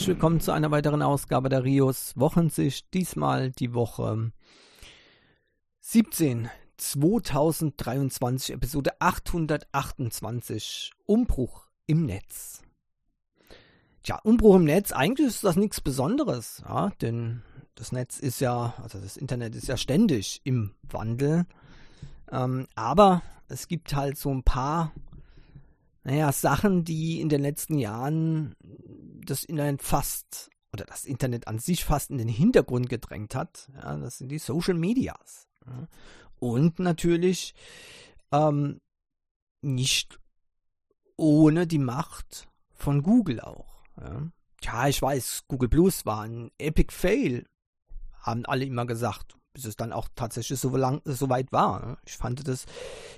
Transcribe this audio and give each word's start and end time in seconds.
herzlich 0.00 0.16
willkommen 0.16 0.40
zu 0.40 0.52
einer 0.52 0.70
weiteren 0.70 1.02
Ausgabe 1.02 1.50
der 1.50 1.62
Rios 1.62 2.14
Wochensicht. 2.16 2.94
Diesmal 2.94 3.50
die 3.50 3.74
Woche 3.74 4.32
17, 5.80 6.48
2023, 6.78 8.54
Episode 8.54 8.98
828. 8.98 10.92
Umbruch 11.04 11.66
im 11.84 12.06
Netz. 12.06 12.62
Tja, 14.02 14.18
Umbruch 14.22 14.56
im 14.56 14.64
Netz, 14.64 14.92
eigentlich 14.92 15.26
ist 15.26 15.44
das 15.44 15.56
nichts 15.56 15.82
Besonderes, 15.82 16.62
ja, 16.66 16.92
denn 17.02 17.42
das 17.74 17.92
Netz 17.92 18.18
ist 18.18 18.40
ja, 18.40 18.72
also 18.82 18.98
das 19.00 19.18
Internet 19.18 19.54
ist 19.54 19.68
ja 19.68 19.76
ständig 19.76 20.40
im 20.44 20.72
Wandel. 20.88 21.44
Ähm, 22.32 22.68
aber 22.74 23.20
es 23.48 23.68
gibt 23.68 23.94
halt 23.94 24.16
so 24.16 24.30
ein 24.30 24.44
paar, 24.44 24.92
naja, 26.02 26.32
Sachen, 26.32 26.84
die 26.84 27.20
in 27.20 27.28
den 27.28 27.42
letzten 27.42 27.78
Jahren 27.78 28.54
das 29.24 29.44
Internet 29.44 29.82
fast 29.82 30.50
oder 30.72 30.84
das 30.84 31.04
Internet 31.04 31.48
an 31.48 31.58
sich 31.58 31.84
fast 31.84 32.10
in 32.10 32.18
den 32.18 32.28
Hintergrund 32.28 32.88
gedrängt 32.88 33.34
hat. 33.34 33.70
Ja, 33.74 33.96
das 33.96 34.18
sind 34.18 34.28
die 34.28 34.38
Social 34.38 34.74
Medias. 34.74 35.48
Ja. 35.66 35.88
Und 36.38 36.78
natürlich 36.78 37.54
ähm, 38.32 38.80
nicht 39.62 40.20
ohne 41.16 41.66
die 41.66 41.78
Macht 41.78 42.48
von 42.72 43.02
Google 43.02 43.40
auch. 43.40 43.84
Ja. 44.00 44.30
Tja, 44.60 44.88
ich 44.88 45.02
weiß, 45.02 45.44
Google 45.48 45.68
Plus 45.68 46.06
war 46.06 46.22
ein 46.22 46.50
Epic 46.58 46.94
Fail, 46.94 47.46
haben 48.20 48.46
alle 48.46 48.64
immer 48.64 48.86
gesagt 48.86 49.36
bis 49.52 49.64
es 49.64 49.76
dann 49.76 49.92
auch 49.92 50.08
tatsächlich 50.14 50.58
so, 50.58 50.74
lang, 50.76 51.02
so 51.04 51.28
weit 51.28 51.52
war. 51.52 51.84
Ne? 51.84 51.98
Ich 52.06 52.16
fand 52.16 52.46
das 52.46 52.66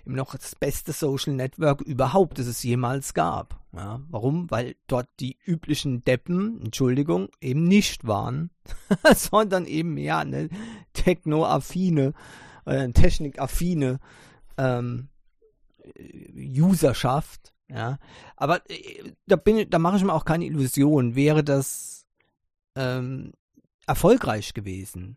immer 0.05 0.17
noch 0.17 0.35
das 0.35 0.55
beste 0.55 0.93
Social 0.93 1.35
Network 1.35 1.83
überhaupt, 1.83 2.39
das 2.39 2.47
es 2.47 2.63
jemals 2.63 3.15
gab. 3.15 3.61
Ja, 3.75 4.01
warum? 4.09 4.51
Weil 4.51 4.77
dort 4.87 5.09
die 5.21 5.39
üblichen 5.45 6.05
Deppen, 6.05 6.61
Entschuldigung, 6.63 7.29
eben 7.41 7.65
nicht 7.65 8.07
waren, 8.07 8.51
sondern 9.15 9.67
eben 9.67 9.95
mehr 9.95 10.19
eine 10.19 10.49
technoaffine, 10.93 12.13
äh, 12.67 12.91
technikaffine 12.91 13.99
ähm, 14.59 15.09
Userschaft. 16.37 17.53
Ja, 17.69 17.99
aber 18.37 18.69
äh, 18.71 19.13
da 19.27 19.37
da 19.37 19.79
mache 19.79 19.97
ich 19.97 20.05
mir 20.05 20.13
auch 20.13 20.27
keine 20.27 20.45
Illusion. 20.45 21.15
Wäre 21.15 21.43
das 21.43 22.07
ähm, 22.77 23.33
erfolgreich 23.87 24.55
gewesen, 24.55 25.17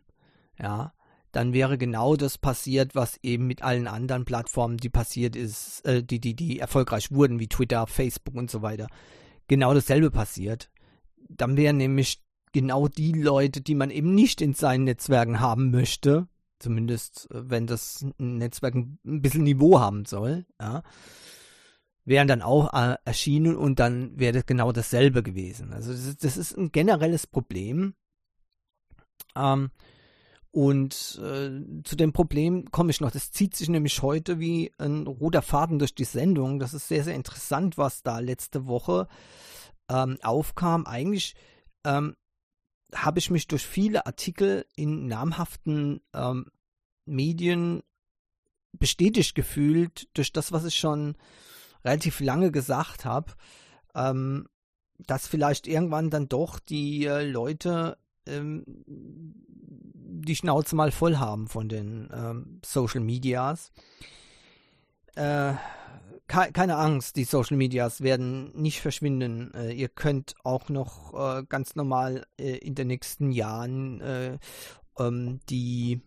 ja, 0.57 0.93
dann 1.35 1.53
wäre 1.53 1.77
genau 1.77 2.15
das 2.15 2.37
passiert, 2.37 2.95
was 2.95 3.19
eben 3.21 3.45
mit 3.45 3.61
allen 3.61 3.87
anderen 3.87 4.23
Plattformen, 4.23 4.77
die 4.77 4.89
passiert 4.89 5.35
ist, 5.35 5.85
äh, 5.85 6.01
die, 6.01 6.19
die, 6.19 6.33
die 6.33 6.59
erfolgreich 6.59 7.11
wurden, 7.11 7.39
wie 7.39 7.47
Twitter, 7.47 7.87
Facebook 7.87 8.35
und 8.35 8.49
so 8.49 8.61
weiter, 8.61 8.87
genau 9.47 9.73
dasselbe 9.73 10.11
passiert. 10.11 10.71
Dann 11.27 11.57
wären 11.57 11.77
nämlich 11.77 12.23
genau 12.53 12.87
die 12.87 13.11
Leute, 13.11 13.59
die 13.59 13.75
man 13.75 13.89
eben 13.89 14.15
nicht 14.15 14.39
in 14.39 14.53
seinen 14.53 14.85
Netzwerken 14.85 15.41
haben 15.41 15.71
möchte, 15.71 16.29
zumindest 16.59 17.29
äh, 17.31 17.49
wenn 17.49 17.67
das 17.67 18.05
Netzwerk 18.17 18.75
ein 18.75 18.97
bisschen 19.03 19.43
Niveau 19.43 19.81
haben 19.81 20.05
soll, 20.05 20.45
ja, 20.61 20.83
wären 22.05 22.29
dann 22.29 22.41
auch 22.41 22.73
äh, 22.73 22.95
erschienen 23.03 23.57
und 23.57 23.79
dann 23.79 24.17
wäre 24.17 24.33
das 24.33 24.45
genau 24.45 24.71
dasselbe 24.71 25.21
gewesen. 25.21 25.73
Also 25.73 25.91
das, 25.91 26.15
das 26.15 26.37
ist 26.37 26.57
ein 26.57 26.71
generelles 26.71 27.27
Problem. 27.27 27.93
Ähm, 29.35 29.71
und 30.55 31.19
äh, 31.21 31.83
zu 31.83 31.97
dem 31.97 32.13
Problem 32.13 32.71
komme 32.71 32.89
ich 32.89 33.01
noch. 33.01 33.11
Das 33.11 33.29
zieht 33.29 33.57
sich 33.57 33.67
nämlich 33.67 34.01
heute 34.01 34.39
wie 34.39 34.71
ein 34.77 35.05
roter 35.05 35.41
Faden 35.41 35.79
durch 35.79 35.93
die 35.93 36.05
Sendung. 36.05 36.59
Das 36.59 36.73
ist 36.73 36.87
sehr, 36.87 37.03
sehr 37.03 37.13
interessant, 37.13 37.77
was 37.77 38.03
da 38.03 38.19
letzte 38.19 38.65
Woche 38.65 39.09
ähm, 39.89 40.17
aufkam. 40.23 40.85
Eigentlich 40.85 41.35
ähm, 41.83 42.15
habe 42.93 43.19
ich 43.19 43.29
mich 43.31 43.49
durch 43.49 43.65
viele 43.67 44.05
Artikel 44.05 44.65
in 44.77 45.07
namhaften 45.07 45.99
ähm, 46.13 46.45
Medien 47.03 47.83
bestätigt 48.71 49.35
gefühlt, 49.35 50.07
durch 50.13 50.31
das, 50.31 50.53
was 50.53 50.63
ich 50.63 50.75
schon 50.75 51.17
relativ 51.83 52.21
lange 52.21 52.49
gesagt 52.53 53.03
habe, 53.03 53.33
ähm, 53.93 54.47
dass 54.99 55.27
vielleicht 55.27 55.67
irgendwann 55.67 56.09
dann 56.09 56.29
doch 56.29 56.59
die 56.59 57.07
äh, 57.07 57.29
Leute 57.29 57.97
ähm, 58.25 58.63
die 60.07 60.35
Schnauze 60.35 60.75
mal 60.75 60.91
voll 60.91 61.17
haben 61.17 61.47
von 61.47 61.69
den 61.69 62.09
ähm, 62.13 62.61
Social 62.63 63.01
Medias. 63.01 63.71
Äh, 65.15 65.53
ke 66.27 66.51
keine 66.51 66.77
Angst, 66.77 67.15
die 67.15 67.23
Social 67.23 67.57
Medias 67.57 68.01
werden 68.01 68.51
nicht 68.55 68.81
verschwinden. 68.81 69.53
Äh, 69.53 69.73
ihr 69.73 69.89
könnt 69.89 70.35
auch 70.43 70.69
noch 70.69 71.13
äh, 71.13 71.43
ganz 71.47 71.75
normal 71.75 72.25
äh, 72.39 72.57
in 72.57 72.75
den 72.75 72.87
nächsten 72.87 73.31
Jahren 73.31 74.01
äh, 74.01 74.37
ähm, 74.99 75.39
die 75.49 76.01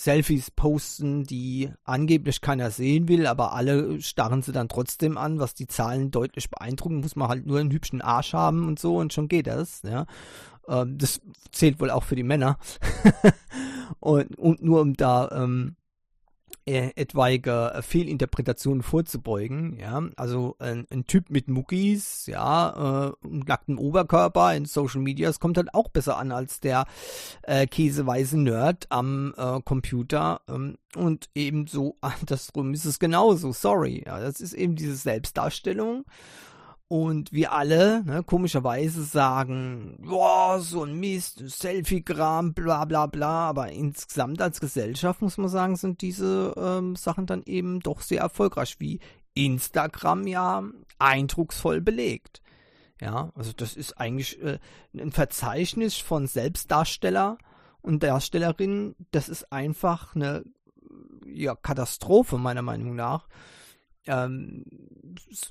Selfies 0.00 0.50
posten, 0.50 1.24
die 1.24 1.70
angeblich 1.84 2.40
keiner 2.40 2.70
sehen 2.70 3.06
will, 3.06 3.26
aber 3.26 3.52
alle 3.52 4.00
starren 4.00 4.40
sie 4.40 4.52
dann 4.52 4.70
trotzdem 4.70 5.18
an, 5.18 5.40
was 5.40 5.52
die 5.52 5.66
Zahlen 5.66 6.10
deutlich 6.10 6.48
beeindrucken. 6.48 7.00
Muss 7.00 7.16
man 7.16 7.28
halt 7.28 7.44
nur 7.44 7.58
einen 7.58 7.70
hübschen 7.70 8.00
Arsch 8.00 8.32
haben 8.32 8.66
und 8.66 8.78
so 8.78 8.96
und 8.96 9.12
schon 9.12 9.28
geht 9.28 9.46
das. 9.46 9.82
Ja. 9.82 10.06
Ähm, 10.68 10.96
das 10.96 11.20
zählt 11.52 11.80
wohl 11.80 11.90
auch 11.90 12.04
für 12.04 12.16
die 12.16 12.22
Männer. 12.22 12.56
und, 14.00 14.38
und, 14.38 14.62
nur 14.62 14.80
um 14.80 14.94
da 14.94 15.28
ähm, 15.32 15.76
äh, 16.66 16.90
etwaige 16.94 17.72
äh, 17.74 17.82
Fehlinterpretationen 17.82 18.82
vorzubeugen, 18.82 19.78
ja, 19.78 20.02
also 20.16 20.56
ein, 20.58 20.86
ein 20.90 21.06
Typ 21.06 21.30
mit 21.30 21.48
Muckis, 21.48 22.26
ja, 22.26 23.08
äh, 23.08 23.12
nacktem 23.22 23.78
Oberkörper 23.78 24.54
in 24.54 24.64
Social 24.64 25.00
Media, 25.00 25.28
das 25.28 25.40
kommt 25.40 25.56
halt 25.56 25.74
auch 25.74 25.88
besser 25.88 26.16
an 26.16 26.32
als 26.32 26.60
der 26.60 26.86
äh, 27.42 27.66
käseweise 27.66 28.38
Nerd 28.38 28.86
am 28.90 29.34
äh, 29.36 29.60
Computer 29.64 30.40
ähm, 30.48 30.76
und 30.96 31.30
ebenso 31.34 31.96
andersrum 32.00 32.74
ist 32.74 32.84
es 32.84 32.98
genauso, 32.98 33.52
sorry, 33.52 34.04
ja, 34.06 34.20
das 34.20 34.40
ist 34.40 34.54
eben 34.54 34.76
diese 34.76 34.96
Selbstdarstellung 34.96 36.04
und 36.90 37.30
wir 37.30 37.52
alle, 37.52 38.02
ne, 38.02 38.24
komischerweise 38.24 39.04
sagen, 39.04 39.96
boah, 40.00 40.58
so 40.58 40.82
ein 40.82 40.98
Mist, 40.98 41.40
Selfie-Gram, 41.48 42.52
bla 42.52 42.84
bla 42.84 43.06
bla, 43.06 43.48
aber 43.48 43.70
insgesamt 43.70 44.42
als 44.42 44.58
Gesellschaft 44.58 45.22
muss 45.22 45.38
man 45.38 45.48
sagen, 45.48 45.76
sind 45.76 46.02
diese 46.02 46.52
ähm, 46.56 46.96
Sachen 46.96 47.26
dann 47.26 47.44
eben 47.44 47.78
doch 47.78 48.00
sehr 48.00 48.22
erfolgreich, 48.22 48.80
wie 48.80 48.98
Instagram 49.34 50.26
ja 50.26 50.64
eindrucksvoll 50.98 51.80
belegt. 51.80 52.42
Ja, 53.00 53.30
also 53.36 53.52
das 53.56 53.76
ist 53.76 53.96
eigentlich 53.96 54.42
äh, 54.42 54.58
ein 54.92 55.12
Verzeichnis 55.12 55.96
von 55.96 56.26
Selbstdarsteller 56.26 57.38
und 57.82 58.02
Darstellerinnen, 58.02 58.96
das 59.12 59.28
ist 59.28 59.52
einfach 59.52 60.16
eine 60.16 60.42
ja, 61.24 61.54
Katastrophe 61.54 62.36
meiner 62.36 62.62
Meinung 62.62 62.96
nach 62.96 63.28
ähm, 64.06 64.64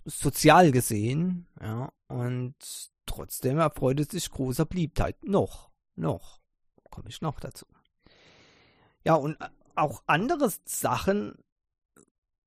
sozial 0.06 0.72
gesehen, 0.72 1.48
ja, 1.62 1.92
und 2.08 2.56
trotzdem 3.06 3.58
erfreut 3.60 4.00
es 4.00 4.10
sich 4.10 4.30
großer 4.30 4.66
Beliebtheit. 4.66 5.24
Noch, 5.24 5.72
noch, 5.96 6.40
komme 6.90 7.10
ich 7.10 7.22
noch 7.22 7.40
dazu. 7.40 7.66
Ja, 9.04 9.16
und 9.16 9.38
auch 9.76 10.04
andere 10.08 10.52
Sachen, 10.66 11.36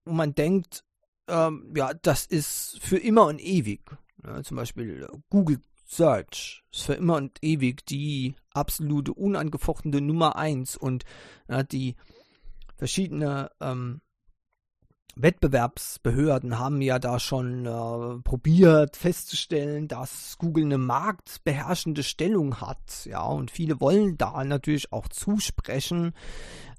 wo 0.05 0.13
man 0.13 0.35
denkt, 0.35 0.85
ähm, 1.29 1.73
ja, 1.77 1.95
das 1.95 2.27
ist 2.27 2.79
für 2.81 2.99
immer 2.99 3.27
und 3.27 3.41
ewig. 3.41 3.81
Ja, 4.25 4.43
zum 4.43 4.57
Beispiel 4.57 5.09
Google 5.31 5.61
Search 5.85 6.63
ist 6.71 6.85
für 6.85 6.95
immer 6.95 7.17
und 7.17 7.39
ewig 7.43 7.85
die 7.87 8.35
absolute 8.55 9.13
unangefochtene 9.13 10.01
Nummer 10.01 10.37
eins 10.37 10.77
und 10.77 11.05
ja, 11.49 11.63
die 11.63 11.97
verschiedene 12.77 13.51
ähm, 13.61 14.01
Wettbewerbsbehörden 15.15 16.59
haben 16.59 16.81
ja 16.81 16.99
da 16.99 17.19
schon 17.21 17.67
äh, 17.67 18.23
probiert 18.23 18.97
festzustellen, 18.97 19.89
dass 19.89 20.37
Google 20.39 20.65
eine 20.65 20.79
marktbeherrschende 20.79 22.03
Stellung 22.03 22.61
hat. 22.61 23.05
Ja, 23.05 23.25
und 23.25 23.51
viele 23.51 23.81
wollen 23.81 24.17
da 24.17 24.43
natürlich 24.45 24.93
auch 24.93 25.09
zusprechen, 25.09 26.15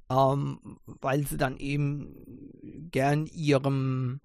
ähm, 0.09 0.59
weil 0.85 1.27
sie 1.27 1.37
dann 1.37 1.57
eben 1.57 2.89
gern 2.91 3.27
ihrem 3.27 4.19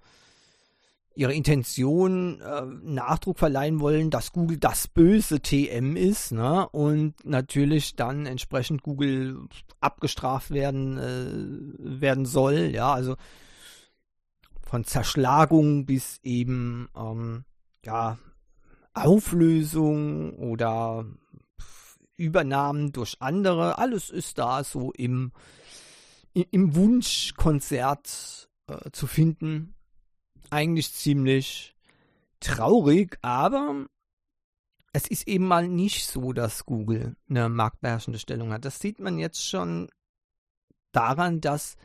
ihre 1.15 1.35
Intention 1.35 2.41
äh, 2.41 2.63
Nachdruck 2.85 3.41
verleihen 3.41 3.81
wollen, 3.81 4.09
dass 4.09 4.31
Google 4.31 4.57
das 4.57 4.87
böse 4.87 5.41
TM 5.41 5.97
ist, 5.97 6.31
ne? 6.31 6.69
Und 6.69 7.15
natürlich 7.25 7.97
dann 7.97 8.25
entsprechend 8.25 8.85
Google 8.85 9.49
abgestraft 9.81 10.53
werden 10.53 10.97
äh, 10.97 12.01
werden 12.01 12.25
soll, 12.25 12.71
ja, 12.73 12.93
also 12.93 13.17
von 14.69 14.85
Zerschlagung 14.85 15.87
bis 15.87 16.21
eben 16.23 16.91
ähm, 16.95 17.45
ja, 17.87 18.19
Auflösung 18.93 20.35
oder 20.35 21.07
Übernahmen 22.19 22.93
durch 22.93 23.17
andere. 23.21 23.79
Alles 23.79 24.11
ist 24.11 24.37
da 24.37 24.63
so 24.63 24.93
im, 24.93 25.33
im 26.35 26.75
Wunschkonzert 26.75 28.51
äh, 28.67 28.91
zu 28.93 29.07
finden. 29.07 29.75
Eigentlich 30.51 30.93
ziemlich 30.93 31.75
traurig, 32.41 33.19
aber 33.23 33.87
es 34.93 35.07
ist 35.07 35.29
eben 35.29 35.47
mal 35.47 35.67
nicht 35.67 36.07
so, 36.07 36.35
dass 36.35 36.67
Google 36.67 37.17
eine 37.31 37.49
marktbeherrschende 37.49 38.19
Stellung 38.19 38.53
hat. 38.53 38.67
Das 38.67 38.81
sieht 38.81 39.01
man 39.01 39.19
jetzt 39.19 39.47
schon 39.47 39.89
daran, 40.93 41.41
dass 41.41 41.77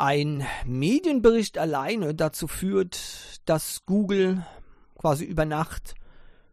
ein 0.00 0.46
Medienbericht 0.64 1.58
alleine 1.58 2.14
dazu 2.14 2.48
führt, 2.48 3.40
dass 3.44 3.84
Google 3.84 4.44
quasi 4.96 5.24
über 5.24 5.44
Nacht 5.44 5.94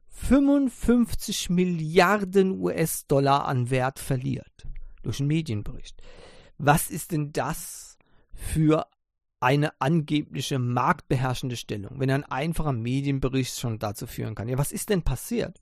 55 0.10 1.50
Milliarden 1.50 2.60
US-Dollar 2.60 3.46
an 3.46 3.70
Wert 3.70 4.00
verliert. 4.00 4.68
Durch 5.04 5.20
einen 5.20 5.28
Medienbericht. 5.28 6.02
Was 6.58 6.90
ist 6.90 7.12
denn 7.12 7.32
das 7.32 7.98
für 8.34 8.88
eine 9.40 9.80
angebliche 9.80 10.60
marktbeherrschende 10.60 11.56
Stellung, 11.56 12.00
wenn 12.00 12.10
ein 12.10 12.24
einfacher 12.26 12.74
Medienbericht 12.74 13.58
schon 13.58 13.80
dazu 13.80 14.08
führen 14.08 14.36
kann? 14.36 14.50
Ja, 14.50 14.58
was 14.58 14.72
ist 14.72 14.90
denn 14.90 15.04
passiert? 15.04 15.62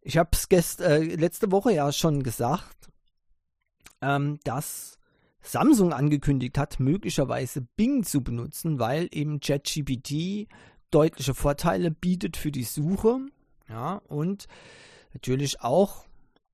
Ich 0.00 0.16
habe 0.16 0.30
es 0.32 0.80
äh, 0.80 0.98
letzte 0.98 1.52
Woche 1.52 1.72
ja 1.72 1.92
schon 1.92 2.22
gesagt, 2.22 2.88
ähm, 4.00 4.40
dass 4.44 4.98
Samsung 5.44 5.92
angekündigt 5.92 6.58
hat, 6.58 6.80
möglicherweise 6.80 7.60
Bing 7.76 8.02
zu 8.02 8.22
benutzen, 8.22 8.78
weil 8.78 9.08
eben 9.12 9.40
ChatGPT 9.40 10.48
deutliche 10.90 11.34
Vorteile 11.34 11.90
bietet 11.90 12.36
für 12.36 12.50
die 12.50 12.64
Suche. 12.64 13.18
Ja, 13.68 14.00
und 14.08 14.46
natürlich 15.12 15.60
auch 15.60 16.06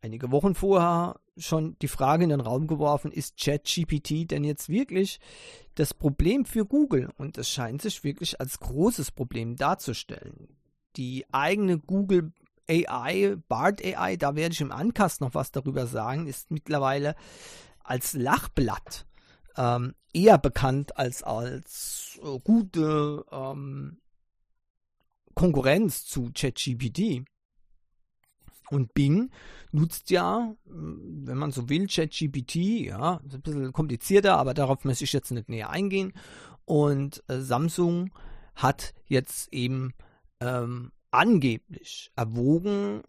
einige 0.02 0.30
Wochen 0.30 0.54
vorher 0.54 1.20
schon 1.36 1.76
die 1.80 1.88
Frage 1.88 2.24
in 2.24 2.30
den 2.30 2.40
Raum 2.40 2.66
geworfen, 2.66 3.12
ist 3.12 3.38
ChatGPT 3.38 4.30
denn 4.30 4.44
jetzt 4.44 4.68
wirklich 4.68 5.20
das 5.74 5.94
Problem 5.94 6.44
für 6.44 6.66
Google? 6.66 7.10
Und 7.16 7.38
es 7.38 7.48
scheint 7.48 7.82
sich 7.82 8.04
wirklich 8.04 8.40
als 8.40 8.58
großes 8.60 9.12
Problem 9.12 9.56
darzustellen. 9.56 10.48
Die 10.96 11.24
eigene 11.32 11.78
Google 11.78 12.32
AI, 12.68 13.36
BART 13.48 13.84
AI, 13.84 14.16
da 14.16 14.36
werde 14.36 14.52
ich 14.52 14.60
im 14.60 14.72
Ankast 14.72 15.20
noch 15.20 15.34
was 15.34 15.50
darüber 15.50 15.86
sagen, 15.86 16.26
ist 16.26 16.50
mittlerweile 16.50 17.14
als 17.90 18.14
Lachblatt 18.14 19.06
ähm, 19.56 19.94
eher 20.12 20.38
bekannt 20.38 20.96
als 20.96 21.22
als 21.22 22.18
äh, 22.22 22.38
gute 22.38 23.24
ähm, 23.30 24.00
Konkurrenz 25.34 26.06
zu 26.06 26.30
ChatGPT. 26.32 27.24
Und 28.70 28.94
Bing 28.94 29.30
nutzt 29.72 30.10
ja, 30.10 30.54
wenn 30.64 31.36
man 31.36 31.50
so 31.50 31.68
will, 31.68 31.88
ChatGPT, 31.88 32.54
ja, 32.86 33.16
ist 33.26 33.34
ein 33.34 33.42
bisschen 33.42 33.72
komplizierter, 33.72 34.36
aber 34.36 34.54
darauf 34.54 34.84
möchte 34.84 35.02
ich 35.02 35.12
jetzt 35.12 35.32
nicht 35.32 35.48
näher 35.48 35.70
eingehen. 35.70 36.12
Und 36.66 37.24
äh, 37.26 37.40
Samsung 37.40 38.12
hat 38.54 38.94
jetzt 39.06 39.52
eben 39.52 39.92
ähm, 40.38 40.92
angeblich 41.10 42.12
erwogen, 42.14 43.02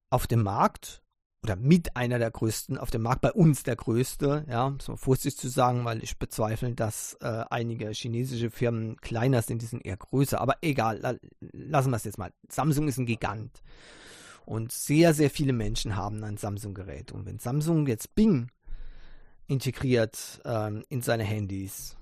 auf 0.10 0.28
dem 0.28 0.44
Markt 0.44 1.02
oder 1.46 1.56
mit 1.56 1.96
einer 1.96 2.18
der 2.18 2.32
größten 2.32 2.80
auf 2.80 2.90
dem 2.90 3.04
Markt, 3.04 3.22
bei 3.22 3.32
uns 3.32 3.62
der 3.62 3.76
größte, 3.76 4.46
ja, 4.50 4.76
so 4.82 4.96
vorsichtig 4.96 5.38
zu 5.38 5.48
sagen, 5.48 5.86
weil 5.86 6.04
ich 6.04 6.18
bezweifle, 6.18 6.74
dass 6.74 7.16
äh, 7.22 7.46
einige 7.52 7.92
chinesische 7.92 8.50
Firmen 8.50 8.98
kleiner 8.98 9.44
sind, 9.44 9.62
die 9.62 9.68
sind 9.68 9.86
eher 9.86 9.96
größer, 9.98 10.42
aber 10.42 10.56
egal, 10.62 10.98
la 11.02 11.14
lassen 11.52 11.92
wir 11.92 11.98
es 11.98 12.04
jetzt 12.04 12.18
mal. 12.18 12.34
Samsung 12.50 12.88
ist 12.88 12.98
ein 12.98 13.06
Gigant 13.06 13.62
und 14.48 14.72
sehr, 14.72 15.14
sehr 15.14 15.30
viele 15.30 15.54
Menschen 15.54 15.96
haben 15.96 16.24
ein 16.24 16.38
Samsung-Gerät 16.38 17.12
und 17.12 17.28
wenn 17.28 17.38
Samsung 17.38 17.86
jetzt 17.86 18.16
Bing 18.16 18.50
integriert 19.46 20.42
ähm, 20.46 20.84
in 20.90 21.04
seine 21.04 21.26
Handys, 21.26 21.96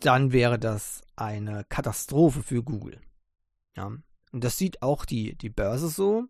dann 0.00 0.32
wäre 0.32 0.58
das 0.58 1.00
eine 1.16 1.64
Katastrophe 1.70 2.42
für 2.42 2.62
Google. 2.62 3.00
Ja. 3.78 3.86
Und 4.32 4.44
das 4.44 4.58
sieht 4.58 4.82
auch 4.82 5.06
die, 5.06 5.36
die 5.36 5.48
Börse 5.48 5.88
so. 5.88 6.26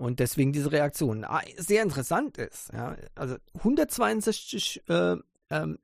Und 0.00 0.18
deswegen 0.18 0.52
diese 0.52 0.72
Reaktion. 0.72 1.24
Ah, 1.24 1.42
sehr 1.56 1.82
interessant 1.82 2.38
ist, 2.38 2.72
ja, 2.72 2.96
also 3.14 3.36
162 3.54 4.82
äh, 4.88 5.16
ähm, 5.50 5.78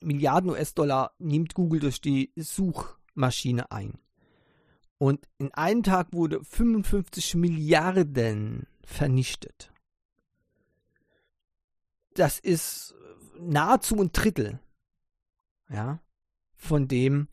Milliarden 0.00 0.50
US-Dollar 0.50 1.12
nimmt 1.18 1.54
Google 1.54 1.80
durch 1.80 2.00
die 2.00 2.32
Suchmaschine 2.36 3.70
ein. 3.70 3.98
Und 4.98 5.26
in 5.38 5.52
einem 5.54 5.82
Tag 5.82 6.12
wurde 6.12 6.42
55 6.42 7.36
Milliarden 7.36 8.66
vernichtet 8.84 9.70
das 12.14 12.38
ist 12.38 12.94
nahezu 13.38 14.00
ein 14.00 14.12
Drittel, 14.12 14.60
ja, 15.68 16.00
von 16.54 16.88
dem, 16.88 17.28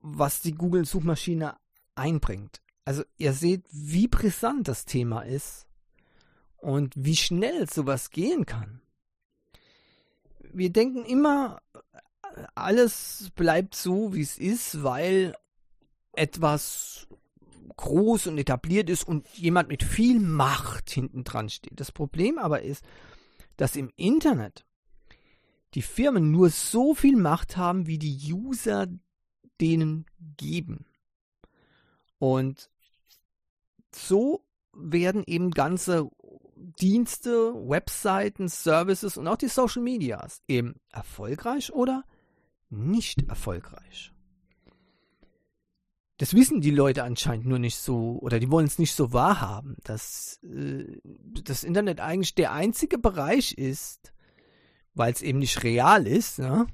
was 0.00 0.40
die 0.40 0.54
Google-Suchmaschine 0.54 1.56
einbringt. 1.94 2.62
Also 2.86 3.02
ihr 3.18 3.32
seht, 3.32 3.64
wie 3.72 4.06
brisant 4.06 4.68
das 4.68 4.84
Thema 4.84 5.22
ist 5.22 5.66
und 6.56 6.94
wie 6.96 7.16
schnell 7.16 7.68
sowas 7.68 8.10
gehen 8.10 8.46
kann. 8.46 8.80
Wir 10.52 10.70
denken 10.70 11.04
immer, 11.04 11.60
alles 12.54 13.32
bleibt 13.34 13.74
so, 13.74 14.14
wie 14.14 14.20
es 14.20 14.38
ist, 14.38 14.84
weil 14.84 15.34
etwas 16.12 17.08
groß 17.76 18.28
und 18.28 18.38
etabliert 18.38 18.88
ist 18.88 19.02
und 19.02 19.28
jemand 19.30 19.68
mit 19.68 19.82
viel 19.82 20.20
Macht 20.20 20.88
hinten 20.88 21.24
dran 21.24 21.48
steht. 21.48 21.80
Das 21.80 21.90
Problem 21.90 22.38
aber 22.38 22.62
ist, 22.62 22.84
dass 23.56 23.74
im 23.74 23.90
Internet 23.96 24.64
die 25.74 25.82
Firmen 25.82 26.30
nur 26.30 26.50
so 26.50 26.94
viel 26.94 27.16
Macht 27.16 27.56
haben, 27.56 27.88
wie 27.88 27.98
die 27.98 28.32
User 28.32 28.86
denen 29.60 30.06
geben. 30.36 30.86
Und 32.18 32.70
so 33.96 34.44
werden 34.72 35.24
eben 35.26 35.50
ganze 35.50 36.10
Dienste, 36.56 37.54
Webseiten, 37.54 38.48
Services 38.48 39.16
und 39.16 39.28
auch 39.28 39.36
die 39.36 39.48
Social 39.48 39.82
Medias 39.82 40.42
eben 40.48 40.74
erfolgreich 40.90 41.72
oder 41.72 42.04
nicht 42.70 43.28
erfolgreich. 43.28 44.12
Das 46.18 46.32
wissen 46.32 46.62
die 46.62 46.70
Leute 46.70 47.04
anscheinend 47.04 47.46
nur 47.46 47.58
nicht 47.58 47.76
so 47.76 48.18
oder 48.20 48.40
die 48.40 48.50
wollen 48.50 48.66
es 48.66 48.78
nicht 48.78 48.94
so 48.94 49.12
wahrhaben, 49.12 49.76
dass 49.84 50.40
äh, 50.44 50.98
das 51.44 51.62
Internet 51.62 52.00
eigentlich 52.00 52.34
der 52.34 52.52
einzige 52.52 52.98
Bereich 52.98 53.52
ist, 53.52 54.14
weil 54.94 55.12
es 55.12 55.20
eben 55.20 55.40
nicht 55.40 55.62
real 55.62 56.06
ist, 56.06 56.38
ja, 56.38 56.66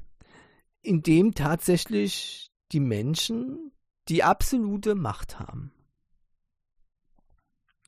in 0.80 1.02
dem 1.02 1.34
tatsächlich 1.34 2.52
die 2.70 2.80
Menschen 2.80 3.72
die 4.08 4.22
absolute 4.22 4.94
Macht 4.94 5.40
haben. 5.40 5.72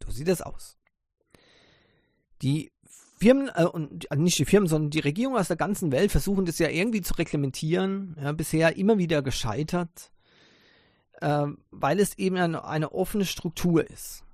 So 0.04 0.12
sieht 0.12 0.28
das 0.28 0.42
aus. 0.42 0.76
Die 2.42 2.72
Firmen, 3.18 3.50
äh, 3.54 3.64
und 3.64 4.10
also 4.10 4.22
nicht 4.22 4.38
die 4.38 4.44
Firmen, 4.44 4.68
sondern 4.68 4.90
die 4.90 5.00
Regierungen 5.00 5.38
aus 5.38 5.48
der 5.48 5.56
ganzen 5.56 5.92
Welt 5.92 6.10
versuchen 6.10 6.44
das 6.44 6.58
ja 6.58 6.68
irgendwie 6.68 7.00
zu 7.00 7.14
reglementieren, 7.14 8.16
ja, 8.20 8.32
bisher 8.32 8.76
immer 8.76 8.98
wieder 8.98 9.22
gescheitert 9.22 10.10
äh, 11.20 11.46
weil 11.70 12.00
es 12.00 12.18
eben 12.18 12.36
eine, 12.36 12.64
eine 12.64 12.92
offene 12.92 13.24
Struktur 13.24 13.88
ist. 13.88 14.24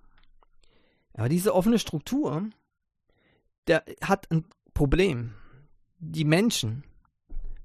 Aber 1.15 1.29
diese 1.29 1.55
offene 1.55 1.79
Struktur, 1.79 2.49
der 3.67 3.85
hat 4.03 4.31
ein 4.31 4.45
Problem. 4.75 5.35
Die 5.99 6.25
Menschen 6.25 6.85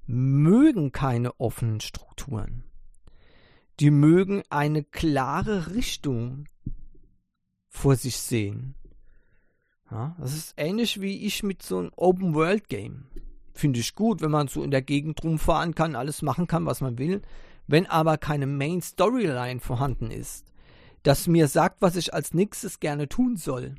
mögen 0.06 0.92
keine 0.92 1.40
offenen 1.40 1.80
Strukturen. 1.80 2.64
Die 3.80 3.90
mögen 3.90 4.42
eine 4.48 4.84
klare 4.84 5.74
Richtung 5.74 6.46
vor 7.76 7.96
sich 7.96 8.16
sehen. 8.16 8.74
Ja, 9.90 10.16
das 10.18 10.34
ist 10.34 10.54
ähnlich 10.56 11.00
wie 11.00 11.26
ich 11.26 11.42
mit 11.42 11.62
so 11.62 11.78
einem 11.78 11.92
Open-World-Game. 11.94 13.06
Finde 13.52 13.80
ich 13.80 13.94
gut, 13.94 14.20
wenn 14.20 14.30
man 14.30 14.48
so 14.48 14.62
in 14.62 14.70
der 14.70 14.82
Gegend 14.82 15.22
rumfahren 15.22 15.74
kann, 15.74 15.94
alles 15.94 16.22
machen 16.22 16.46
kann, 16.46 16.66
was 16.66 16.80
man 16.80 16.98
will. 16.98 17.22
Wenn 17.66 17.86
aber 17.86 18.18
keine 18.18 18.46
Main-Storyline 18.46 19.60
vorhanden 19.60 20.10
ist, 20.10 20.52
das 21.02 21.28
mir 21.28 21.48
sagt, 21.48 21.82
was 21.82 21.96
ich 21.96 22.12
als 22.12 22.34
nächstes 22.34 22.80
gerne 22.80 23.08
tun 23.08 23.36
soll, 23.36 23.76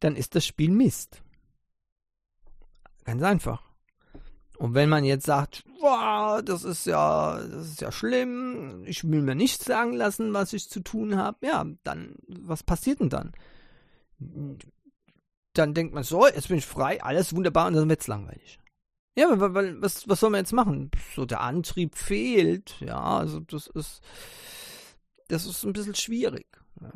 dann 0.00 0.14
ist 0.14 0.34
das 0.34 0.44
Spiel 0.44 0.70
Mist. 0.70 1.22
Ganz 3.04 3.22
einfach. 3.22 3.62
Und 4.58 4.74
wenn 4.74 4.88
man 4.88 5.04
jetzt 5.04 5.26
sagt, 5.26 5.64
wow, 5.80 6.42
das 6.42 6.64
ist 6.64 6.86
ja, 6.86 7.38
das 7.38 7.66
ist 7.66 7.80
ja 7.80 7.92
schlimm, 7.92 8.84
ich 8.86 9.04
will 9.08 9.22
mir 9.22 9.34
nicht 9.34 9.62
sagen 9.62 9.92
lassen, 9.92 10.32
was 10.32 10.52
ich 10.52 10.68
zu 10.70 10.80
tun 10.80 11.16
habe, 11.16 11.46
ja, 11.46 11.64
dann, 11.84 12.14
was 12.26 12.62
passiert 12.62 13.00
denn 13.00 13.10
dann? 13.10 13.32
Dann 15.52 15.74
denkt 15.74 15.94
man 15.94 16.04
so, 16.04 16.26
jetzt 16.26 16.48
bin 16.48 16.58
ich 16.58 16.66
frei, 16.66 17.02
alles 17.02 17.34
wunderbar 17.34 17.66
und 17.66 17.74
dann 17.74 17.88
wird 17.88 18.00
es 18.00 18.06
langweilig. 18.06 18.58
Ja, 19.14 19.28
weil, 19.54 19.80
was, 19.80 20.08
was 20.08 20.20
soll 20.20 20.30
man 20.30 20.40
jetzt 20.40 20.52
machen? 20.52 20.90
So, 21.14 21.24
der 21.24 21.40
Antrieb 21.40 21.96
fehlt, 21.96 22.76
ja, 22.80 23.00
also 23.00 23.40
das 23.40 23.66
ist, 23.66 24.02
das 25.28 25.46
ist 25.46 25.64
ein 25.64 25.72
bisschen 25.72 25.94
schwierig. 25.94 26.46
Ja. 26.80 26.92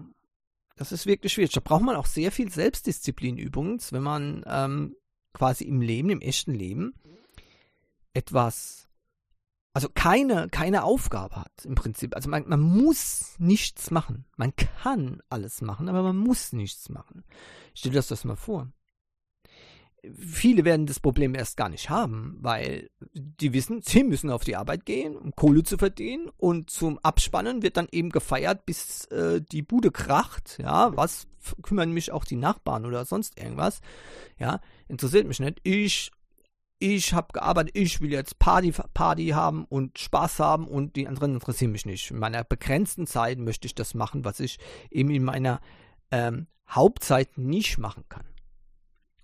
Das 0.76 0.92
ist 0.92 1.04
wirklich 1.04 1.32
schwierig. 1.34 1.52
Da 1.52 1.60
braucht 1.60 1.82
man 1.82 1.96
auch 1.96 2.06
sehr 2.06 2.32
viel 2.32 2.50
Selbstdisziplin 2.50 3.36
übrigens, 3.36 3.92
wenn 3.92 4.02
man 4.02 4.44
ähm, 4.46 4.96
quasi 5.34 5.64
im 5.64 5.82
Leben, 5.82 6.08
im 6.08 6.22
echten 6.22 6.54
Leben, 6.54 6.94
etwas, 8.14 8.88
also 9.72 9.88
keine, 9.92 10.48
keine 10.48 10.84
Aufgabe 10.84 11.36
hat 11.36 11.64
im 11.64 11.74
Prinzip. 11.74 12.16
Also 12.16 12.28
man, 12.28 12.48
man 12.48 12.60
muss 12.60 13.34
nichts 13.38 13.90
machen. 13.90 14.24
Man 14.36 14.54
kann 14.56 15.22
alles 15.28 15.60
machen, 15.62 15.88
aber 15.88 16.02
man 16.02 16.16
muss 16.16 16.52
nichts 16.52 16.88
machen. 16.88 17.24
Stell 17.74 17.92
dir 17.92 18.02
das, 18.02 18.24
mal 18.24 18.36
vor. 18.36 18.68
Viele 20.16 20.64
werden 20.64 20.86
das 20.86 20.98
Problem 20.98 21.34
erst 21.34 21.58
gar 21.58 21.68
nicht 21.68 21.90
haben, 21.90 22.38
weil 22.40 22.88
die 23.12 23.52
wissen, 23.52 23.82
sie 23.82 24.02
müssen 24.02 24.30
auf 24.30 24.44
die 24.44 24.56
Arbeit 24.56 24.86
gehen, 24.86 25.14
um 25.14 25.36
Kohle 25.36 25.62
zu 25.62 25.76
verdienen 25.76 26.30
und 26.38 26.70
zum 26.70 26.98
Abspannen 27.00 27.62
wird 27.62 27.76
dann 27.76 27.86
eben 27.92 28.08
gefeiert, 28.08 28.64
bis 28.64 29.04
äh, 29.06 29.42
die 29.42 29.60
Bude 29.60 29.90
kracht. 29.90 30.58
Ja, 30.58 30.96
was 30.96 31.28
kümmern 31.62 31.92
mich 31.92 32.12
auch 32.12 32.24
die 32.24 32.36
Nachbarn 32.36 32.86
oder 32.86 33.04
sonst 33.04 33.38
irgendwas? 33.38 33.82
Ja, 34.38 34.60
interessiert 34.88 35.28
mich 35.28 35.38
nicht. 35.38 35.60
Ich 35.64 36.12
ich 36.80 37.12
habe 37.12 37.34
gearbeitet, 37.34 37.76
ich 37.76 38.00
will 38.00 38.10
jetzt 38.10 38.38
Party, 38.38 38.72
Party 38.94 39.28
haben 39.28 39.66
und 39.66 39.98
Spaß 39.98 40.40
haben 40.40 40.66
und 40.66 40.96
die 40.96 41.06
anderen 41.06 41.34
interessieren 41.34 41.72
mich 41.72 41.84
nicht. 41.84 42.10
In 42.10 42.18
meiner 42.18 42.42
begrenzten 42.42 43.06
Zeit 43.06 43.38
möchte 43.38 43.66
ich 43.66 43.74
das 43.74 43.92
machen, 43.92 44.24
was 44.24 44.40
ich 44.40 44.58
eben 44.90 45.10
in 45.10 45.22
meiner 45.22 45.60
ähm, 46.10 46.46
Hauptzeit 46.68 47.36
nicht 47.36 47.76
machen 47.76 48.04
kann. 48.08 48.24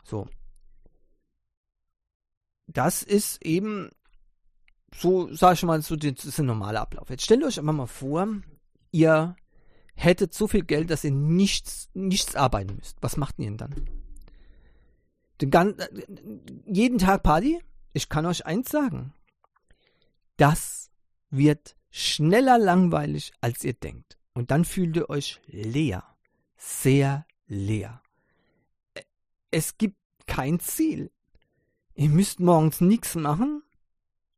So. 0.05 0.29
Das 2.67 3.03
ist 3.03 3.43
eben 3.43 3.91
so, 4.95 5.33
sag 5.35 5.55
ich 5.55 5.63
mal, 5.63 5.81
so 5.81 5.97
das 5.97 6.27
ist 6.27 6.39
ein 6.39 6.47
normaler 6.47 6.83
Ablauf. 6.83 7.09
Jetzt 7.09 7.25
stellt 7.25 7.43
euch 7.43 7.59
einfach 7.59 7.73
mal 7.73 7.87
vor, 7.87 8.29
ihr 8.93 9.35
hättet 9.95 10.35
so 10.35 10.47
viel 10.47 10.63
Geld, 10.63 10.91
dass 10.91 11.05
ihr 11.05 11.11
nichts, 11.11 11.89
nichts 11.95 12.37
arbeiten 12.37 12.77
müsst. 12.77 12.99
Was 13.01 13.17
macht 13.17 13.39
ihr 13.39 13.47
denn 13.47 13.57
dann? 13.57 14.06
Den 15.41 15.75
jeden 16.67 16.99
Tag 16.99 17.23
Party? 17.23 17.63
Ich 17.93 18.09
kann 18.09 18.27
euch 18.27 18.47
eins 18.47 18.71
sagen. 18.71 19.13
Das 20.37 20.91
wird 21.31 21.77
schneller 21.91 22.59
langweilig, 22.59 23.33
als 23.41 23.65
ihr 23.65 23.75
denkt. 23.75 24.19
Und 24.35 24.51
dann 24.51 24.65
fühlt 24.65 24.97
ihr 24.97 25.09
euch 25.09 25.41
leer. 25.47 26.05
Sehr 26.57 27.27
leer. 27.47 28.03
Es 29.51 29.79
gibt 29.79 29.97
kein 30.27 30.61
Ziel. 30.61 31.11
Ihr 31.95 32.11
müsst 32.11 32.41
morgens 32.41 32.81
nichts 32.81 33.15
machen. 33.15 33.63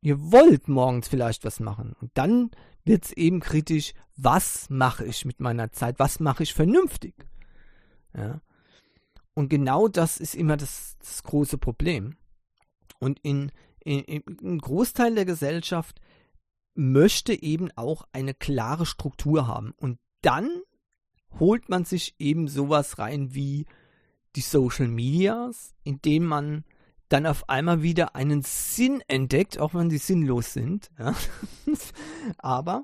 Ihr 0.01 0.31
wollt 0.31 0.69
morgens 0.69 1.09
vielleicht 1.09 1.43
was 1.43 1.59
machen. 1.59 1.95
Und 1.99 2.11
dann 2.13 2.51
wird 2.85 3.05
es 3.05 3.11
eben 3.11 3.41
kritisch, 3.41 3.93
was 4.15 4.69
mache 4.69 5.05
ich 5.05 5.25
mit 5.25 5.41
meiner 5.41 5.71
Zeit? 5.71 5.99
Was 5.99 6.19
mache 6.19 6.43
ich 6.43 6.53
vernünftig? 6.53 7.13
Ja. 8.15 8.41
Und 9.39 9.47
genau 9.47 9.87
das 9.87 10.17
ist 10.17 10.35
immer 10.35 10.57
das, 10.57 10.97
das 10.99 11.23
große 11.23 11.57
Problem. 11.57 12.17
Und 12.99 13.19
in, 13.21 13.53
in, 13.79 14.01
in 14.01 14.21
ein 14.43 14.57
Großteil 14.57 15.15
der 15.15 15.23
Gesellschaft 15.23 16.01
möchte 16.73 17.41
eben 17.41 17.71
auch 17.77 18.05
eine 18.11 18.33
klare 18.33 18.85
Struktur 18.85 19.47
haben. 19.47 19.71
Und 19.77 19.97
dann 20.19 20.49
holt 21.39 21.69
man 21.69 21.85
sich 21.85 22.15
eben 22.19 22.49
sowas 22.49 22.99
rein 22.99 23.33
wie 23.33 23.65
die 24.35 24.41
Social 24.41 24.89
Medias, 24.89 25.73
indem 25.85 26.25
man 26.25 26.65
dann 27.07 27.25
auf 27.25 27.47
einmal 27.47 27.81
wieder 27.81 28.17
einen 28.17 28.41
Sinn 28.41 29.01
entdeckt, 29.07 29.57
auch 29.57 29.73
wenn 29.73 29.89
sie 29.89 29.99
sinnlos 29.99 30.51
sind. 30.51 30.91
Ja. 30.99 31.15
Aber 32.39 32.83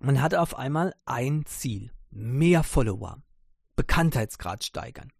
man 0.00 0.20
hat 0.20 0.34
auf 0.34 0.58
einmal 0.58 0.94
ein 1.06 1.46
Ziel, 1.46 1.92
mehr 2.10 2.62
Follower. 2.62 3.22
Bekanntheitsgrad 3.76 4.64
steigern. 4.64 5.12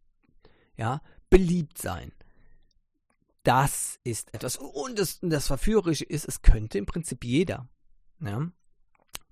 Ja, 0.76 1.00
beliebt 1.30 1.78
sein. 1.78 2.12
Das 3.42 4.00
ist 4.02 4.34
etwas. 4.34 4.56
Und 4.56 4.98
das, 4.98 5.20
das 5.22 5.46
Verführerische 5.46 6.04
ist, 6.04 6.26
es 6.26 6.42
könnte 6.42 6.78
im 6.78 6.86
Prinzip 6.86 7.24
jeder. 7.24 7.68
Ja? 8.20 8.50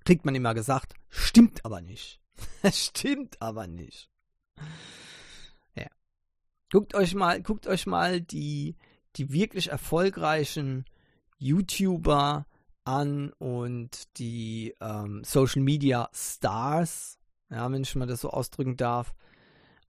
Kriegt 0.04 0.24
man 0.24 0.34
immer 0.34 0.54
gesagt, 0.54 0.94
stimmt 1.08 1.64
aber 1.64 1.80
nicht. 1.80 2.20
stimmt 2.72 3.40
aber 3.42 3.66
nicht. 3.66 4.10
Ja. 5.74 5.88
Guckt 6.70 6.94
euch 6.94 7.14
mal, 7.14 7.42
guckt 7.42 7.66
euch 7.66 7.86
mal 7.86 8.20
die, 8.20 8.76
die 9.16 9.32
wirklich 9.32 9.70
erfolgreichen 9.70 10.84
YouTuber 11.38 12.46
an 12.84 13.32
und 13.38 14.18
die 14.18 14.74
ähm, 14.80 15.24
Social 15.24 15.62
Media 15.62 16.08
Stars 16.12 17.18
ja, 17.50 17.70
wenn 17.70 17.82
ich 17.82 17.94
mal 17.94 18.06
das 18.06 18.20
so 18.20 18.30
ausdrücken 18.30 18.76
darf. 18.76 19.14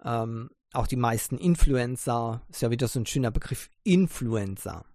Ähm, 0.04 0.50
auch 0.74 0.88
die 0.88 0.98
meisten 0.98 1.38
Influencer, 1.38 2.42
ist 2.50 2.62
ja 2.62 2.70
wieder 2.70 2.88
so 2.88 3.00
ein 3.00 3.06
schöner 3.06 3.32
Begriff, 3.32 3.70
Influencer. 3.84 4.86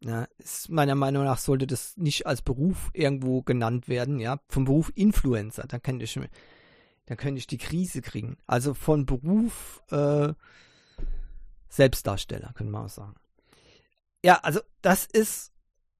Ja, 0.00 0.28
ist 0.38 0.68
meiner 0.68 0.94
Meinung 0.94 1.24
nach 1.24 1.38
sollte 1.38 1.66
das 1.66 1.96
nicht 1.96 2.26
als 2.26 2.42
Beruf 2.42 2.90
irgendwo 2.92 3.42
genannt 3.42 3.88
werden, 3.88 4.20
ja, 4.20 4.40
vom 4.48 4.64
Beruf 4.64 4.92
Influencer, 4.94 5.64
da 5.66 5.80
könnte 5.80 6.04
ich, 6.04 6.20
da 7.06 7.16
könnte 7.16 7.38
ich 7.38 7.48
die 7.48 7.58
Krise 7.58 8.00
kriegen. 8.00 8.36
Also 8.46 8.74
von 8.74 9.06
Beruf 9.06 9.82
äh, 9.90 10.32
Selbstdarsteller, 11.68 12.52
können 12.54 12.70
wir 12.70 12.84
auch 12.84 12.88
sagen. 12.88 13.14
Ja, 14.24 14.36
also 14.42 14.60
das 14.82 15.06
ist 15.06 15.52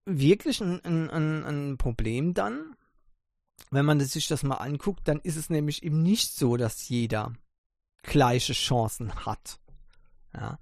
wirklich 0.05 0.61
ein, 0.61 0.85
ein, 0.85 1.45
ein 1.45 1.77
Problem 1.77 2.35
dann, 2.35 2.77
wenn 3.71 3.85
man 3.85 4.01
sich 4.01 4.29
das 4.29 4.43
mal 4.43 4.57
anguckt, 4.57 5.07
dann 5.09 5.21
ist 5.21 5.37
es 5.37 5.51
nämlich 5.51 5.83
eben 5.83 6.03
nicht 6.03 6.35
so, 6.35 6.57
dass 6.57 6.89
jeder 6.89 7.33
gleiche 8.03 8.53
Chancen 8.53 9.15
hat. 9.27 9.59
Ja. 10.35 10.59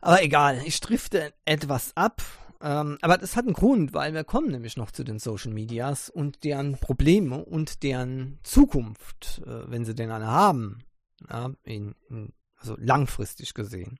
Aber 0.00 0.22
egal, 0.22 0.62
ich 0.64 0.80
drifte 0.80 1.34
etwas 1.44 1.96
ab. 1.96 2.22
Ähm, 2.60 2.98
aber 3.02 3.18
das 3.18 3.36
hat 3.36 3.44
einen 3.44 3.54
Grund, 3.54 3.92
weil 3.94 4.14
wir 4.14 4.24
kommen 4.24 4.50
nämlich 4.50 4.76
noch 4.76 4.90
zu 4.90 5.04
den 5.04 5.18
Social 5.18 5.52
Medias 5.52 6.10
und 6.10 6.42
deren 6.42 6.78
Probleme 6.78 7.44
und 7.44 7.82
deren 7.82 8.40
Zukunft, 8.42 9.42
äh, 9.46 9.70
wenn 9.70 9.84
sie 9.84 9.94
denn 9.94 10.10
eine 10.10 10.26
haben. 10.26 10.80
Ja, 11.28 11.52
in, 11.64 11.94
in, 12.10 12.32
also 12.56 12.76
langfristig 12.78 13.54
gesehen. 13.54 13.98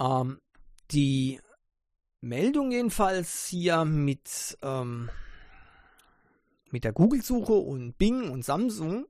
Ähm, 0.00 0.40
die 0.90 1.40
Meldung 2.20 2.72
jedenfalls 2.72 3.46
hier 3.46 3.84
mit 3.84 4.58
ähm, 4.62 5.10
mit 6.74 6.82
der 6.82 6.92
Google-Suche 6.92 7.52
und 7.52 7.96
Bing 7.98 8.30
und 8.30 8.44
Samsung, 8.44 9.06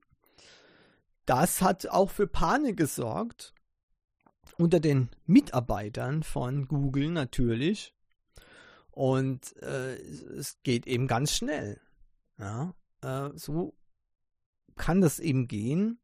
das 1.24 1.62
hat 1.62 1.88
auch 1.88 2.10
für 2.10 2.26
Panik 2.26 2.76
gesorgt. 2.76 3.54
Unter 4.58 4.80
den 4.80 5.08
Mitarbeitern 5.24 6.22
von 6.22 6.68
Google 6.68 7.10
natürlich. 7.10 7.94
Und 8.90 9.56
äh, 9.62 9.94
es 9.94 10.58
geht 10.62 10.86
eben 10.86 11.06
ganz 11.06 11.32
schnell. 11.32 11.80
Ja, 12.38 12.74
äh, 13.00 13.30
so 13.34 13.74
kann 14.76 15.00
das 15.00 15.18
eben 15.18 15.48
gehen. 15.48 15.98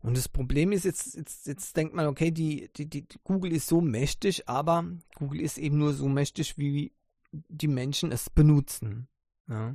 Und 0.00 0.14
das 0.14 0.28
Problem 0.28 0.72
ist, 0.72 0.84
jetzt, 0.84 1.16
jetzt, 1.16 1.46
jetzt 1.46 1.74
denkt 1.74 1.94
man, 1.94 2.06
okay, 2.06 2.30
die, 2.30 2.70
die, 2.76 2.86
die, 2.86 3.06
Google 3.24 3.52
ist 3.52 3.66
so 3.66 3.80
mächtig, 3.80 4.46
aber 4.46 4.84
Google 5.14 5.40
ist 5.40 5.56
eben 5.56 5.78
nur 5.78 5.94
so 5.94 6.06
mächtig, 6.06 6.58
wie 6.58 6.92
die 7.32 7.66
Menschen 7.66 8.12
es 8.12 8.28
benutzen. 8.28 9.08
Ja. 9.48 9.74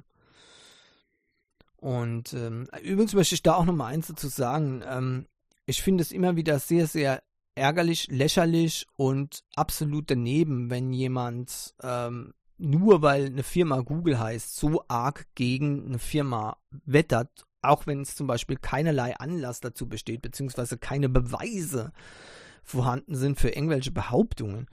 Und 1.84 2.34
ähm, 2.34 2.68
übrigens 2.82 3.14
möchte 3.14 3.36
ich 3.36 3.44
da 3.44 3.56
auch 3.56 3.66
noch 3.66 3.76
mal 3.76 3.88
eins 3.88 4.08
dazu 4.08 4.30
sagen. 4.30 4.84
Ähm, 4.88 5.26
ich 5.66 5.82
finde 5.82 6.02
es 6.02 6.12
immer 6.12 6.36
wieder 6.36 6.60
sehr, 6.60 6.88
sehr 6.88 7.22
ärgerlich, 7.56 8.08
lächerlich 8.10 8.88
und 8.96 9.44
absolut 9.56 10.10
daneben, 10.10 10.70
wenn 10.70 10.94
jemand 10.94 11.76
ähm, 11.84 12.34
nur 12.58 13.02
weil 13.02 13.26
eine 13.26 13.44
Firma 13.44 13.82
Google 13.82 14.18
heißt, 14.18 14.56
so 14.56 14.86
arg 14.88 15.28
gegen 15.36 15.86
eine 15.86 16.00
Firma 16.00 16.58
wettert 16.86 17.46
auch 17.64 17.88
wenn 17.88 18.02
es 18.02 18.16
zum 18.16 18.28
Beispiel 18.28 18.58
keinerlei 18.58 19.16
Anlass 19.16 19.62
dazu 19.62 19.88
besteht, 19.88 20.22
beziehungsweise 20.22 20.78
keine 20.78 21.10
Beweise 21.10 21.94
vorhanden 22.62 23.16
sind 23.16 23.40
für 23.40 23.50
irgendwelche 23.50 23.92
Behauptungen. 23.92 24.68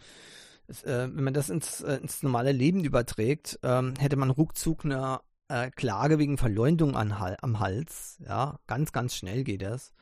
Äh, 0.69 1.09
wenn 1.13 1.25
man 1.25 1.35
das 1.35 1.51
ins, 1.51 1.81
äh, 1.81 1.97
ins 1.97 2.23
normale 2.23 2.53
Leben 2.53 2.85
überträgt, 2.85 3.59
ähm, 3.63 3.95
hätte 3.99 4.17
man 4.17 4.31
ruckzuck 4.31 4.85
eine 4.85 5.21
äh, 5.51 5.71
Klage 5.71 6.19
wegen 6.19 6.39
Verleumdung 6.39 6.97
an, 6.97 7.13
am 7.13 7.61
Hals. 7.61 8.19
Ja, 8.27 8.59
ganz, 8.67 8.93
ganz 8.93 9.15
schnell 9.15 9.45
geht 9.45 9.63
das. 9.63 9.93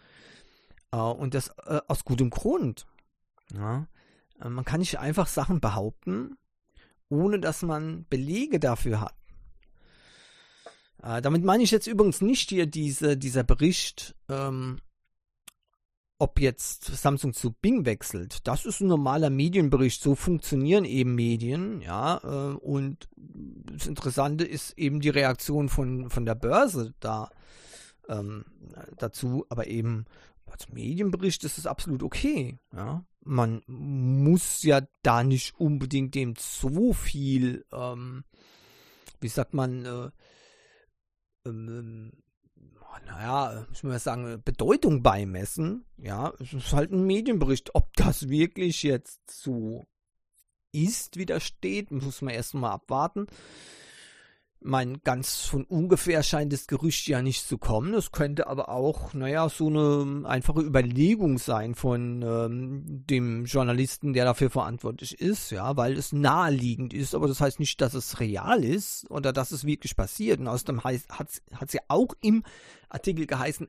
Äh, 0.92 0.98
und 0.98 1.34
das 1.34 1.48
äh, 1.66 1.80
aus 1.88 2.04
gutem 2.04 2.30
Grund. 2.30 2.86
Ja. 3.54 3.88
Äh, 4.40 4.48
man 4.48 4.64
kann 4.64 4.80
nicht 4.80 4.98
einfach 4.98 5.26
Sachen 5.26 5.60
behaupten, 5.60 6.36
ohne 7.08 7.40
dass 7.40 7.62
man 7.62 8.06
Belege 8.10 8.60
dafür 8.60 9.00
hat. 9.00 9.14
Äh, 11.02 11.22
damit 11.22 11.44
meine 11.44 11.62
ich 11.62 11.70
jetzt 11.70 11.86
übrigens 11.86 12.20
nicht 12.20 12.50
hier 12.50 12.66
diese, 12.66 13.16
dieser 13.16 13.44
Bericht, 13.44 14.14
ähm, 14.28 14.80
ob 16.18 16.40
jetzt 16.40 16.84
Samsung 16.84 17.32
zu 17.32 17.52
Bing 17.52 17.84
wechselt. 17.84 18.46
Das 18.46 18.66
ist 18.66 18.80
ein 18.80 18.88
normaler 18.88 19.30
Medienbericht. 19.30 20.02
So 20.02 20.14
funktionieren 20.14 20.84
eben 20.84 21.14
Medien, 21.14 21.80
ja. 21.80 22.20
Äh, 22.24 22.56
und 22.56 23.08
das 23.16 23.86
Interessante 23.86 24.44
ist 24.44 24.76
eben 24.76 25.00
die 25.00 25.10
Reaktion 25.10 25.68
von, 25.68 26.10
von 26.10 26.26
der 26.26 26.34
Börse 26.34 26.94
da 27.00 27.30
ähm, 28.08 28.44
dazu, 28.96 29.46
aber 29.48 29.68
eben 29.68 30.06
als 30.46 30.70
Medienbericht 30.70 31.44
ist 31.44 31.58
es 31.58 31.66
absolut 31.66 32.02
okay, 32.02 32.58
ja. 32.74 33.04
Man 33.24 33.62
muss 33.66 34.62
ja 34.62 34.80
da 35.02 35.22
nicht 35.22 35.60
unbedingt 35.60 36.14
dem 36.14 36.34
so 36.38 36.94
viel, 36.94 37.66
ähm, 37.72 38.24
wie 39.20 39.28
sagt 39.28 39.52
man, 39.52 39.84
äh, 39.84 40.10
ähm, 41.44 41.68
ähm, 41.68 42.12
naja, 43.06 43.66
ich 43.72 43.82
muss 43.82 43.92
mal 43.92 43.98
sagen, 43.98 44.42
Bedeutung 44.44 45.02
beimessen. 45.02 45.84
Ja, 45.96 46.32
es 46.40 46.52
ist 46.52 46.72
halt 46.72 46.92
ein 46.92 47.06
Medienbericht. 47.06 47.74
Ob 47.74 47.92
das 47.94 48.28
wirklich 48.28 48.82
jetzt 48.82 49.30
so 49.30 49.86
ist, 50.72 51.16
wie 51.16 51.26
das 51.26 51.42
steht, 51.44 51.90
muss 51.90 52.22
man 52.22 52.34
erst 52.34 52.54
mal 52.54 52.72
abwarten 52.72 53.26
mein, 54.60 55.00
ganz 55.04 55.42
von 55.42 55.64
ungefähr 55.64 56.22
scheint 56.22 56.52
das 56.52 56.66
Gerücht 56.66 57.06
ja 57.06 57.22
nicht 57.22 57.46
zu 57.46 57.58
kommen. 57.58 57.92
Das 57.92 58.10
könnte 58.10 58.46
aber 58.48 58.68
auch, 58.68 59.14
naja, 59.14 59.48
so 59.48 59.68
eine 59.68 60.28
einfache 60.28 60.60
Überlegung 60.60 61.38
sein 61.38 61.74
von 61.74 62.22
ähm, 62.22 62.84
dem 63.06 63.44
Journalisten, 63.44 64.12
der 64.12 64.24
dafür 64.24 64.50
verantwortlich 64.50 65.20
ist, 65.20 65.50
ja, 65.50 65.76
weil 65.76 65.96
es 65.96 66.12
naheliegend 66.12 66.92
ist, 66.92 67.14
aber 67.14 67.28
das 67.28 67.40
heißt 67.40 67.60
nicht, 67.60 67.80
dass 67.80 67.94
es 67.94 68.20
real 68.20 68.64
ist 68.64 69.08
oder 69.10 69.32
dass 69.32 69.52
es 69.52 69.64
wirklich 69.64 69.96
passiert. 69.96 70.40
Und 70.40 70.48
außerdem 70.48 70.82
hat 70.82 71.28
es 71.28 71.72
ja 71.72 71.82
auch 71.88 72.14
im 72.20 72.42
Artikel 72.88 73.26
geheißen, 73.26 73.68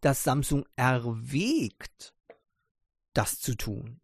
dass 0.00 0.24
Samsung 0.24 0.66
erwägt, 0.76 2.12
das 3.14 3.38
zu 3.38 3.56
tun. 3.56 4.00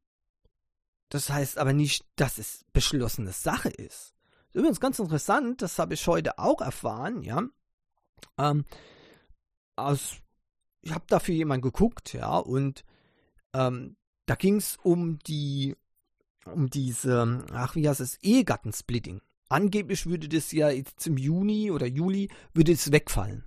Das 1.09 1.29
heißt 1.29 1.59
aber 1.59 1.73
nicht, 1.73 2.07
dass 2.17 2.39
es 2.39 2.65
beschlossene 2.73 3.33
Sache 3.33 3.69
ist. 3.69 4.15
Übrigens 4.53 4.81
ganz 4.81 4.99
interessant, 4.99 5.63
das 5.63 5.79
habe 5.79 5.95
ich 5.95 6.07
heute 6.07 6.39
auch 6.39 6.61
erfahren, 6.61 7.23
ja. 7.23 7.43
Ähm, 8.39 8.65
aus, 9.77 10.17
ich 10.83 10.93
habe 10.93 11.05
dafür 11.09 11.35
jemand 11.35 11.63
geguckt, 11.63 12.13
ja, 12.13 12.37
und 12.37 12.85
ähm, 13.53 13.97
da 14.27 14.35
ging 14.35 14.57
es 14.57 14.77
um 14.83 15.19
die, 15.21 15.77
um 16.45 16.69
diese, 16.69 17.45
ach, 17.53 17.77
wie 17.77 17.89
heißt 17.89 18.01
es, 18.01 18.17
Ehegattensplitting. 18.23 19.21
Angeblich 19.49 20.07
würde 20.07 20.29
das 20.29 20.53
ja 20.53 20.71
jetzt 20.71 21.07
im 21.07 21.17
Juni 21.17 21.71
oder 21.71 21.87
Juli, 21.87 22.29
würde 22.55 22.73
es 22.73 22.93
wegfallen. 22.93 23.45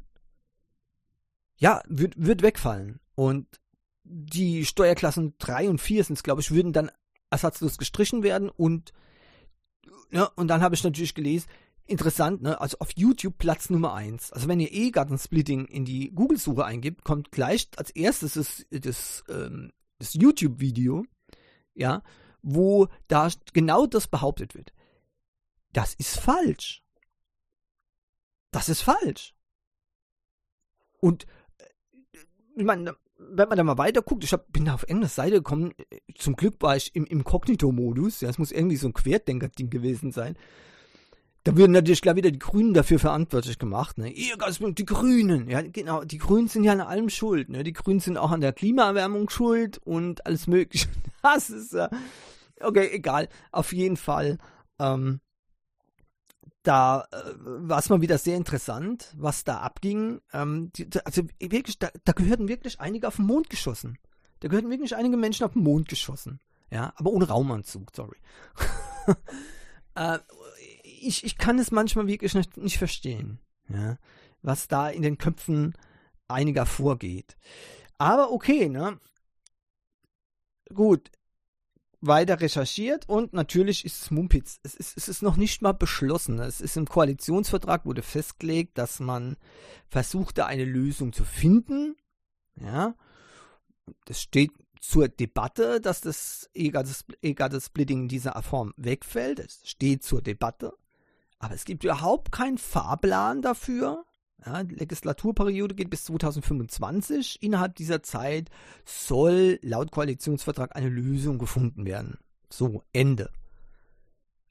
Ja, 1.58 1.82
wird, 1.88 2.16
wird 2.18 2.42
wegfallen. 2.42 3.00
Und 3.16 3.62
die 4.04 4.66
Steuerklassen 4.66 5.36
3 5.38 5.70
und 5.70 5.80
4 5.80 6.04
sind 6.04 6.16
es, 6.16 6.24
glaube 6.24 6.42
ich, 6.42 6.52
würden 6.52 6.74
dann 6.74 6.92
ersatzlos 7.30 7.78
gestrichen 7.78 8.22
werden 8.22 8.50
und 8.50 8.92
ja, 10.12 10.26
und 10.36 10.48
dann 10.48 10.62
habe 10.62 10.76
ich 10.76 10.84
natürlich 10.84 11.16
gelesen, 11.16 11.48
interessant, 11.86 12.42
ne? 12.42 12.60
Also 12.62 12.78
auf 12.80 12.92
YouTube 12.96 13.38
Platz 13.38 13.70
Nummer 13.70 13.94
1. 13.94 14.32
Also 14.32 14.48
wenn 14.48 14.60
ihr 14.60 14.72
E-Garten-Splitting 14.72 15.66
in 15.66 15.86
die 15.86 16.12
Google-Suche 16.12 16.66
eingibt, 16.66 17.04
kommt 17.04 17.32
gleich 17.32 17.70
als 17.78 17.92
erstes 17.92 18.34
das, 18.34 18.66
das, 18.70 19.24
ähm, 19.30 19.72
das 20.00 20.14
YouTube-Video, 20.14 21.06
ja, 21.74 22.04
wo 22.42 22.88
da 23.08 23.30
genau 23.54 23.86
das 23.86 24.08
behauptet 24.08 24.56
wird. 24.56 24.74
Das 25.72 25.94
ist 25.96 26.20
falsch. 26.20 26.84
Das 28.52 28.70
ist 28.70 28.82
falsch. 28.82 29.34
Und 31.00 31.26
äh, 31.58 32.18
ich 32.56 32.64
meine, 32.64 32.96
wenn 33.32 33.50
man 33.50 33.58
da 33.58 33.64
mal 33.64 33.78
weiter 33.78 34.02
guckt, 34.02 34.24
ich 34.24 34.34
hab, 34.34 34.52
bin 34.52 34.66
da 34.66 34.74
auf 34.74 34.84
irgendeine 34.84 35.10
Seite 35.10 35.38
gekommen, 35.38 35.74
zum 36.18 36.36
Glück 36.36 36.56
war 36.62 36.76
ich 36.76 36.96
im 36.96 37.06
Inkognito-Modus, 37.06 38.22
ja, 38.22 38.30
es 38.30 38.38
muss 38.38 38.52
irgendwie 38.52 38.76
so 38.76 38.88
ein 38.88 38.94
Querdenker-Ding 38.94 39.70
gewesen 39.70 40.12
sein. 40.12 40.38
Da 41.46 41.58
würden 41.58 41.74
natürlich 41.74 42.02
gleich 42.02 42.16
wieder 42.16 42.32
die 42.32 42.40
Grünen 42.40 42.74
dafür 42.74 43.00
verantwortlich 43.00 43.60
gemacht, 43.60 43.98
ne? 43.98 44.10
Ihr 44.10 44.38
die 44.38 44.86
Grünen, 44.86 45.50
ja, 45.50 45.62
genau, 45.62 46.06
die 46.06 46.18
Grünen 46.18 46.48
sind 46.48 46.64
ja 46.64 46.72
an 46.72 46.80
allem 46.80 47.10
schuld, 47.10 47.50
ne? 47.50 47.64
Die 47.64 47.74
Grünen 47.74 48.00
sind 48.00 48.18
auch 48.18 48.32
an 48.32 48.40
der 48.40 48.54
Klimaerwärmung 48.54 49.30
schuld 49.30 49.78
und 49.80 50.26
alles 50.26 50.48
mögliche. 50.48 50.88
Das 51.22 51.50
ist 51.50 51.72
ja, 51.72 51.90
okay, 52.60 52.90
egal. 52.92 53.30
Auf 53.54 53.72
jeden 53.72 53.96
Fall, 53.96 54.40
ähm, 54.78 55.22
da 56.64 57.08
äh, 57.12 57.34
war 57.36 57.80
es 57.80 57.90
mal 57.90 58.02
wieder 58.02 58.18
sehr 58.18 58.38
interessant, 58.38 59.14
was 59.18 59.44
da 59.44 59.58
abging. 59.60 60.22
Ähm, 60.32 60.72
die, 60.74 60.88
also 61.04 61.24
wirklich, 61.40 61.78
da, 61.78 61.90
da, 62.06 62.14
gehörten 62.14 62.48
wirklich 62.48 62.80
einige 62.80 63.08
auf 63.08 63.18
den 63.18 63.26
Mond 63.26 63.50
geschossen. 63.50 63.98
Da 64.40 64.48
gehörten 64.48 64.70
wirklich 64.70 64.96
einige 64.96 65.18
Menschen 65.18 65.46
auf 65.46 65.54
den 65.54 65.64
Mond 65.64 65.90
geschossen. 65.90 66.40
Ja, 66.72 66.94
aber 66.96 67.12
ohne 67.12 67.28
Raumanzug, 67.28 67.92
sorry. 67.96 68.18
äh, 69.96 70.20
ich, 70.84 71.24
ich 71.24 71.38
kann 71.38 71.60
es 71.60 71.72
manchmal 71.72 72.08
wirklich 72.08 72.34
nicht, 72.34 72.58
nicht 72.58 72.78
verstehen, 72.78 73.40
ja, 73.68 73.98
was 74.42 74.68
da 74.68 74.90
in 74.90 75.02
den 75.02 75.18
Köpfen 75.18 75.76
einiger 76.28 76.66
vorgeht. 76.66 77.38
Aber 77.98 78.32
okay, 78.32 78.70
ne? 78.70 79.00
Gut, 80.74 81.12
weiter 82.06 82.42
recherchiert 82.42 83.08
und 83.08 83.34
natürlich 83.34 83.86
ist 83.86 84.02
es 84.02 84.12
Mumpitz. 84.12 84.60
Es 84.64 84.76
ist, 84.76 84.98
es 84.98 85.08
ist 85.08 85.22
noch 85.22 85.38
nicht 85.38 85.62
mal 85.62 85.74
beschlossen. 85.74 86.40
Es 86.40 86.62
ist 86.62 86.78
im 86.78 86.88
Koalitionsvertrag 86.88 87.86
wurde 87.86 88.02
festgelegt, 88.02 88.78
dass 88.78 89.00
man 89.00 89.38
versuchte, 89.88 90.46
eine 90.46 90.66
Lösung 90.66 91.14
zu 91.14 91.24
finden. 91.24 91.96
Ja. 92.56 92.96
Das 94.06 94.22
steht 94.22 94.52
zur 94.80 95.08
Debatte, 95.08 95.80
dass 95.80 96.02
das 96.02 96.50
E-Gatte-Splitting 96.54 98.02
in 98.04 98.08
dieser 98.10 98.42
Form 98.44 98.74
wegfällt. 98.76 99.40
Es 99.40 99.62
steht 99.64 100.04
zur 100.04 100.22
Debatte. 100.22 100.74
Aber 101.40 101.54
es 101.54 101.66
gibt 101.66 101.84
überhaupt 101.84 102.32
keinen 102.32 102.58
Fahrplan 102.58 103.42
dafür. 103.42 104.06
Ja, 104.46 104.64
die 104.64 104.76
Legislaturperiode 104.76 105.76
geht 105.76 105.90
bis 105.90 106.06
2025. 106.06 107.42
Innerhalb 107.42 107.76
dieser 107.76 108.04
Zeit 108.04 108.50
soll 108.86 109.60
laut 109.62 109.92
Koalitionsvertrag 109.92 110.76
eine 110.76 110.90
Lösung 110.90 111.38
gefunden 111.38 111.86
werden. 111.86 112.18
So, 112.50 112.84
Ende. 112.92 113.32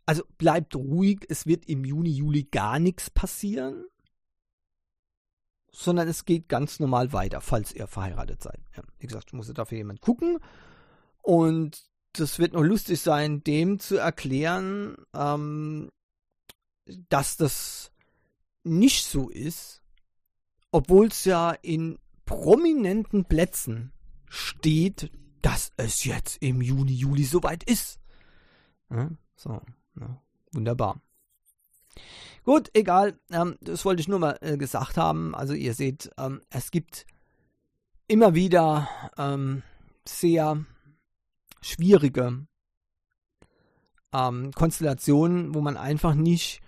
Also 0.06 0.24
bleibt 0.38 0.74
ruhig, 0.74 1.20
es 1.28 1.46
wird 1.46 1.66
im 1.66 1.84
Juni, 1.84 2.10
Juli 2.10 2.44
gar 2.44 2.78
nichts 2.78 3.10
passieren, 3.10 3.84
sondern 5.70 6.08
es 6.08 6.24
geht 6.24 6.48
ganz 6.48 6.80
normal 6.80 7.12
weiter, 7.12 7.40
falls 7.40 7.72
ihr 7.72 7.86
verheiratet 7.86 8.42
seid. 8.42 8.60
Ja, 8.76 8.82
wie 8.98 9.06
gesagt, 9.06 9.32
muss 9.32 9.52
dafür 9.52 9.78
jemand 9.78 10.00
gucken 10.00 10.38
und 11.20 11.84
das 12.12 12.38
wird 12.38 12.52
nur 12.52 12.64
lustig 12.64 13.00
sein, 13.00 13.42
dem 13.42 13.78
zu 13.78 13.96
erklären, 13.96 14.96
ähm, 15.14 15.90
dass 17.08 17.36
das 17.36 17.92
nicht 18.64 19.06
so 19.06 19.30
ist, 19.30 19.81
obwohl 20.72 21.06
es 21.06 21.24
ja 21.24 21.52
in 21.62 21.98
prominenten 22.24 23.24
Plätzen 23.26 23.92
steht, 24.28 25.12
dass 25.42 25.70
es 25.76 26.04
jetzt 26.04 26.42
im 26.42 26.62
Juni, 26.62 26.92
Juli 26.92 27.24
soweit 27.24 27.62
ist. 27.64 28.00
Ja, 28.90 29.10
so, 29.36 29.60
ja, 30.00 30.20
wunderbar. 30.52 31.00
Gut, 32.44 32.70
egal, 32.74 33.18
ähm, 33.30 33.56
das 33.60 33.84
wollte 33.84 34.00
ich 34.00 34.08
nur 34.08 34.18
mal 34.18 34.38
äh, 34.40 34.56
gesagt 34.56 34.96
haben. 34.96 35.34
Also 35.34 35.54
ihr 35.54 35.74
seht, 35.74 36.10
ähm, 36.18 36.40
es 36.50 36.70
gibt 36.70 37.06
immer 38.08 38.34
wieder 38.34 38.88
ähm, 39.16 39.62
sehr 40.06 40.64
schwierige 41.60 42.46
ähm, 44.12 44.52
Konstellationen, 44.52 45.54
wo 45.54 45.60
man 45.60 45.76
einfach 45.76 46.14
nicht 46.14 46.60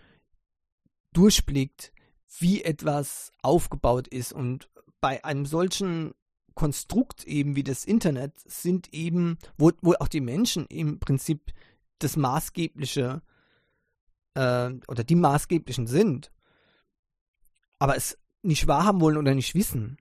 durchblickt, 1.13 1.94
wie 2.39 2.63
etwas 2.63 3.33
aufgebaut 3.43 4.09
ist. 4.09 4.33
Und 4.33 4.69
bei 5.01 5.25
einem 5.25 5.47
solchen 5.47 6.15
Konstrukt 6.55 7.25
eben 7.25 7.57
wie 7.57 7.65
das 7.65 7.85
Internet 7.85 8.33
sind 8.45 8.93
eben, 8.93 9.39
wo, 9.59 9.73
wo 9.83 9.95
auch 9.95 10.09
die 10.09 10.21
Menschen 10.21 10.67
im 10.67 10.99
Prinzip 11.01 11.53
das 11.99 12.17
maßgebliche 12.17 13.23
äh, 14.35 14.71
oder 14.89 15.05
die 15.05 15.17
maßgeblichen 15.17 15.87
sind. 15.87 16.31
Aber 17.79 17.97
es 17.97 18.19
nicht 18.43 18.67
wahrhaben 18.67 19.01
wollen 19.01 19.17
oder 19.17 19.35
nicht 19.35 19.55
wissen, 19.55 19.99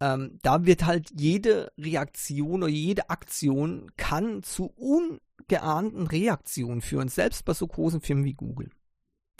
ähm, 0.00 0.38
da 0.42 0.64
wird 0.66 0.86
halt 0.86 1.12
jede 1.18 1.72
Reaktion 1.78 2.62
oder 2.62 2.72
jede 2.72 3.10
Aktion 3.10 3.90
kann 3.96 4.42
zu 4.42 4.72
ungeahnten 4.76 6.06
Reaktionen 6.06 6.80
führen, 6.80 7.08
selbst 7.08 7.44
bei 7.44 7.54
so 7.54 7.66
großen 7.66 8.00
Firmen 8.00 8.24
wie 8.24 8.34
Google. 8.34 8.70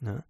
Ne? 0.00 0.24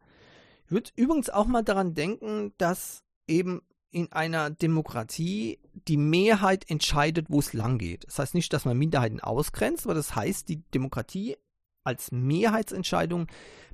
Würde 0.75 0.91
übrigens 0.97 1.31
auch 1.31 1.47
mal 1.47 1.63
daran 1.63 1.95
denken, 1.95 2.53
dass 2.59 3.05
eben 3.29 3.63
in 3.93 4.11
einer 4.11 4.51
Demokratie 4.51 5.61
die 5.73 5.97
Mehrheit 5.97 6.69
entscheidet, 6.69 7.27
wo 7.29 7.39
es 7.39 7.53
lang 7.53 7.79
geht. 7.79 8.05
Das 8.09 8.19
heißt 8.19 8.35
nicht, 8.35 8.53
dass 8.53 8.65
man 8.65 8.77
Minderheiten 8.77 9.21
ausgrenzt, 9.21 9.87
aber 9.87 9.95
das 9.95 10.17
heißt, 10.17 10.49
die 10.49 10.65
Demokratie 10.73 11.37
als 11.85 12.11
Mehrheitsentscheidung 12.11 13.29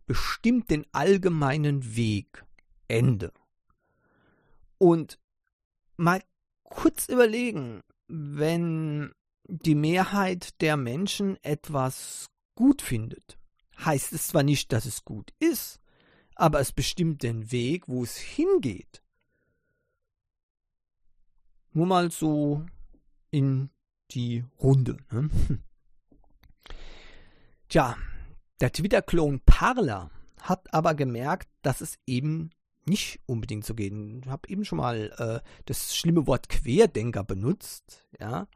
bestimmt 0.06 0.68
den 0.68 0.84
allgemeinen 0.92 1.96
Weg. 1.96 2.44
Ende. 2.86 3.32
Und 4.76 5.18
mal 5.96 6.20
kurz 6.64 7.08
überlegen, 7.08 7.80
wenn 8.08 9.12
die 9.46 9.74
Mehrheit 9.74 10.60
der 10.60 10.76
Menschen 10.76 11.42
etwas 11.42 12.26
gut 12.54 12.82
findet, 12.82 13.38
heißt 13.82 14.12
es 14.12 14.28
zwar 14.28 14.42
nicht, 14.42 14.70
dass 14.72 14.84
es 14.84 15.06
gut 15.06 15.32
ist, 15.38 15.79
aber 16.40 16.60
es 16.60 16.72
bestimmt 16.72 17.22
den 17.22 17.52
Weg, 17.52 17.86
wo 17.86 18.02
es 18.02 18.16
hingeht. 18.16 19.02
Nur 21.72 21.86
mal 21.86 22.10
so 22.10 22.64
in 23.30 23.70
die 24.10 24.44
Runde. 24.58 24.96
Ne? 25.10 25.30
Tja, 27.68 27.96
der 28.60 28.72
Twitter-Klon 28.72 29.40
Parler 29.46 30.10
hat 30.40 30.72
aber 30.72 30.94
gemerkt, 30.94 31.48
dass 31.62 31.80
es 31.80 31.98
eben 32.06 32.50
nicht 32.86 33.20
unbedingt 33.26 33.64
so 33.64 33.74
geht. 33.74 33.92
Ich 33.92 34.26
habe 34.28 34.48
eben 34.48 34.64
schon 34.64 34.78
mal 34.78 35.12
äh, 35.18 35.46
das 35.66 35.94
schlimme 35.94 36.26
Wort 36.26 36.48
Querdenker 36.48 37.22
benutzt. 37.22 38.08
Ja, 38.18 38.48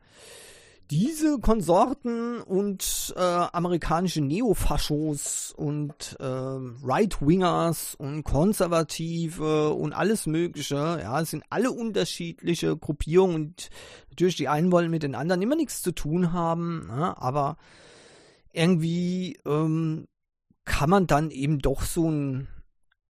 diese 0.90 1.38
Konsorten 1.38 2.40
und 2.40 3.14
äh, 3.16 3.20
amerikanische 3.20 4.20
Neofaschos 4.20 5.54
und 5.56 6.16
äh, 6.20 6.24
Right-Wingers 6.24 7.94
und 7.94 8.22
Konservative 8.24 9.70
und 9.70 9.92
alles 9.92 10.26
Mögliche, 10.26 10.74
ja, 10.74 11.20
es 11.20 11.30
sind 11.30 11.44
alle 11.50 11.70
unterschiedliche 11.70 12.76
Gruppierungen 12.76 13.36
und 13.36 13.70
natürlich 14.10 14.36
die 14.36 14.48
einen 14.48 14.70
wollen 14.72 14.90
mit 14.90 15.02
den 15.02 15.14
anderen 15.14 15.42
immer 15.42 15.56
nichts 15.56 15.82
zu 15.82 15.92
tun 15.92 16.32
haben, 16.32 16.86
ja, 16.90 17.16
aber 17.16 17.56
irgendwie 18.52 19.38
ähm, 19.46 20.06
kann 20.64 20.90
man 20.90 21.06
dann 21.06 21.30
eben 21.30 21.58
doch 21.58 21.82
so, 21.82 22.10
ein, 22.10 22.48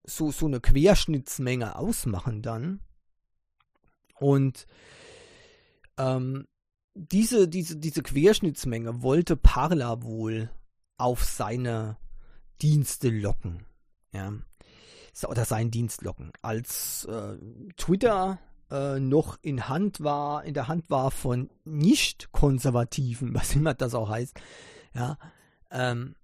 so, 0.03 0.31
so 0.31 0.45
eine 0.45 0.59
Querschnittsmenge 0.59 1.77
ausmachen 1.77 2.41
dann. 2.41 2.79
Und 4.17 4.65
ähm, 5.97 6.47
diese, 6.95 7.47
diese, 7.47 7.75
diese 7.77 8.01
Querschnittsmenge 8.01 9.03
wollte 9.03 9.35
Parla 9.35 10.01
wohl 10.01 10.49
auf 10.97 11.23
seine 11.23 11.97
Dienste 12.61 13.09
locken. 13.09 13.65
Ja. 14.13 14.33
Oder 15.27 15.45
seinen 15.45 15.71
Dienst 15.71 16.01
locken. 16.01 16.31
Als 16.41 17.05
äh, 17.05 17.37
Twitter 17.77 18.39
äh, 18.71 18.99
noch 18.99 19.37
in 19.41 19.67
Hand 19.69 20.03
war, 20.03 20.43
in 20.43 20.53
der 20.53 20.67
Hand 20.67 20.89
war 20.89 21.11
von 21.11 21.49
Nicht-Konservativen, 21.65 23.33
was 23.35 23.55
immer 23.55 23.73
das 23.73 23.93
auch 23.93 24.09
heißt, 24.09 24.39
ja, 24.93 25.17
ähm, 25.71 26.15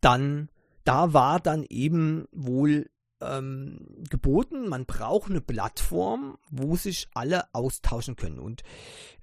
dann, 0.00 0.50
da 0.84 1.12
war 1.12 1.40
dann 1.40 1.64
eben 1.68 2.26
wohl 2.32 2.90
ähm, 3.20 4.04
geboten, 4.08 4.68
man 4.68 4.86
braucht 4.86 5.30
eine 5.30 5.40
Plattform, 5.40 6.38
wo 6.50 6.76
sich 6.76 7.08
alle 7.14 7.54
austauschen 7.54 8.16
können. 8.16 8.38
Und 8.38 8.62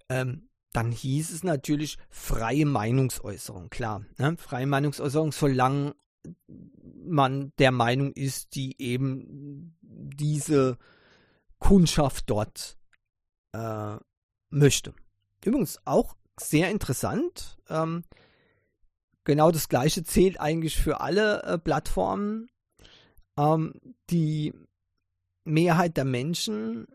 ähm, 0.09 0.49
dann 0.73 0.91
hieß 0.91 1.31
es 1.31 1.43
natürlich 1.43 1.97
freie 2.09 2.65
Meinungsäußerung, 2.65 3.69
klar. 3.69 4.05
Ne? 4.17 4.35
Freie 4.37 4.67
Meinungsäußerung, 4.67 5.31
solange 5.31 5.95
man 7.05 7.53
der 7.59 7.71
Meinung 7.71 8.11
ist, 8.13 8.55
die 8.55 8.81
eben 8.81 9.75
diese 9.81 10.77
Kundschaft 11.59 12.29
dort 12.29 12.77
äh, 13.53 13.97
möchte. 14.49 14.93
Übrigens 15.45 15.79
auch 15.85 16.15
sehr 16.39 16.71
interessant. 16.71 17.57
Ähm, 17.69 18.03
genau 19.23 19.51
das 19.51 19.69
gleiche 19.69 20.03
zählt 20.03 20.39
eigentlich 20.39 20.77
für 20.77 21.01
alle 21.01 21.43
äh, 21.43 21.57
Plattformen. 21.57 22.49
Ähm, 23.37 23.73
die 24.09 24.53
Mehrheit 25.43 25.97
der 25.97 26.05
Menschen 26.05 26.87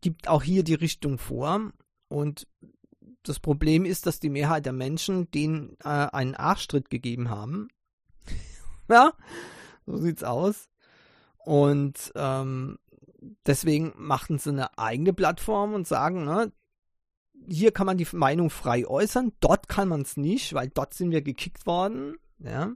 gibt 0.00 0.28
auch 0.28 0.42
hier 0.42 0.64
die 0.64 0.74
Richtung 0.74 1.18
vor. 1.18 1.72
Und 2.08 2.46
das 3.24 3.40
Problem 3.40 3.84
ist, 3.84 4.06
dass 4.06 4.20
die 4.20 4.30
Mehrheit 4.30 4.66
der 4.66 4.72
Menschen 4.72 5.30
denen 5.30 5.76
äh, 5.82 5.88
einen 5.88 6.34
Arschtritt 6.34 6.90
gegeben 6.90 7.30
haben. 7.30 7.68
ja, 8.88 9.12
so 9.86 9.96
sieht's 9.96 10.24
aus. 10.24 10.68
Und 11.38 12.12
ähm, 12.14 12.78
deswegen 13.46 13.92
machten 13.96 14.38
sie 14.38 14.50
eine 14.50 14.78
eigene 14.78 15.12
Plattform 15.12 15.74
und 15.74 15.86
sagen, 15.86 16.24
ne, 16.24 16.52
hier 17.48 17.72
kann 17.72 17.86
man 17.86 17.98
die 17.98 18.06
Meinung 18.12 18.50
frei 18.50 18.86
äußern, 18.86 19.32
dort 19.40 19.68
kann 19.68 19.88
man 19.88 20.02
es 20.02 20.16
nicht, 20.16 20.54
weil 20.54 20.68
dort 20.68 20.94
sind 20.94 21.10
wir 21.10 21.22
gekickt 21.22 21.66
worden. 21.66 22.16
Ja. 22.38 22.72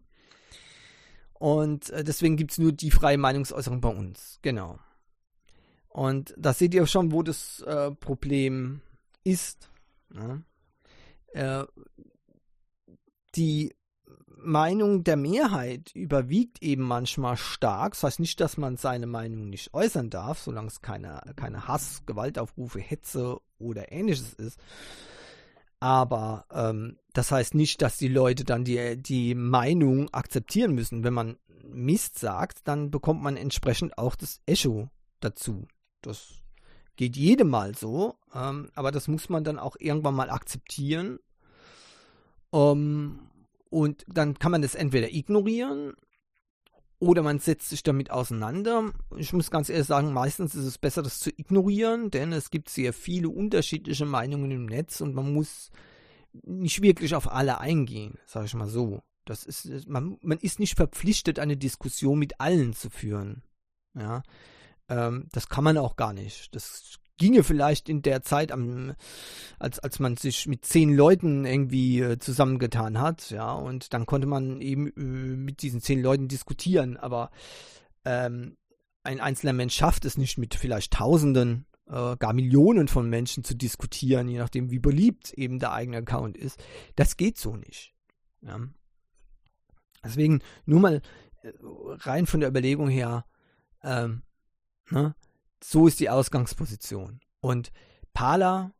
Und 1.34 1.90
äh, 1.90 2.04
deswegen 2.04 2.36
gibt 2.36 2.52
es 2.52 2.58
nur 2.58 2.72
die 2.72 2.90
freie 2.90 3.18
Meinungsäußerung 3.18 3.80
bei 3.80 3.88
uns. 3.88 4.38
Genau. 4.42 4.78
Und 5.88 6.34
da 6.36 6.52
seht 6.52 6.74
ihr 6.74 6.86
schon, 6.86 7.12
wo 7.12 7.22
das 7.22 7.60
äh, 7.62 7.90
Problem 7.92 8.82
ist. 9.24 9.70
Ja. 10.14 10.40
Äh, 11.32 11.66
die 13.34 13.74
Meinung 14.40 15.04
der 15.04 15.16
Mehrheit 15.16 15.90
überwiegt 15.94 16.62
eben 16.62 16.82
manchmal 16.82 17.36
stark. 17.36 17.92
Das 17.92 18.04
heißt 18.04 18.20
nicht, 18.20 18.40
dass 18.40 18.56
man 18.56 18.76
seine 18.76 19.06
Meinung 19.06 19.48
nicht 19.48 19.74
äußern 19.74 20.10
darf, 20.10 20.38
solange 20.38 20.68
es 20.68 20.80
keine, 20.80 21.20
keine 21.36 21.66
Hass, 21.66 22.02
Gewaltaufrufe, 22.06 22.80
Hetze 22.80 23.38
oder 23.58 23.92
ähnliches 23.92 24.34
ist. 24.34 24.58
Aber 25.80 26.46
ähm, 26.52 26.98
das 27.12 27.30
heißt 27.30 27.54
nicht, 27.54 27.82
dass 27.82 27.98
die 27.98 28.08
Leute 28.08 28.44
dann 28.44 28.64
die, 28.64 29.00
die 29.00 29.34
Meinung 29.34 30.12
akzeptieren 30.12 30.74
müssen. 30.74 31.04
Wenn 31.04 31.14
man 31.14 31.36
Mist 31.64 32.18
sagt, 32.18 32.66
dann 32.66 32.90
bekommt 32.90 33.22
man 33.22 33.36
entsprechend 33.36 33.98
auch 33.98 34.16
das 34.16 34.40
Echo 34.46 34.88
dazu. 35.20 35.68
Das 36.02 36.42
geht 36.98 37.16
jedem 37.16 37.48
mal 37.48 37.74
so, 37.74 38.16
ähm, 38.34 38.68
aber 38.74 38.90
das 38.90 39.08
muss 39.08 39.30
man 39.30 39.44
dann 39.44 39.58
auch 39.58 39.76
irgendwann 39.78 40.16
mal 40.16 40.30
akzeptieren. 40.30 41.20
Ähm, 42.52 43.20
und 43.70 44.04
dann 44.08 44.38
kann 44.38 44.52
man 44.52 44.62
das 44.62 44.74
entweder 44.74 45.10
ignorieren 45.12 45.94
oder 46.98 47.22
man 47.22 47.38
setzt 47.38 47.68
sich 47.68 47.84
damit 47.84 48.10
auseinander. 48.10 48.92
Ich 49.16 49.32
muss 49.32 49.50
ganz 49.50 49.68
ehrlich 49.68 49.86
sagen, 49.86 50.12
meistens 50.12 50.56
ist 50.56 50.64
es 50.64 50.78
besser, 50.78 51.02
das 51.02 51.20
zu 51.20 51.30
ignorieren, 51.30 52.10
denn 52.10 52.32
es 52.32 52.50
gibt 52.50 52.68
sehr 52.68 52.92
viele 52.92 53.28
unterschiedliche 53.28 54.04
Meinungen 54.04 54.50
im 54.50 54.66
Netz 54.66 55.00
und 55.00 55.14
man 55.14 55.32
muss 55.32 55.70
nicht 56.42 56.82
wirklich 56.82 57.14
auf 57.14 57.30
alle 57.30 57.60
eingehen, 57.60 58.18
sage 58.26 58.46
ich 58.46 58.54
mal 58.54 58.68
so. 58.68 59.02
Das 59.24 59.44
ist, 59.44 59.88
man, 59.88 60.18
man 60.22 60.38
ist 60.38 60.58
nicht 60.58 60.74
verpflichtet, 60.74 61.38
eine 61.38 61.56
Diskussion 61.56 62.18
mit 62.18 62.40
allen 62.40 62.72
zu 62.72 62.90
führen. 62.90 63.42
Ja, 63.94 64.22
ähm, 64.88 65.28
das 65.32 65.48
kann 65.48 65.64
man 65.64 65.78
auch 65.78 65.96
gar 65.96 66.12
nicht. 66.12 66.54
Das 66.54 66.98
ginge 67.18 67.42
vielleicht 67.42 67.88
in 67.88 68.00
der 68.02 68.22
Zeit, 68.22 68.52
am, 68.52 68.94
als, 69.58 69.78
als 69.80 69.98
man 69.98 70.16
sich 70.16 70.46
mit 70.46 70.64
zehn 70.64 70.94
Leuten 70.94 71.44
irgendwie 71.44 72.00
äh, 72.00 72.18
zusammengetan 72.18 73.00
hat, 73.00 73.30
ja, 73.30 73.52
und 73.52 73.92
dann 73.92 74.06
konnte 74.06 74.26
man 74.26 74.60
eben 74.60 74.88
äh, 74.88 75.36
mit 75.36 75.62
diesen 75.62 75.80
zehn 75.80 76.00
Leuten 76.00 76.28
diskutieren, 76.28 76.96
aber 76.96 77.30
ähm, 78.04 78.56
ein 79.02 79.20
einzelner 79.20 79.52
Mensch 79.52 79.74
schafft 79.74 80.04
es 80.04 80.16
nicht 80.16 80.38
mit 80.38 80.54
vielleicht 80.54 80.92
Tausenden, 80.94 81.66
äh, 81.88 82.16
gar 82.16 82.32
Millionen 82.32 82.88
von 82.88 83.08
Menschen 83.10 83.44
zu 83.44 83.54
diskutieren, 83.54 84.28
je 84.28 84.38
nachdem, 84.38 84.70
wie 84.70 84.78
beliebt 84.78 85.32
eben 85.32 85.58
der 85.58 85.72
eigene 85.72 85.98
Account 85.98 86.36
ist. 86.36 86.62
Das 86.96 87.16
geht 87.16 87.38
so 87.38 87.56
nicht. 87.56 87.94
Ja. 88.42 88.60
Deswegen 90.04 90.40
nur 90.64 90.80
mal 90.80 91.02
äh, 91.42 91.50
rein 91.62 92.26
von 92.26 92.40
der 92.40 92.48
Überlegung 92.48 92.88
her, 92.88 93.24
ähm, 93.82 94.22
ne, 94.90 95.14
so 95.62 95.86
ist 95.86 96.00
die 96.00 96.10
Ausgangsposition. 96.10 97.20
Und 97.40 97.72
Pala 98.12 98.72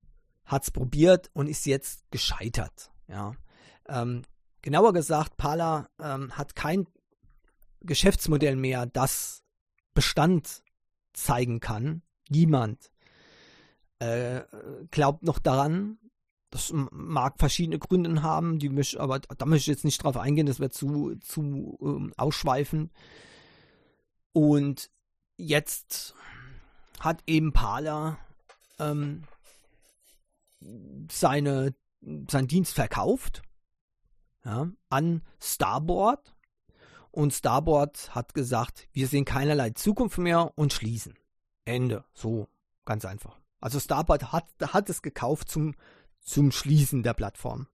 hat 0.45 0.63
es 0.63 0.71
probiert 0.71 1.31
und 1.33 1.47
ist 1.47 1.67
jetzt 1.67 2.11
gescheitert. 2.11 2.91
Ja. 3.09 3.35
Ähm, 3.89 4.23
genauer 4.63 4.93
gesagt, 4.93 5.37
Pala 5.37 5.89
ähm, 6.01 6.37
hat 6.37 6.57
kein 6.57 6.87
Geschäftsmodell 7.81 8.57
mehr, 8.57 8.87
das 8.87 9.43
Bestand 9.95 10.63
zeigen 11.13 11.61
kann. 11.61 12.03
Niemand 12.29 12.91
äh, 13.99 14.43
glaubt 14.91 15.23
noch 15.23 15.39
daran. 15.39 15.99
Das 16.51 16.73
mag 16.73 17.39
verschiedene 17.39 17.79
Gründe 17.79 18.23
haben, 18.23 18.59
die 18.59 18.71
mich, 18.71 18.99
aber 18.99 19.19
da 19.19 19.45
möchte 19.45 19.71
ich 19.71 19.77
jetzt 19.77 19.85
nicht 19.85 20.03
drauf 20.03 20.17
eingehen, 20.17 20.47
das 20.47 20.61
wäre 20.61 20.71
zu, 20.71 21.15
zu 21.17 21.79
ähm, 21.83 22.15
ausschweifend. 22.17 22.91
Und 24.33 24.91
jetzt 25.39 26.15
hat 27.01 27.23
eben 27.27 27.53
Parler 27.53 28.19
ähm, 28.79 29.23
seine, 31.11 31.75
seinen 32.29 32.49
Dienst 32.49 32.75
verkauft 32.75 33.43
ja, 34.45 34.71
an 34.91 35.23
Starboard. 35.41 36.35
Und 37.11 37.33
Starboard 37.33 38.15
hat 38.15 38.35
gesagt, 38.35 38.89
wir 38.93 39.09
sehen 39.09 39.25
keinerlei 39.25 39.71
Zukunft 39.71 40.19
mehr 40.19 40.53
und 40.57 40.73
schließen. 40.73 41.15
Ende. 41.65 42.05
So, 42.13 42.49
ganz 42.85 43.05
einfach. 43.05 43.39
Also 43.61 43.81
Starboard 43.81 44.33
hat, 44.33 44.47
hat 44.61 44.91
es 44.91 45.03
gekauft 45.03 45.49
zum, 45.49 45.75
zum 46.21 46.53
Schließen 46.53 47.03
der 47.03 47.15
Plattform. 47.15 47.67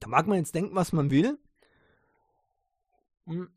Da 0.00 0.08
mag 0.08 0.26
man 0.26 0.38
jetzt 0.38 0.54
denken, 0.54 0.74
was 0.74 0.92
man 0.92 1.10
will. 1.10 1.38
Hm. 3.26 3.50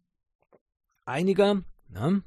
Einige 1.06 1.64
ne, 1.88 2.24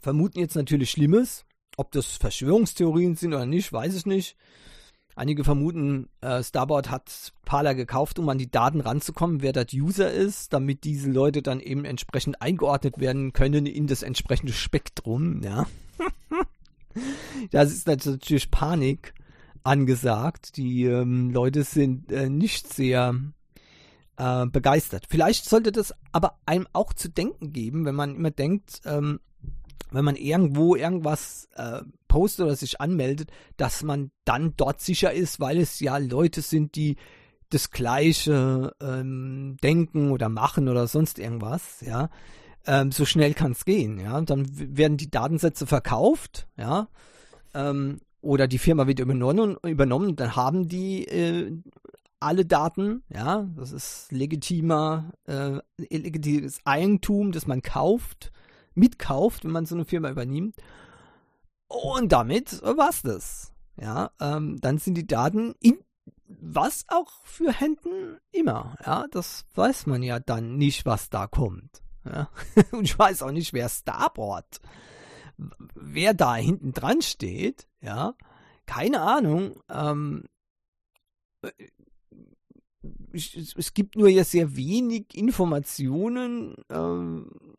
vermuten 0.00 0.38
jetzt 0.38 0.56
natürlich 0.56 0.90
Schlimmes. 0.90 1.44
Ob 1.76 1.92
das 1.92 2.16
Verschwörungstheorien 2.16 3.16
sind 3.16 3.32
oder 3.32 3.46
nicht, 3.46 3.72
weiß 3.72 3.94
ich 3.94 4.06
nicht. 4.06 4.36
Einige 5.16 5.44
vermuten, 5.44 6.08
äh, 6.20 6.42
Starboard 6.42 6.90
hat 6.90 7.32
Parler 7.44 7.74
gekauft, 7.74 8.18
um 8.18 8.28
an 8.28 8.38
die 8.38 8.50
Daten 8.50 8.80
ranzukommen, 8.80 9.42
wer 9.42 9.52
das 9.52 9.72
User 9.74 10.10
ist, 10.10 10.52
damit 10.52 10.84
diese 10.84 11.10
Leute 11.10 11.42
dann 11.42 11.60
eben 11.60 11.84
entsprechend 11.84 12.40
eingeordnet 12.40 12.98
werden 12.98 13.32
können 13.32 13.66
in 13.66 13.86
das 13.86 14.02
entsprechende 14.02 14.52
Spektrum. 14.52 15.42
Ja. 15.42 15.66
das 17.50 17.72
ist 17.72 17.86
natürlich 17.86 18.50
Panik 18.50 19.14
angesagt. 19.64 20.56
Die 20.56 20.84
ähm, 20.84 21.30
Leute 21.30 21.64
sind 21.64 22.12
äh, 22.12 22.28
nicht 22.30 22.72
sehr 22.72 23.14
äh, 24.16 24.46
begeistert. 24.46 25.06
Vielleicht 25.08 25.44
sollte 25.44 25.72
das 25.72 25.92
aber 26.12 26.38
einem 26.46 26.66
auch 26.72 26.92
zu 26.92 27.08
denken 27.08 27.52
geben, 27.52 27.84
wenn 27.84 27.94
man 27.94 28.14
immer 28.14 28.30
denkt, 28.30 28.80
ähm, 28.84 29.20
wenn 29.90 30.04
man 30.04 30.16
irgendwo 30.16 30.76
irgendwas 30.76 31.48
äh, 31.54 31.82
postet 32.08 32.46
oder 32.46 32.56
sich 32.56 32.80
anmeldet, 32.80 33.30
dass 33.56 33.82
man 33.82 34.10
dann 34.24 34.54
dort 34.56 34.80
sicher 34.80 35.12
ist, 35.12 35.40
weil 35.40 35.58
es 35.58 35.80
ja 35.80 35.98
Leute 35.98 36.42
sind, 36.42 36.74
die 36.74 36.96
das 37.50 37.70
Gleiche 37.70 38.74
ähm, 38.80 39.56
denken 39.62 40.12
oder 40.12 40.28
machen 40.28 40.68
oder 40.68 40.86
sonst 40.86 41.18
irgendwas, 41.18 41.80
ja. 41.80 42.10
Ähm, 42.66 42.92
so 42.92 43.04
schnell 43.04 43.34
kann 43.34 43.52
es 43.52 43.64
gehen, 43.64 43.98
ja. 43.98 44.20
Dann 44.20 44.46
werden 44.52 44.96
die 44.96 45.10
Datensätze 45.10 45.66
verkauft, 45.66 46.46
ja. 46.56 46.88
Ähm, 47.54 48.00
oder 48.20 48.46
die 48.46 48.58
Firma 48.58 48.86
wird 48.86 49.00
übernommen, 49.00 49.56
übernommen 49.64 50.14
dann 50.14 50.36
haben 50.36 50.68
die 50.68 51.06
äh, 51.06 51.52
alle 52.20 52.44
Daten, 52.44 53.02
ja, 53.08 53.48
das 53.56 53.72
ist 53.72 54.12
legitimer, 54.12 55.12
äh, 55.26 55.58
legitimes 55.78 56.60
Eigentum, 56.64 57.32
das 57.32 57.46
man 57.46 57.62
kauft, 57.62 58.30
mitkauft, 58.74 59.44
wenn 59.44 59.50
man 59.50 59.66
so 59.66 59.74
eine 59.74 59.84
Firma 59.84 60.10
übernimmt. 60.10 60.56
Und 61.68 62.12
damit 62.12 62.62
war's 62.62 63.02
das. 63.02 63.52
Ja, 63.80 64.10
ähm, 64.20 64.60
dann 64.60 64.78
sind 64.78 64.94
die 64.94 65.06
Daten 65.06 65.54
in 65.60 65.78
was 66.26 66.84
auch 66.88 67.10
für 67.24 67.52
Händen 67.52 68.18
immer. 68.30 68.76
Ja, 68.84 69.06
das 69.10 69.46
weiß 69.54 69.86
man 69.86 70.02
ja 70.02 70.20
dann 70.20 70.56
nicht, 70.56 70.86
was 70.86 71.10
da 71.10 71.26
kommt. 71.26 71.82
Ja? 72.04 72.30
Und 72.72 72.84
ich 72.84 72.98
weiß 72.98 73.22
auch 73.22 73.32
nicht, 73.32 73.52
wer 73.52 73.68
Starboard, 73.68 74.60
wer 75.74 76.14
da 76.14 76.36
hinten 76.36 76.72
dran 76.72 77.02
steht. 77.02 77.66
Ja, 77.80 78.14
keine 78.66 79.00
Ahnung. 79.00 79.60
Ähm, 79.68 80.24
ich, 83.12 83.56
es 83.56 83.74
gibt 83.74 83.96
nur 83.96 84.08
ja 84.08 84.24
sehr 84.24 84.56
wenig 84.56 85.14
Informationen 85.14 86.54
ähm, 86.70 87.49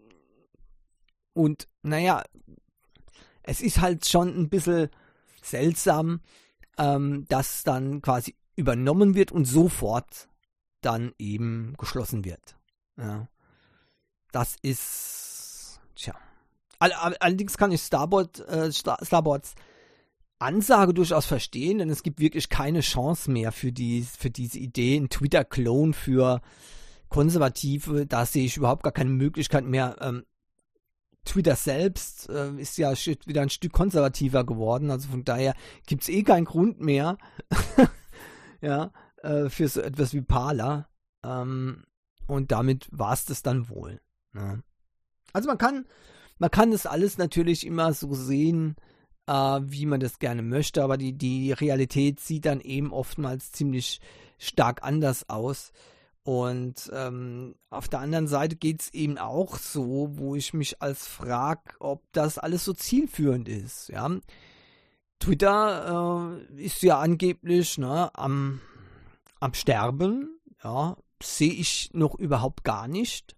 und 1.34 1.68
naja, 1.84 2.24
es 3.44 3.62
ist 3.62 3.82
halt 3.82 4.08
schon 4.08 4.30
ein 4.30 4.50
bisschen 4.50 4.90
seltsam, 5.42 6.22
ähm, 6.78 7.26
dass 7.28 7.64
dann 7.64 8.02
quasi 8.02 8.36
übernommen 8.56 9.16
wird 9.16 9.32
und 9.32 9.46
sofort 9.46 10.30
dann 10.82 11.14
eben 11.18 11.76
geschlossen 11.78 12.26
wird. 12.26 12.58
Ja. 12.98 13.28
Das 14.32 14.56
ist, 14.62 15.80
tja. 15.96 16.16
All, 16.80 16.94
allerdings 16.94 17.58
kann 17.58 17.72
ich 17.72 17.82
Starboard, 17.82 18.40
äh, 18.48 18.72
Starboards 18.72 19.56
Ansage 20.40 20.94
durchaus 20.94 21.28
verstehen, 21.28 21.78
denn 21.78 21.90
es 21.90 22.02
gibt 22.02 22.20
wirklich 22.20 22.50
keine 22.50 22.82
Chance 22.82 23.30
mehr 23.30 23.52
für, 23.52 23.72
die, 23.72 24.02
für 24.02 24.32
diese 24.32 24.58
Idee, 24.58 24.98
ein 24.98 25.10
Twitter-Clone 25.10 25.94
für 25.94 26.42
Konservative. 27.10 28.08
Da 28.08 28.26
sehe 28.26 28.46
ich 28.46 28.58
überhaupt 28.58 28.82
gar 28.82 28.92
keine 28.92 29.12
Möglichkeit 29.12 29.66
mehr. 29.66 29.98
Ähm, 30.02 30.26
Twitter 31.26 31.56
selbst 31.56 32.30
äh, 32.30 32.52
ist 32.56 32.78
ja 32.78 32.92
wieder 33.26 33.42
ein 33.42 33.50
Stück 33.50 33.74
konservativer 33.74 34.44
geworden, 34.44 34.90
also 34.90 35.10
von 35.10 35.24
daher 35.24 35.54
gibt 35.86 36.04
es 36.04 36.10
eh 36.10 36.24
keinen 36.24 36.46
Grund 36.46 36.82
mehr 36.82 37.18
ja, 38.62 38.92
äh, 39.22 39.50
für 39.50 39.68
so 39.68 39.82
etwas 39.82 40.14
wie 40.14 40.22
Parler. 40.22 40.90
Ähm, 41.24 41.84
und 42.28 42.52
damit 42.52 42.88
war 42.92 43.14
es 43.14 43.26
das 43.26 43.44
dann 43.44 43.70
wohl. 43.70 44.02
Ne? 44.34 44.64
Also 45.34 45.48
man 45.48 45.58
kann, 45.58 45.86
man 46.40 46.52
kann 46.52 46.72
das 46.72 46.86
alles 46.86 47.18
natürlich 47.18 47.66
immer 47.66 47.94
so 47.94 48.14
sehen, 48.14 48.76
äh, 49.28 49.34
wie 49.64 49.86
man 49.86 50.00
das 50.00 50.20
gerne 50.20 50.42
möchte, 50.42 50.84
aber 50.84 50.98
die, 50.98 51.14
die 51.14 51.52
Realität 51.52 52.20
sieht 52.20 52.46
dann 52.46 52.62
eben 52.62 52.92
oftmals 52.92 53.52
ziemlich 53.52 54.02
stark 54.38 54.84
anders 54.84 55.30
aus. 55.30 55.72
Und 56.24 56.92
ähm, 56.94 57.56
auf 57.70 57.88
der 57.88 58.00
anderen 58.00 58.28
Seite 58.28 58.56
geht 58.56 58.82
es 58.82 58.94
eben 58.94 59.18
auch 59.18 59.58
so, 59.58 60.10
wo 60.12 60.36
ich 60.36 60.54
mich 60.54 60.82
als 60.82 61.08
frag, 61.08 61.76
ob 61.80 62.04
das 62.12 62.38
alles 62.38 62.64
so 62.64 62.74
zielführend 62.74 63.50
ist. 63.50 63.90
Ja, 63.90 64.10
Twitter 65.20 66.38
äh, 66.58 66.64
ist 66.64 66.82
ja 66.84 67.00
angeblich 67.00 67.78
ne, 67.78 68.12
am, 68.14 68.62
am 69.40 69.54
Sterben. 69.54 70.40
Ja, 70.64 70.96
sehe 71.24 71.54
ich 71.54 71.90
noch 71.94 72.16
überhaupt 72.16 72.64
gar 72.64 72.88
nicht. 72.88 73.36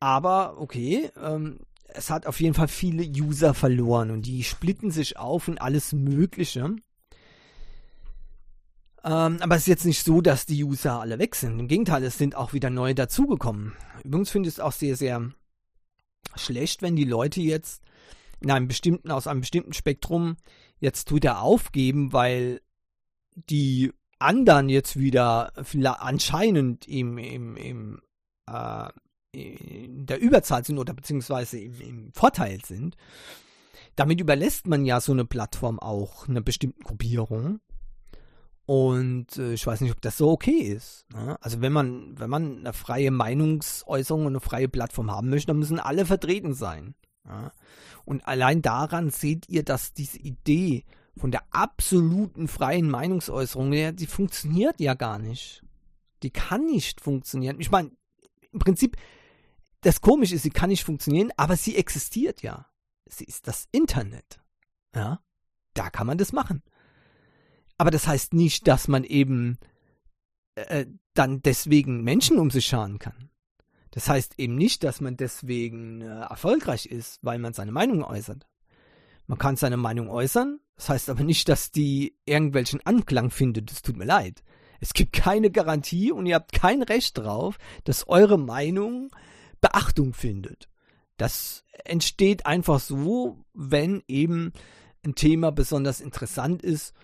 Aber 0.00 0.58
okay, 0.58 1.10
ähm, 1.22 1.60
es 1.88 2.10
hat 2.10 2.26
auf 2.26 2.40
jeden 2.40 2.54
Fall 2.54 2.68
viele 2.68 3.04
User 3.04 3.54
verloren 3.54 4.10
und 4.10 4.22
die 4.26 4.44
splitten 4.44 4.90
sich 4.90 5.18
auf 5.18 5.48
in 5.48 5.58
alles 5.58 5.92
Mögliche. 5.92 6.76
Ähm, 9.06 9.38
aber 9.40 9.54
es 9.54 9.62
ist 9.62 9.68
jetzt 9.68 9.84
nicht 9.84 10.04
so, 10.04 10.20
dass 10.20 10.46
die 10.46 10.64
User 10.64 11.00
alle 11.00 11.20
weg 11.20 11.36
sind. 11.36 11.60
Im 11.60 11.68
Gegenteil, 11.68 12.02
es 12.02 12.18
sind 12.18 12.34
auch 12.34 12.52
wieder 12.52 12.70
neue 12.70 12.94
dazugekommen. 12.94 13.72
Übrigens 14.02 14.30
finde 14.30 14.48
ich 14.48 14.56
es 14.56 14.60
auch 14.60 14.72
sehr, 14.72 14.96
sehr 14.96 15.30
schlecht, 16.34 16.82
wenn 16.82 16.96
die 16.96 17.04
Leute 17.04 17.40
jetzt 17.40 17.82
in 18.40 18.50
einem 18.50 18.66
bestimmten, 18.66 19.12
aus 19.12 19.28
einem 19.28 19.40
bestimmten 19.40 19.72
Spektrum 19.72 20.36
jetzt 20.80 21.08
Twitter 21.08 21.40
aufgeben, 21.40 22.12
weil 22.12 22.60
die 23.34 23.92
anderen 24.18 24.68
jetzt 24.68 24.98
wieder 24.98 25.52
anscheinend 26.02 26.88
im, 26.88 27.16
im, 27.16 27.56
im 27.56 28.02
äh, 28.50 28.88
in 29.32 30.06
der 30.06 30.18
Überzahl 30.18 30.64
sind 30.64 30.78
oder 30.78 30.94
beziehungsweise 30.94 31.60
im, 31.60 31.80
im 31.80 32.12
Vorteil 32.12 32.64
sind, 32.64 32.96
damit 33.94 34.20
überlässt 34.20 34.66
man 34.66 34.84
ja 34.84 35.00
so 35.00 35.12
eine 35.12 35.26
Plattform 35.26 35.78
auch 35.78 36.26
einer 36.26 36.40
bestimmten 36.40 36.82
Gruppierung. 36.82 37.60
Und 38.66 39.36
äh, 39.38 39.52
ich 39.52 39.66
weiß 39.66 39.80
nicht, 39.80 39.92
ob 39.92 40.00
das 40.00 40.16
so 40.16 40.30
okay 40.30 40.58
ist. 40.58 41.06
Ne? 41.12 41.38
Also 41.40 41.60
wenn 41.60 41.72
man, 41.72 42.18
wenn 42.18 42.28
man 42.28 42.58
eine 42.58 42.72
freie 42.72 43.12
Meinungsäußerung 43.12 44.22
und 44.22 44.32
eine 44.32 44.40
freie 44.40 44.68
Plattform 44.68 45.10
haben 45.10 45.30
möchte, 45.30 45.48
dann 45.48 45.58
müssen 45.58 45.78
alle 45.78 46.04
vertreten 46.04 46.52
sein. 46.52 46.94
Und 48.04 48.26
allein 48.26 48.62
daran 48.62 49.10
seht 49.10 49.48
ihr, 49.48 49.64
dass 49.64 49.92
diese 49.92 50.18
Idee 50.18 50.84
von 51.16 51.30
der 51.30 51.42
absoluten 51.50 52.46
freien 52.46 52.90
Meinungsäußerung, 52.90 53.72
ja, 53.72 53.92
die 53.92 54.06
funktioniert 54.06 54.80
ja 54.80 54.94
gar 54.94 55.18
nicht. 55.18 55.62
Die 56.22 56.30
kann 56.30 56.66
nicht 56.66 57.00
funktionieren. 57.00 57.58
Ich 57.60 57.70
meine, 57.70 57.90
im 58.52 58.58
Prinzip 58.58 58.96
das 59.80 60.00
Komische 60.00 60.36
ist, 60.36 60.42
sie 60.42 60.50
kann 60.50 60.70
nicht 60.70 60.84
funktionieren, 60.84 61.32
aber 61.36 61.56
sie 61.56 61.76
existiert 61.76 62.42
ja. 62.42 62.66
Sie 63.08 63.24
ist 63.24 63.46
das 63.46 63.68
Internet. 63.72 64.40
Ja, 64.94 65.20
da 65.74 65.90
kann 65.90 66.06
man 66.06 66.18
das 66.18 66.32
machen. 66.32 66.62
Aber 67.78 67.90
das 67.90 68.06
heißt 68.06 68.34
nicht, 68.34 68.66
dass 68.66 68.88
man 68.88 69.04
eben 69.04 69.58
äh, 70.54 70.86
dann 71.14 71.42
deswegen 71.42 72.02
Menschen 72.02 72.38
um 72.38 72.50
sich 72.50 72.66
scharen 72.66 72.98
kann. 72.98 73.30
Das 73.90 74.08
heißt 74.08 74.34
eben 74.38 74.56
nicht, 74.56 74.84
dass 74.84 75.00
man 75.00 75.16
deswegen 75.16 76.02
äh, 76.02 76.20
erfolgreich 76.20 76.86
ist, 76.86 77.18
weil 77.22 77.38
man 77.38 77.52
seine 77.52 77.72
Meinung 77.72 78.04
äußert. 78.04 78.46
Man 79.26 79.38
kann 79.38 79.56
seine 79.56 79.76
Meinung 79.76 80.08
äußern, 80.08 80.60
das 80.76 80.88
heißt 80.88 81.10
aber 81.10 81.24
nicht, 81.24 81.48
dass 81.48 81.72
die 81.72 82.16
irgendwelchen 82.26 82.84
Anklang 82.84 83.30
findet. 83.30 83.72
Es 83.72 83.82
tut 83.82 83.96
mir 83.96 84.04
leid. 84.04 84.42
Es 84.80 84.92
gibt 84.92 85.14
keine 85.14 85.50
Garantie 85.50 86.12
und 86.12 86.26
ihr 86.26 86.36
habt 86.36 86.52
kein 86.52 86.82
Recht 86.82 87.18
drauf, 87.18 87.58
dass 87.84 88.08
eure 88.08 88.38
Meinung 88.38 89.10
Beachtung 89.60 90.12
findet. 90.12 90.68
Das 91.16 91.64
entsteht 91.84 92.46
einfach 92.46 92.78
so, 92.78 93.44
wenn 93.54 94.02
eben 94.06 94.52
ein 95.04 95.14
Thema 95.14 95.50
besonders 95.50 96.00
interessant 96.00 96.62
ist 96.62 96.94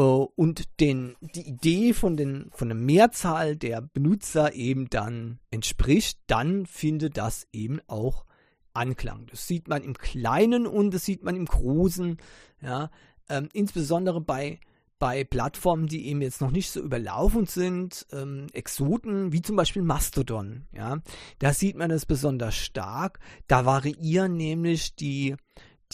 und 0.00 0.80
den, 0.80 1.16
die 1.20 1.48
Idee 1.48 1.92
von, 1.92 2.16
den, 2.16 2.50
von 2.52 2.68
der 2.68 2.76
Mehrzahl 2.76 3.56
der 3.56 3.80
Benutzer 3.80 4.52
eben 4.54 4.90
dann 4.90 5.38
entspricht, 5.50 6.18
dann 6.26 6.66
findet 6.66 7.16
das 7.16 7.46
eben 7.52 7.80
auch 7.86 8.24
Anklang. 8.72 9.26
Das 9.30 9.46
sieht 9.46 9.68
man 9.68 9.82
im 9.82 9.94
Kleinen 9.94 10.66
und 10.66 10.92
das 10.92 11.04
sieht 11.04 11.22
man 11.22 11.36
im 11.36 11.46
Großen. 11.46 12.16
Ja, 12.60 12.90
ähm, 13.28 13.48
insbesondere 13.52 14.20
bei 14.20 14.58
bei 14.98 15.24
Plattformen, 15.24 15.86
die 15.86 16.06
eben 16.06 16.22
jetzt 16.22 16.40
noch 16.40 16.50
nicht 16.50 16.70
so 16.70 16.80
überlaufen 16.80 17.46
sind, 17.46 18.06
ähm, 18.12 18.46
Exoten, 18.52 19.32
wie 19.32 19.42
zum 19.42 19.56
Beispiel 19.56 19.82
Mastodon, 19.82 20.66
ja, 20.72 21.00
da 21.40 21.52
sieht 21.52 21.76
man 21.76 21.90
es 21.90 22.06
besonders 22.06 22.54
stark. 22.54 23.18
Da 23.46 23.66
variieren 23.66 24.36
nämlich 24.36 24.94
die, 24.94 25.36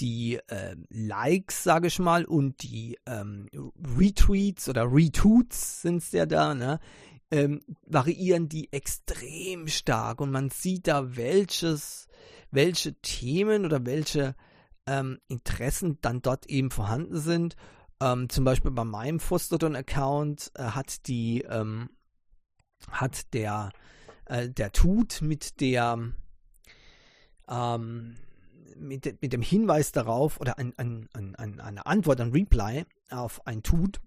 die 0.01 0.39
äh, 0.49 0.77
Likes, 0.89 1.63
sage 1.63 1.89
ich 1.89 1.99
mal, 1.99 2.25
und 2.25 2.63
die 2.63 2.99
ähm, 3.07 3.49
Retweets 3.97 4.69
oder 4.69 4.85
Retweets 4.91 5.83
sind 5.83 5.99
es 5.99 6.13
ja 6.13 6.27
da, 6.27 6.55
ne? 6.55 6.81
Ähm, 7.33 7.61
variieren 7.87 8.49
die 8.49 8.73
extrem 8.73 9.69
stark 9.69 10.21
und 10.21 10.33
man 10.33 10.51
sieht 10.51 10.89
da 10.89 11.17
welches, 11.17 12.09
welche 12.51 12.95
Themen 13.03 13.65
oder 13.65 13.87
welche 13.87 14.35
ähm, 14.87 15.21
Interessen 15.29 15.99
dann 16.01 16.23
dort 16.23 16.47
eben 16.47 16.73
vorhanden 16.73 17.21
sind 17.21 17.55
ähm, 18.01 18.29
zum 18.29 18.45
Beispiel 18.45 18.71
bei 18.71 18.85
meinem 18.85 19.21
Fostodon-Account 19.21 20.53
äh, 20.55 20.63
hat 20.63 21.07
die, 21.07 21.43
ähm, 21.43 21.91
hat 22.91 23.33
der, 23.35 23.71
äh, 24.25 24.49
der 24.49 24.73
Tut 24.73 25.21
mit 25.21 25.61
der, 25.61 25.99
ähm, 27.49 28.17
mit, 28.77 29.21
mit 29.23 29.33
dem 29.33 29.43
Hinweis 29.43 29.93
darauf 29.93 30.41
oder 30.41 30.59
ein, 30.59 30.75
ein, 30.77 31.09
ein, 31.13 31.61
eine 31.61 31.87
Antwort, 31.87 32.21
ein 32.21 32.33
Reply 32.33 32.85
auf 33.11 33.47
ein 33.47 33.63
Tut 33.63 34.01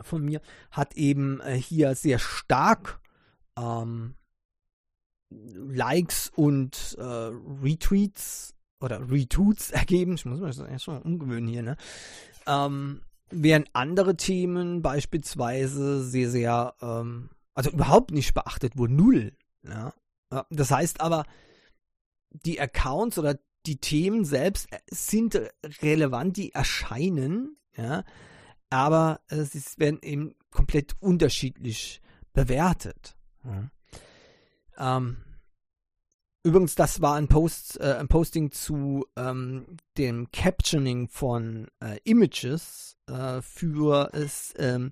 von 0.00 0.24
mir, 0.24 0.40
hat 0.70 0.96
eben 0.96 1.40
äh, 1.40 1.54
hier 1.54 1.94
sehr 1.94 2.18
stark 2.18 3.00
ähm, 3.58 4.14
Likes 5.30 6.30
und 6.34 6.96
äh, 6.98 7.02
Retweets 7.02 8.54
oder 8.80 9.10
Retweets 9.10 9.70
ergeben. 9.72 10.14
Ich 10.14 10.24
muss 10.24 10.40
mir 10.40 10.46
das 10.46 10.58
erst 10.58 10.88
mal 10.88 11.02
umgewöhnen 11.02 11.48
hier, 11.48 11.62
ne? 11.62 11.76
Ähm, 12.46 13.02
während 13.30 13.68
andere 13.72 14.16
Themen 14.16 14.82
beispielsweise 14.82 16.02
sehr, 16.04 16.30
sehr, 16.30 16.74
ähm, 16.80 17.30
also 17.54 17.70
überhaupt 17.70 18.10
nicht 18.10 18.34
beachtet 18.34 18.76
wurden, 18.76 18.96
null. 18.96 19.32
Ja? 19.62 19.94
Das 20.50 20.70
heißt 20.70 21.00
aber, 21.00 21.24
die 22.30 22.60
Accounts 22.60 23.18
oder 23.18 23.38
die 23.66 23.76
Themen 23.76 24.24
selbst 24.24 24.68
sind 24.90 25.40
relevant, 25.82 26.36
die 26.36 26.52
erscheinen, 26.52 27.56
ja, 27.76 28.04
aber 28.70 29.20
äh, 29.28 29.42
sie 29.42 29.62
werden 29.76 30.00
eben 30.02 30.34
komplett 30.50 30.94
unterschiedlich 31.00 32.00
bewertet. 32.32 33.16
Ja. 33.44 34.96
Ähm, 34.96 35.16
Übrigens, 36.44 36.74
das 36.74 37.00
war 37.00 37.14
ein 37.14 37.28
Post, 37.28 37.78
äh, 37.80 37.94
ein 38.00 38.08
Posting 38.08 38.50
zu 38.50 39.06
ähm, 39.16 39.76
dem 39.96 40.28
Captioning 40.32 41.06
von 41.08 41.68
äh, 41.80 41.98
Images 42.02 42.96
äh, 43.06 43.40
für 43.42 44.10
es, 44.12 44.52
ähm, 44.58 44.90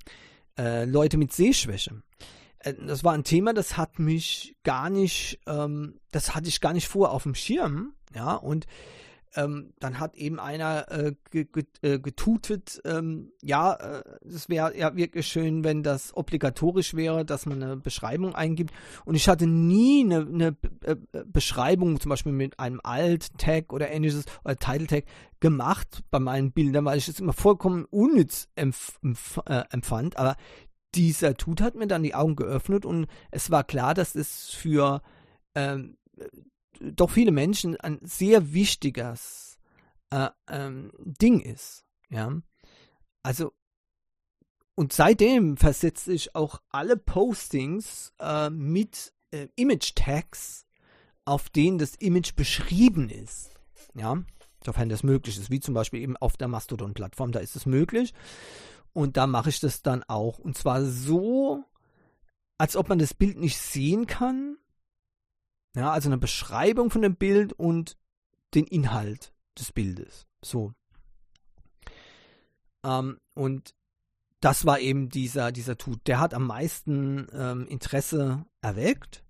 äh, 0.57 0.85
Leute 0.85 1.17
mit 1.17 1.33
Sehschwäche. 1.33 2.03
Äh, 2.61 2.75
das 2.75 3.03
war 3.03 3.15
ein 3.15 3.25
Thema, 3.25 3.53
das 3.53 3.77
hat 3.77 3.99
mich 3.99 4.55
gar 4.63 4.91
nicht, 4.91 5.41
ähm, 5.49 5.99
das 6.13 6.37
hatte 6.37 6.49
ich 6.49 6.61
gar 6.61 6.73
nicht 6.73 6.87
vor 6.87 7.11
auf 7.11 7.25
dem 7.25 7.35
Schirm, 7.35 7.95
ja, 8.15 8.35
und 8.35 8.67
ähm, 9.37 9.73
dann 9.79 10.01
hat 10.01 10.17
eben 10.17 10.41
einer 10.41 10.91
äh, 10.91 11.15
äh, 11.33 11.99
getutet, 12.01 12.81
ähm, 12.85 13.33
ja, 13.43 13.75
äh, 13.75 14.03
es 14.27 14.49
wäre 14.49 14.77
ja 14.77 14.97
wirklich 14.97 15.29
schön, 15.29 15.63
wenn 15.63 15.83
das 15.85 16.17
obligatorisch 16.17 16.95
wäre, 16.95 17.25
dass 17.25 17.47
man 17.47 17.63
eine 17.63 17.77
Beschreibung 17.77 18.35
eingibt. 18.35 18.73
Und 19.05 19.15
ich 19.15 19.29
hatte 19.29 19.47
nie 19.47 20.05
eine, 20.05 20.27
eine 20.27 20.57
äh, 20.85 20.97
Beschreibung, 21.27 22.01
zum 22.01 22.09
Beispiel 22.09 22.33
mit 22.33 22.59
einem 22.59 22.81
Alt-Tag 22.83 23.73
oder 23.73 23.91
ähnliches, 23.91 24.25
oder 24.45 24.57
Title-Tag, 24.57 25.05
gemacht 25.39 26.03
bei 26.11 26.19
meinen 26.19 26.53
Bildern, 26.53 26.85
weil 26.85 26.99
ich 26.99 27.09
es 27.09 27.21
immer 27.21 27.33
vollkommen 27.33 27.87
unnütz 27.87 28.49
empf 28.57 28.99
empf 29.03 29.41
empfand. 29.47 30.19
Aber 30.19 30.37
dieser 30.95 31.35
Tut 31.35 31.63
hat 31.63 31.77
mir 31.77 31.87
dann 31.87 32.03
die 32.03 32.15
Augen 32.15 32.37
geöffnet 32.37 32.85
und 32.85 33.07
es 33.31 33.51
war 33.51 33.65
klar, 33.65 33.95
dass 33.95 34.17
es 34.17 34.51
für 34.51 35.01
ähm, 35.55 35.97
doch 36.81 37.11
viele 37.11 37.31
Menschen 37.31 37.77
ein 37.77 37.99
sehr 38.03 38.53
wichtiges 38.53 39.59
äh, 40.11 40.29
ähm, 40.49 40.93
Ding 40.99 41.41
ist. 41.41 41.85
Ja, 42.09 42.41
also 43.23 43.53
und 44.81 44.95
seitdem 44.95 45.59
versetze 45.59 46.13
ich 46.13 46.35
auch 46.35 46.63
alle 46.71 46.97
Postings 46.97 48.15
äh, 48.19 48.49
mit 48.49 49.13
äh, 49.31 49.49
Image-Tags, 49.57 50.65
auf 51.27 51.51
denen 51.51 51.79
das 51.79 51.97
Image 51.97 52.35
beschrieben 52.35 53.11
ist. 53.11 53.51
Ja, 53.95 54.23
sofern 54.65 54.89
das 54.89 55.03
möglich 55.03 55.37
ist, 55.37 55.51
wie 55.51 55.61
zum 55.61 55.75
Beispiel 55.75 56.01
eben 56.01 56.17
auf 56.17 56.39
der 56.39 56.49
Mastodon-Plattform, 56.49 57.31
da 57.31 57.41
ist 57.41 57.57
es 57.57 57.67
möglich. 57.67 58.15
Und 58.95 59.19
da 59.19 59.27
mache 59.27 59.51
ich 59.51 59.61
das 59.61 59.83
dann 59.83 60.03
auch. 60.05 60.39
Und 60.39 60.57
zwar 60.57 60.83
so, 60.85 61.63
als 62.57 62.75
ob 62.75 62.89
man 62.89 62.99
das 62.99 63.13
Bild 63.13 63.39
nicht 63.39 63.59
sehen 63.59 64.07
kann, 64.07 64.57
ja, 65.77 65.91
also 65.91 66.09
eine 66.09 66.19
Beschreibung 66.19 66.91
von 66.91 67.03
dem 67.03 67.17
Bild 67.17 67.53
und 67.53 67.97
den 68.55 68.67
Inhalt 68.67 69.33
des 69.59 69.73
Bildes. 69.73 70.27
So. 70.43 70.73
Ähm, 72.85 73.19
und 73.35 73.75
das 74.41 74.65
war 74.65 74.81
eben 74.81 75.11
dieser, 75.11 75.53
dieser 75.53 75.77
Tut. 75.77 76.07
Der 76.07 76.19
hat 76.19 76.35
am 76.35 76.47
meisten 76.47 77.27
ähm, 77.33 77.67
Interesse 77.69 78.45
erweckt. 78.63 79.23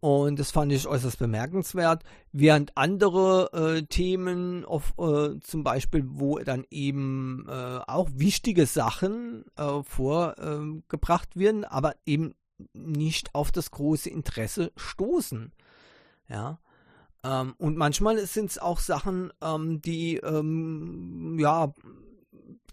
Und 0.00 0.38
das 0.38 0.52
fand 0.52 0.72
ich 0.72 0.86
äußerst 0.86 1.18
bemerkenswert. 1.18 2.04
Während 2.30 2.76
andere 2.76 3.50
äh, 3.52 3.82
Themen, 3.82 4.64
auf, 4.64 4.94
äh, 4.98 5.40
zum 5.40 5.64
Beispiel, 5.64 6.04
wo 6.06 6.38
dann 6.38 6.64
eben 6.70 7.46
äh, 7.48 7.80
auch 7.86 8.08
wichtige 8.12 8.66
Sachen 8.66 9.44
äh, 9.56 9.82
vorgebracht 9.82 11.36
werden, 11.36 11.64
aber 11.64 11.94
eben 12.06 12.34
nicht 12.72 13.34
auf 13.34 13.52
das 13.52 13.70
große 13.70 14.10
Interesse 14.10 14.72
stoßen. 14.76 15.52
Ja. 16.28 16.58
Ähm, 17.24 17.54
und 17.58 17.76
manchmal 17.76 18.18
sind 18.26 18.50
es 18.50 18.58
auch 18.58 18.78
Sachen, 18.78 19.32
ähm, 19.42 19.80
die 19.80 20.16
ähm, 20.16 21.36
ja 21.38 21.72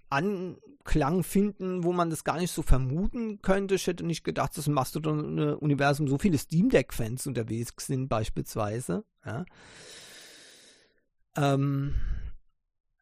Anklang 0.09 1.23
finden, 1.23 1.83
wo 1.83 1.91
man 1.91 2.09
das 2.09 2.23
gar 2.23 2.37
nicht 2.37 2.51
so 2.51 2.61
vermuten 2.61 3.41
könnte. 3.41 3.75
Ich 3.75 3.87
hätte 3.87 4.05
nicht 4.05 4.23
gedacht, 4.23 4.57
dass 4.57 4.67
im 4.67 4.73
Mastodon-Universum 4.73 6.07
so 6.07 6.17
viele 6.17 6.37
Steam 6.37 6.69
Deck-Fans 6.69 7.27
unterwegs 7.27 7.73
sind, 7.85 8.07
beispielsweise. 8.07 9.03
Ja. 9.25 9.45
Ähm, 11.35 11.95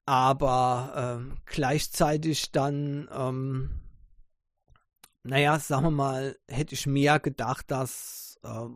aber 0.06 1.19
ähm, 1.19 1.38
gleichzeitig 1.46 2.52
dann 2.52 3.08
ähm, 3.15 3.69
naja, 5.23 5.57
sagen 5.59 5.86
wir 5.86 5.91
mal, 5.91 6.38
hätte 6.47 6.75
ich 6.75 6.86
mehr 6.86 7.19
gedacht, 7.19 7.71
dass 7.71 8.38
äh, 8.43 8.67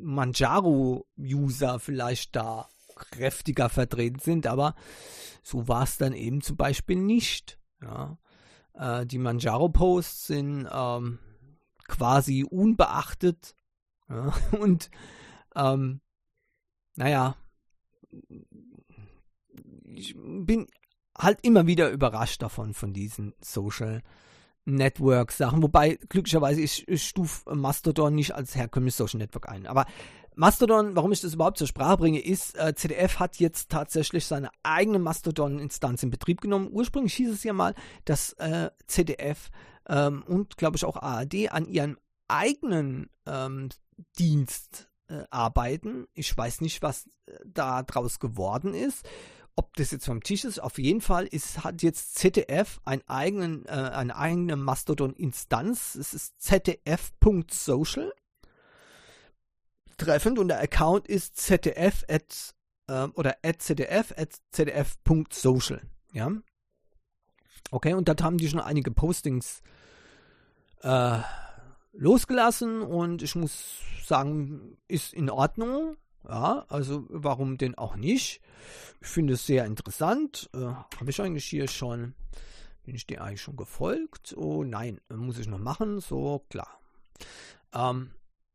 Manjaro-User 0.00 1.80
vielleicht 1.80 2.36
da 2.36 2.68
kräftiger 2.94 3.68
vertreten 3.68 4.20
sind, 4.20 4.46
aber 4.46 4.74
so 5.42 5.66
war 5.68 5.82
es 5.82 5.96
dann 5.96 6.12
eben 6.12 6.40
zum 6.40 6.56
Beispiel 6.56 6.96
nicht. 6.96 7.58
Ja. 7.82 8.18
Äh, 8.74 9.06
die 9.06 9.18
Manjaro-Posts 9.18 10.26
sind 10.26 10.68
ähm, 10.72 11.18
quasi 11.88 12.44
unbeachtet 12.44 13.54
ja. 14.08 14.32
und 14.58 14.90
ähm, 15.56 16.00
naja, 16.96 17.36
ich 19.94 20.14
bin 20.16 20.68
halt 21.16 21.40
immer 21.42 21.66
wieder 21.66 21.90
überrascht 21.90 22.42
davon, 22.42 22.74
von 22.74 22.92
diesen 22.92 23.34
Social 23.40 24.02
Network-Sachen, 24.64 25.62
wobei 25.62 25.98
glücklicherweise 26.08 26.60
ich, 26.60 26.86
ich 26.88 27.06
stufe 27.06 27.54
Mastodon 27.54 28.14
nicht 28.14 28.34
als 28.34 28.54
herkömmliches 28.54 28.98
Social 28.98 29.18
Network 29.18 29.48
ein. 29.48 29.66
Aber 29.66 29.86
Mastodon, 30.36 30.96
warum 30.96 31.12
ich 31.12 31.20
das 31.20 31.34
überhaupt 31.34 31.58
zur 31.58 31.66
Sprache 31.66 31.98
bringe, 31.98 32.20
ist, 32.20 32.56
äh, 32.56 32.74
CDF 32.74 33.18
hat 33.18 33.36
jetzt 33.36 33.70
tatsächlich 33.70 34.24
seine 34.26 34.50
eigene 34.62 34.98
Mastodon-Instanz 34.98 36.02
in 36.02 36.10
Betrieb 36.10 36.40
genommen. 36.40 36.68
Ursprünglich 36.70 37.14
hieß 37.14 37.30
es 37.30 37.44
ja 37.44 37.52
mal, 37.52 37.74
dass 38.04 38.32
äh, 38.34 38.70
CDF 38.86 39.50
ähm, 39.88 40.22
und 40.26 40.56
glaube 40.56 40.76
ich 40.76 40.84
auch 40.84 40.96
ARD 40.96 41.52
an 41.52 41.66
ihrem 41.66 41.98
eigenen 42.28 43.10
ähm, 43.26 43.70
Dienst 44.18 44.88
äh, 45.08 45.24
arbeiten. 45.30 46.06
Ich 46.14 46.34
weiß 46.36 46.60
nicht, 46.60 46.80
was 46.80 47.06
äh, 47.26 47.32
da 47.44 47.82
draus 47.82 48.20
geworden 48.20 48.72
ist 48.72 49.06
ob 49.60 49.76
das 49.76 49.90
jetzt 49.90 50.06
vom 50.06 50.22
Tisch 50.22 50.44
ist, 50.44 50.58
auf 50.58 50.78
jeden 50.78 51.02
Fall 51.02 51.26
ist, 51.26 51.64
hat 51.64 51.82
jetzt 51.82 52.14
ZDF 52.14 52.80
einen 52.86 53.06
eigenen, 53.06 53.66
äh, 53.66 53.72
eine 53.72 54.16
eigene 54.16 54.56
Mastodon-Instanz. 54.56 55.96
Es 55.96 56.14
ist 56.14 56.40
zdf.social. 56.40 58.10
Treffend 59.98 60.38
und 60.38 60.48
der 60.48 60.62
Account 60.62 61.06
ist 61.08 61.36
zdf 61.36 62.04
at, 62.08 62.54
äh, 62.86 63.08
oder 63.08 63.36
at 63.42 63.60
zdf 63.60 64.14
at 64.16 64.40
zdf.social. 64.50 65.82
Ja. 66.14 66.32
Okay, 67.70 67.92
und 67.92 68.08
dort 68.08 68.22
haben 68.22 68.38
die 68.38 68.48
schon 68.48 68.60
einige 68.60 68.92
Postings 68.92 69.60
äh, 70.80 71.18
losgelassen 71.92 72.80
und 72.80 73.20
ich 73.20 73.34
muss 73.34 73.82
sagen, 74.06 74.78
ist 74.88 75.12
in 75.12 75.28
Ordnung. 75.28 75.98
Ja, 76.28 76.64
also 76.68 77.06
warum 77.08 77.58
denn 77.58 77.76
auch 77.76 77.96
nicht? 77.96 78.40
Ich 79.00 79.08
finde 79.08 79.34
es 79.34 79.46
sehr 79.46 79.64
interessant. 79.64 80.50
Äh, 80.54 80.58
Habe 80.58 81.08
ich 81.10 81.20
eigentlich 81.20 81.46
hier 81.46 81.68
schon, 81.68 82.14
bin 82.84 82.94
ich 82.94 83.06
dir 83.06 83.22
eigentlich 83.22 83.42
schon 83.42 83.56
gefolgt? 83.56 84.34
Oh 84.36 84.64
nein, 84.64 85.00
muss 85.08 85.38
ich 85.38 85.46
noch 85.46 85.58
machen? 85.58 86.00
So, 86.00 86.44
klar. 86.50 86.80
Ähm, 87.74 88.10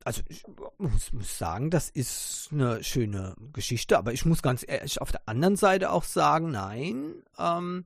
also 0.06 0.22
ich 0.30 0.44
muss, 0.78 1.12
muss, 1.14 1.38
sagen, 1.38 1.72
das 1.72 1.90
ist 1.90 2.50
eine 2.52 2.84
schöne 2.84 3.36
Geschichte, 3.54 3.98
aber 3.98 4.14
ich 4.14 4.24
muss 4.24 4.44
ganz 4.44 4.64
ehrlich 4.66 5.02
auf 5.02 5.12
der 5.12 5.28
anderen 5.28 5.56
Seite 5.56 5.92
auch 5.92 6.04
sagen, 6.04 6.52
nein, 6.52 7.24
ähm, 7.40 7.86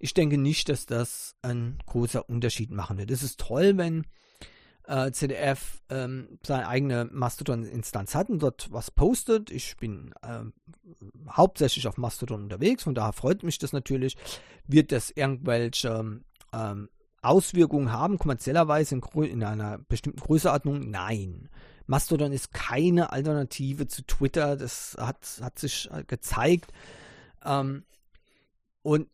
ich 0.00 0.12
denke 0.12 0.36
nicht, 0.36 0.68
dass 0.68 0.86
das 0.86 1.36
ein 1.42 1.78
großer 1.86 2.28
Unterschied 2.28 2.72
machen 2.72 2.98
wird. 2.98 3.12
Es 3.12 3.22
ist 3.22 3.38
toll, 3.38 3.76
wenn 3.76 4.04
äh, 4.90 5.12
ZDF 5.12 5.80
ähm, 5.88 6.38
seine 6.44 6.66
eigene 6.66 7.08
Mastodon-Instanz 7.12 8.14
hat 8.16 8.28
und 8.28 8.42
dort 8.42 8.72
was 8.72 8.90
postet. 8.90 9.50
Ich 9.50 9.76
bin 9.76 10.12
äh, 10.22 10.40
hauptsächlich 11.30 11.86
auf 11.86 11.96
Mastodon 11.96 12.42
unterwegs, 12.42 12.82
von 12.82 12.94
daher 12.94 13.12
freut 13.12 13.44
mich 13.44 13.58
das 13.58 13.72
natürlich. 13.72 14.16
Wird 14.66 14.90
das 14.90 15.10
irgendwelche 15.10 16.20
ähm, 16.52 16.88
Auswirkungen 17.22 17.92
haben, 17.92 18.18
kommerziellerweise 18.18 18.96
in, 18.96 19.22
in, 19.22 19.44
einer 19.44 19.78
bestimmten 19.78 20.20
Größeordnung? 20.20 20.90
Nein. 20.90 21.48
Mastodon 21.86 22.32
ist 22.32 22.52
keine 22.52 23.12
Alternative 23.12 23.86
zu 23.86 24.02
Twitter, 24.02 24.56
das 24.56 24.96
hat, 24.98 25.40
hat 25.40 25.58
sich 25.58 25.88
gezeigt. 26.08 26.72
Ähm, 27.44 27.84
und 28.82 29.08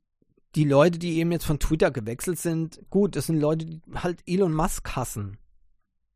die 0.55 0.64
Leute, 0.64 0.99
die 0.99 1.18
eben 1.18 1.33
jetzt 1.33 1.45
von 1.45 1.59
Twitter 1.59 1.91
gewechselt 1.91 2.39
sind, 2.39 2.81
gut, 2.89 3.14
das 3.14 3.27
sind 3.27 3.39
Leute, 3.39 3.66
die 3.66 3.83
halt 3.95 4.20
Elon 4.27 4.55
Musk 4.55 4.97
hassen 4.97 5.37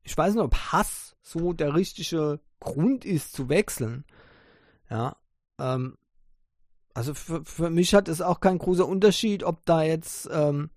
ich 0.02 0.16
weiß 0.16 0.34
nicht, 0.34 0.42
ob 0.42 0.54
Hass 0.54 1.16
so 1.22 1.52
der 1.52 1.74
richtige 1.74 2.40
Grund 2.58 3.04
ist 3.04 3.32
zu 3.32 3.48
wechseln. 3.48 4.04
Ja, 4.90 5.16
ähm, 5.58 5.96
also 6.94 7.14
für, 7.14 7.44
für 7.44 7.70
mich 7.70 7.94
hat 7.94 8.08
es 8.08 8.20
auch 8.20 8.40
kein 8.40 8.58
großer 8.58 8.86
Unterschied, 8.86 9.44
ob 9.44 9.64
da 9.64 9.82
jetzt 9.82 10.28
ähm, 10.32 10.70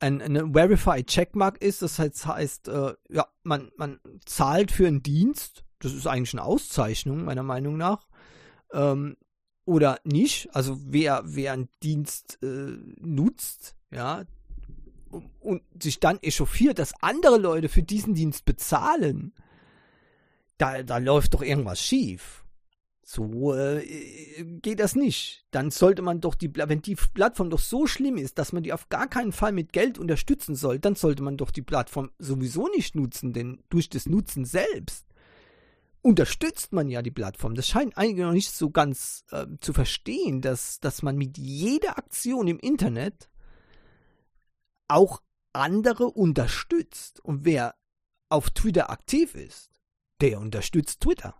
ein, 0.00 0.20
eine 0.20 0.52
Verified 0.52 1.06
Checkmark 1.06 1.62
ist. 1.62 1.82
Das 1.82 1.98
heißt, 1.98 2.26
heißt 2.26 2.68
äh, 2.68 2.94
ja, 3.08 3.26
man, 3.42 3.70
man 3.76 4.00
zahlt 4.24 4.70
für 4.70 4.86
einen 4.86 5.02
Dienst. 5.02 5.64
Das 5.78 5.92
ist 5.92 6.06
eigentlich 6.06 6.34
eine 6.34 6.44
Auszeichnung, 6.44 7.24
meiner 7.24 7.42
Meinung 7.42 7.76
nach. 7.76 8.08
Ähm, 8.72 9.16
oder 9.64 9.98
nicht. 10.04 10.48
Also 10.54 10.78
wer, 10.80 11.22
wer 11.24 11.52
einen 11.52 11.68
Dienst 11.82 12.38
äh, 12.42 12.76
nutzt, 12.98 13.76
ja, 13.90 14.24
und 15.40 15.62
sich 15.80 16.00
dann 16.00 16.18
echauffiert, 16.22 16.78
dass 16.78 16.94
andere 17.02 17.38
Leute 17.38 17.68
für 17.68 17.82
diesen 17.82 18.14
Dienst 18.14 18.44
bezahlen, 18.44 19.32
da, 20.58 20.82
da 20.82 20.98
läuft 20.98 21.34
doch 21.34 21.42
irgendwas 21.42 21.80
schief. 21.80 22.44
So 23.08 23.54
äh, 23.54 24.44
geht 24.62 24.80
das 24.80 24.96
nicht. 24.96 25.46
Dann 25.52 25.70
sollte 25.70 26.02
man 26.02 26.20
doch 26.20 26.34
die, 26.34 26.50
wenn 26.52 26.82
die 26.82 26.96
Plattform 26.96 27.50
doch 27.50 27.60
so 27.60 27.86
schlimm 27.86 28.16
ist, 28.16 28.36
dass 28.36 28.52
man 28.52 28.64
die 28.64 28.72
auf 28.72 28.88
gar 28.88 29.06
keinen 29.06 29.30
Fall 29.30 29.52
mit 29.52 29.72
Geld 29.72 29.98
unterstützen 29.98 30.56
soll, 30.56 30.80
dann 30.80 30.96
sollte 30.96 31.22
man 31.22 31.36
doch 31.36 31.52
die 31.52 31.62
Plattform 31.62 32.10
sowieso 32.18 32.66
nicht 32.68 32.96
nutzen, 32.96 33.32
denn 33.32 33.62
durch 33.68 33.88
das 33.88 34.06
Nutzen 34.06 34.44
selbst 34.44 35.06
unterstützt 36.02 36.72
man 36.72 36.88
ja 36.88 37.02
die 37.02 37.10
Plattform. 37.10 37.54
Das 37.54 37.68
scheint 37.68 37.96
einige 37.96 38.24
noch 38.24 38.32
nicht 38.32 38.50
so 38.50 38.70
ganz 38.70 39.24
äh, 39.30 39.46
zu 39.60 39.72
verstehen, 39.72 40.40
dass, 40.40 40.80
dass 40.80 41.02
man 41.02 41.16
mit 41.16 41.38
jeder 41.38 41.98
Aktion 41.98 42.48
im 42.48 42.58
Internet 42.58 43.28
auch 44.88 45.22
andere 45.52 46.06
unterstützt. 46.06 47.20
Und 47.20 47.44
wer 47.44 47.74
auf 48.28 48.50
Twitter 48.50 48.90
aktiv 48.90 49.34
ist, 49.34 49.70
der 50.20 50.40
unterstützt 50.40 51.00
Twitter. 51.00 51.34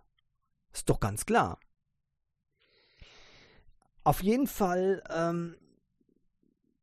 Ist 0.73 0.89
doch 0.89 0.99
ganz 0.99 1.25
klar. 1.25 1.59
Auf 4.03 4.23
jeden 4.23 4.47
Fall, 4.47 5.03
ähm, 5.09 5.57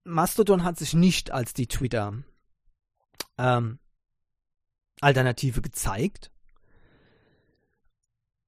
Mastodon 0.05 0.65
hat 0.65 0.79
sich 0.79 0.93
nicht 0.93 1.31
als 1.31 1.55
die 1.55 1.67
Twitter 1.67 2.23
ähm, 3.39 3.79
Alternative 5.01 5.63
gezeigt. 5.63 6.31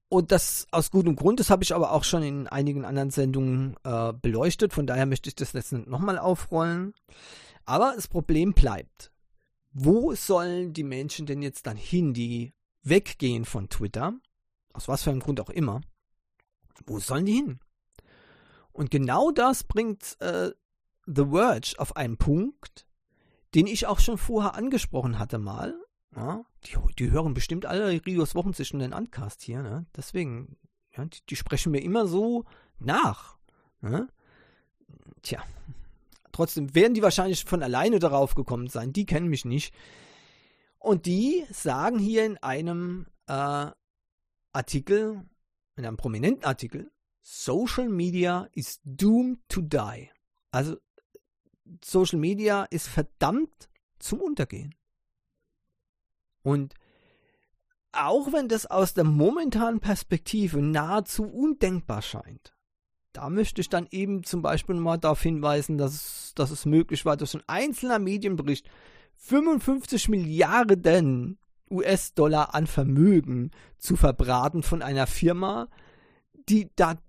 Und 0.09 0.31
das 0.31 0.67
aus 0.71 0.91
gutem 0.91 1.15
Grund, 1.15 1.39
das 1.39 1.49
habe 1.49 1.63
ich 1.63 1.75
aber 1.75 1.91
auch 1.91 2.03
schon 2.03 2.23
in 2.23 2.47
einigen 2.47 2.85
anderen 2.85 3.09
Sendungen 3.09 3.75
äh, 3.83 4.13
beleuchtet, 4.13 4.73
von 4.73 4.87
daher 4.87 5.05
möchte 5.05 5.27
ich 5.27 5.35
das 5.35 5.51
jetzt 5.53 5.73
nochmal 5.73 6.17
aufrollen. 6.17 6.93
Aber 7.67 7.93
das 7.95 8.07
Problem 8.07 8.53
bleibt. 8.53 9.11
Wo 9.73 10.15
sollen 10.15 10.73
die 10.73 10.85
Menschen 10.85 11.25
denn 11.25 11.41
jetzt 11.41 11.67
dann 11.67 11.75
hin, 11.77 12.13
die 12.13 12.53
weggehen 12.81 13.43
von 13.43 13.67
Twitter? 13.69 14.13
Aus 14.73 14.87
was 14.87 15.03
für 15.03 15.11
einem 15.11 15.19
Grund 15.19 15.41
auch 15.41 15.49
immer. 15.49 15.81
Wo 16.85 16.99
sollen 16.99 17.25
die 17.25 17.33
hin? 17.33 17.59
Und 18.71 18.89
genau 18.89 19.31
das 19.31 19.65
bringt 19.65 20.15
äh, 20.21 20.51
The 21.05 21.25
Verge 21.25 21.75
auf 21.77 21.97
einen 21.97 22.17
Punkt, 22.17 22.87
den 23.53 23.67
ich 23.67 23.85
auch 23.85 23.99
schon 23.99 24.17
vorher 24.17 24.55
angesprochen 24.55 25.19
hatte 25.19 25.37
mal. 25.37 25.75
Ja, 26.15 26.45
die, 26.63 26.77
die, 26.97 27.11
hören 27.11 27.33
bestimmt 27.33 27.65
alle 27.65 28.05
Rios 28.05 28.33
Wochenzischen 28.33 28.79
den 28.79 28.93
Uncast 28.93 29.41
hier, 29.41 29.61
ne? 29.61 29.85
Deswegen, 29.95 30.55
ja, 30.95 31.03
die, 31.03 31.19
die, 31.29 31.35
sprechen 31.35 31.73
mir 31.73 31.81
immer 31.83 32.07
so 32.07 32.45
nach. 32.79 33.37
Ne? 33.81 34.07
Tja, 35.21 35.43
Trotzdem 36.37 36.75
werden 36.75 36.93
die 36.93 37.01
wahrscheinlich 37.01 37.45
von 37.45 37.63
alleine 37.63 37.97
darauf 37.97 38.35
gekommen 38.35 38.67
sein. 38.67 38.93
Die 38.93 39.07
kennen 39.07 39.27
mich 39.27 39.43
nicht. 39.43 39.73
Und 40.77 41.07
die 41.07 41.43
sagen 41.49 41.97
hier 41.97 42.27
in 42.27 42.37
einem 42.37 43.07
äh, 43.25 43.71
Artikel, 44.51 45.25
in 45.77 45.85
einem 45.87 45.97
prominenten 45.97 46.45
Artikel, 46.45 46.91
Social 47.23 47.89
Media 47.89 48.47
is 48.51 48.79
doomed 48.83 49.39
to 49.49 49.61
die. 49.61 50.11
Also 50.51 50.77
Social 51.83 52.19
Media 52.19 52.65
ist 52.65 52.87
verdammt 52.87 53.67
zum 53.97 54.21
Untergehen. 54.21 54.75
Und 56.43 56.75
auch 57.93 58.31
wenn 58.31 58.47
das 58.47 58.67
aus 58.67 58.93
der 58.93 59.05
momentanen 59.05 59.79
Perspektive 59.79 60.61
nahezu 60.61 61.23
undenkbar 61.23 62.03
scheint, 62.03 62.53
da 63.17 63.31
möchte 63.31 63.61
ich 63.61 63.69
dann 63.69 63.87
eben 63.89 64.23
zum 64.23 64.43
Beispiel 64.43 64.75
mal 64.75 64.97
darauf 64.97 65.23
hinweisen, 65.23 65.79
dass 65.79 65.93
es, 65.95 66.33
dass 66.35 66.51
es 66.51 66.67
möglich 66.67 67.03
war, 67.03 67.17
dass 67.17 67.33
ein 67.33 67.41
einzelner 67.47 67.97
Medienbericht 67.97 68.69
55 69.15 70.07
Milliarden 70.07 71.39
US-Dollar 71.71 72.53
an 72.53 72.67
Vermögen 72.67 73.49
zu 73.79 73.95
verbraten 73.95 74.61
von 74.61 74.83
einer 74.83 75.07
Firma, 75.07 75.67
die 76.47 76.69
da 76.75 76.99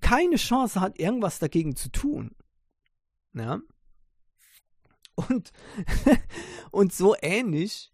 keine 0.00 0.36
Chance 0.36 0.80
hat, 0.80 0.98
irgendwas 0.98 1.38
dagegen 1.38 1.76
zu 1.76 1.90
tun. 1.90 2.34
Ja? 3.34 3.60
Und, 5.14 5.52
und 6.70 6.94
so 6.94 7.14
ähnlich 7.20 7.92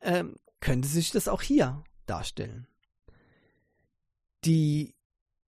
ähm, 0.00 0.36
könnte 0.60 0.88
sich 0.88 1.10
das 1.10 1.28
auch 1.28 1.42
hier 1.42 1.84
darstellen. 2.06 2.66
Die 4.46 4.95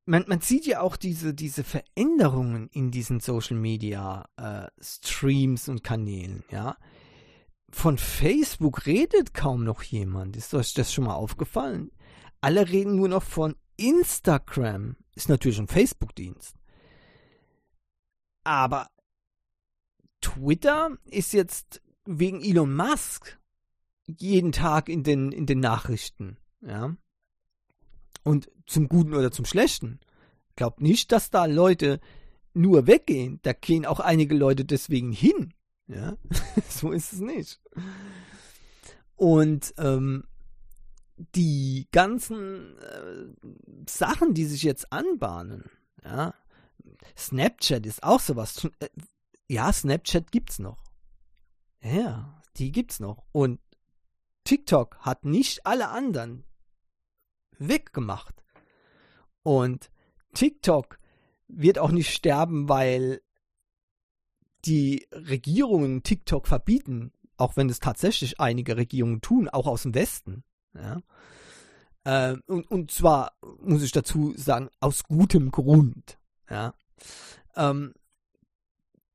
man, 0.07 0.25
man 0.29 0.41
sieht 0.41 0.67
ja 0.67 0.81
auch 0.81 0.97
diese, 0.97 1.35
diese 1.35 1.65
Veränderungen 1.65 2.69
in 2.69 2.91
diesen 2.91 3.21
Social 3.21 3.57
Media 3.57 4.29
äh, 4.37 4.69
Streams 4.81 5.69
und 5.69 5.85
Kanälen, 5.85 6.45
ja. 6.51 6.77
Von 7.69 7.99
Facebook 7.99 8.87
redet 8.87 9.35
kaum 9.35 9.65
noch 9.65 9.83
jemand. 9.83 10.37
Ist 10.37 10.55
euch 10.55 10.73
das 10.73 10.95
schon 10.95 11.05
mal 11.05 11.15
aufgefallen? 11.15 11.91
Alle 12.41 12.69
reden 12.71 12.95
nur 12.95 13.09
noch 13.09 13.25
von 13.25 13.57
Instagram. 13.77 14.97
Ist 15.15 15.29
natürlich 15.29 15.59
ein 15.59 15.67
Facebook-Dienst. 15.67 16.57
Aber 18.45 18.89
Twitter 20.21 20.97
ist 21.05 21.33
jetzt 21.33 21.83
wegen 22.05 22.41
Elon 22.41 22.75
Musk 22.75 23.39
jeden 24.07 24.53
Tag 24.53 24.89
in 24.89 25.03
den, 25.03 25.33
in 25.33 25.47
den 25.47 25.59
Nachrichten, 25.59 26.37
ja. 26.61 26.97
Und 28.23 28.49
zum 28.67 28.89
Guten 28.89 29.14
oder 29.14 29.31
zum 29.31 29.45
Schlechten. 29.45 30.01
Glaubt 30.57 30.81
nicht, 30.81 31.12
dass 31.12 31.31
da 31.31 31.45
Leute 31.45 32.01
nur 32.55 32.87
weggehen. 32.87 33.41
Da 33.43 33.53
gehen 33.53 33.87
auch 33.87 34.01
einige 34.01 34.35
Leute 34.35 34.64
deswegen 34.64 35.12
hin. 35.12 35.53
Ja, 35.87 36.17
so 36.69 36.93
ist 36.93 37.12
es 37.12 37.21
nicht. 37.21 37.61
Und 39.14 39.75
ähm, 39.79 40.25
die 41.17 41.89
ganzen 41.93 42.79
äh, 42.79 43.27
Sachen, 43.89 44.35
die 44.35 44.45
sich 44.45 44.62
jetzt 44.62 44.93
anbahnen, 44.93 45.64
ja, 46.05 46.35
Snapchat 47.17 47.87
ist 47.87 48.03
auch 48.03 48.21
sowas. 48.21 48.69
Äh, 48.81 48.89
ja, 49.49 49.73
Snapchat 49.73 50.33
gibt's 50.33 50.59
noch. 50.59 50.83
Ja, 51.83 52.43
die 52.57 52.73
gibt's 52.73 53.01
noch. 53.01 53.25
Und 53.33 53.61
TikTok 54.45 54.99
hat 55.01 55.25
nicht 55.25 55.67
alle 55.67 55.89
anderen 55.89 56.45
weggemacht. 57.59 58.43
Und 59.47 59.93
TikTok 60.35 60.99
wird 61.47 61.79
auch 61.79 61.93
nicht 61.93 62.11
sterben, 62.13 62.69
weil 62.69 63.21
die 64.65 65.07
Regierungen 65.13 66.03
TikTok 66.03 66.49
verbieten, 66.49 67.13
auch 67.37 67.57
wenn 67.57 67.71
es 67.71 67.79
tatsächlich 67.79 68.41
einige 68.41 68.77
Regierungen 68.77 69.21
tun, 69.21 69.49
auch 69.49 69.69
aus 69.69 69.85
dem 69.85 69.95
Westen. 69.95 70.43
Ja. 70.75 71.01
Äh, 72.03 72.39
und, 72.49 72.69
und 72.73 72.91
zwar, 72.91 73.35
muss 73.61 73.85
ich 73.85 73.93
dazu 73.93 74.35
sagen, 74.37 74.69
aus 74.81 75.05
gutem 75.05 75.53
Grund. 75.53 76.19
Ja. 76.51 76.75
Ähm, 77.55 77.95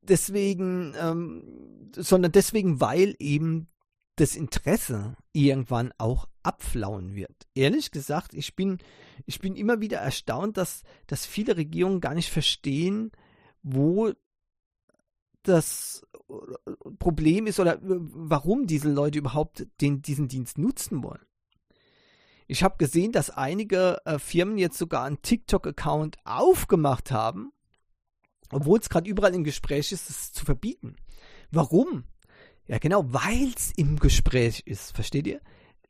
deswegen, 0.01 0.93
ähm, 0.97 1.91
sondern 1.93 2.31
deswegen, 2.31 2.79
weil 2.79 3.17
eben 3.19 3.67
das 4.15 4.37
Interesse 4.37 5.17
irgendwann 5.33 5.91
auch 5.97 6.29
abflauen 6.41 7.15
wird. 7.15 7.47
Ehrlich 7.53 7.91
gesagt, 7.91 8.33
ich 8.33 8.55
bin, 8.55 8.77
ich 9.25 9.39
bin 9.39 9.55
immer 9.55 9.81
wieder 9.81 9.97
erstaunt, 9.97 10.57
dass, 10.57 10.83
dass 11.07 11.25
viele 11.25 11.57
Regierungen 11.57 12.01
gar 12.01 12.13
nicht 12.13 12.29
verstehen, 12.29 13.11
wo 13.63 14.11
das 15.43 16.05
Problem 16.99 17.47
ist 17.47 17.59
oder 17.59 17.79
warum 17.81 18.67
diese 18.67 18.91
Leute 18.91 19.19
überhaupt 19.19 19.67
den, 19.81 20.01
diesen 20.01 20.27
Dienst 20.27 20.57
nutzen 20.57 21.03
wollen. 21.03 21.25
Ich 22.47 22.63
habe 22.63 22.77
gesehen, 22.77 23.11
dass 23.11 23.29
einige 23.29 23.97
äh, 24.05 24.19
Firmen 24.19 24.57
jetzt 24.57 24.77
sogar 24.77 25.05
einen 25.05 25.21
TikTok-Account 25.21 26.17
aufgemacht 26.25 27.11
haben, 27.11 27.53
obwohl 28.51 28.79
es 28.79 28.89
gerade 28.89 29.09
überall 29.09 29.33
im 29.33 29.45
Gespräch 29.45 29.91
ist, 29.91 30.09
es 30.09 30.33
zu 30.33 30.43
verbieten. 30.43 30.97
Warum? 31.49 32.03
Ja, 32.67 32.77
genau, 32.77 33.05
weil 33.07 33.53
es 33.55 33.71
im 33.75 33.99
Gespräch 33.99 34.63
ist, 34.65 34.91
versteht 34.93 35.27
ihr? 35.27 35.41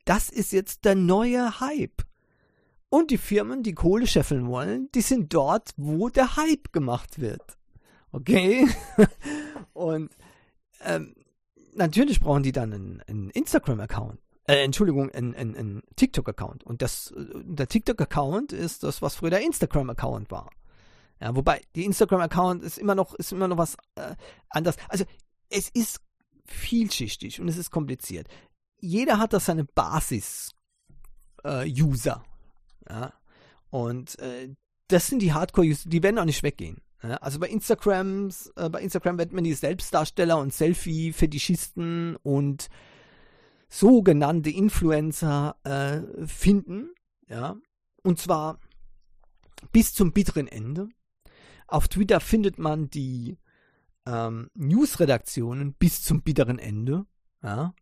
Das 0.04 0.30
ist 0.30 0.52
jetzt 0.52 0.84
der 0.84 0.94
neue 0.94 1.60
Hype. 1.60 2.02
Und 2.92 3.10
die 3.10 3.16
Firmen, 3.16 3.62
die 3.62 3.72
Kohle 3.72 4.06
scheffeln 4.06 4.46
wollen, 4.48 4.90
die 4.94 5.00
sind 5.00 5.32
dort, 5.32 5.70
wo 5.78 6.10
der 6.10 6.36
Hype 6.36 6.74
gemacht 6.74 7.22
wird. 7.22 7.56
Okay? 8.10 8.68
Und 9.72 10.14
ähm, 10.84 11.14
natürlich 11.74 12.20
brauchen 12.20 12.42
die 12.42 12.52
dann 12.52 12.74
einen, 12.74 13.00
einen 13.08 13.30
Instagram-Account. 13.30 14.20
Äh, 14.44 14.62
Entschuldigung, 14.62 15.08
einen, 15.10 15.34
einen, 15.34 15.56
einen 15.56 15.82
TikTok-Account. 15.96 16.64
Und 16.64 16.82
das, 16.82 17.14
der 17.16 17.66
TikTok-Account 17.66 18.52
ist 18.52 18.82
das, 18.82 19.00
was 19.00 19.14
früher 19.14 19.30
der 19.30 19.40
Instagram-Account 19.40 20.30
war. 20.30 20.50
Ja, 21.18 21.34
wobei, 21.34 21.62
die 21.74 21.86
Instagram-Account 21.86 22.62
ist 22.62 22.76
immer 22.76 22.94
noch, 22.94 23.14
ist 23.14 23.32
immer 23.32 23.48
noch 23.48 23.56
was 23.56 23.78
äh, 23.94 24.16
anders. 24.50 24.76
Also, 24.88 25.06
es 25.48 25.70
ist 25.70 26.02
vielschichtig 26.44 27.40
und 27.40 27.48
es 27.48 27.56
ist 27.56 27.70
kompliziert. 27.70 28.28
Jeder 28.80 29.18
hat 29.18 29.32
da 29.32 29.40
seine 29.40 29.64
Basis-User. 29.64 30.52
Äh, 32.22 32.31
ja? 32.88 33.12
Und 33.70 34.18
äh, 34.18 34.54
das 34.88 35.06
sind 35.06 35.22
die 35.22 35.32
Hardcore-User, 35.32 35.88
die 35.88 36.02
werden 36.02 36.18
auch 36.18 36.24
nicht 36.24 36.42
weggehen. 36.42 36.82
Ja? 37.02 37.16
Also 37.16 37.38
bei 37.38 37.48
Instagram, 37.48 38.30
äh, 38.56 38.68
bei 38.68 38.82
Instagram 38.82 39.18
wird 39.18 39.32
man 39.32 39.44
die 39.44 39.54
Selbstdarsteller 39.54 40.38
und 40.38 40.52
Selfie-Fetischisten 40.52 42.16
und 42.16 42.68
sogenannte 43.68 44.50
Influencer 44.50 45.56
äh, 45.64 46.26
finden. 46.26 46.90
Ja? 47.28 47.56
Und 48.02 48.18
zwar 48.18 48.58
bis 49.72 49.94
zum 49.94 50.12
bitteren 50.12 50.48
Ende. 50.48 50.88
Auf 51.66 51.88
Twitter 51.88 52.20
findet 52.20 52.58
man 52.58 52.90
die 52.90 53.38
ähm, 54.06 54.50
News-Redaktionen 54.54 55.74
bis 55.74 56.02
zum 56.02 56.22
bitteren 56.22 56.58
Ende. 56.58 57.06
Ja? 57.42 57.74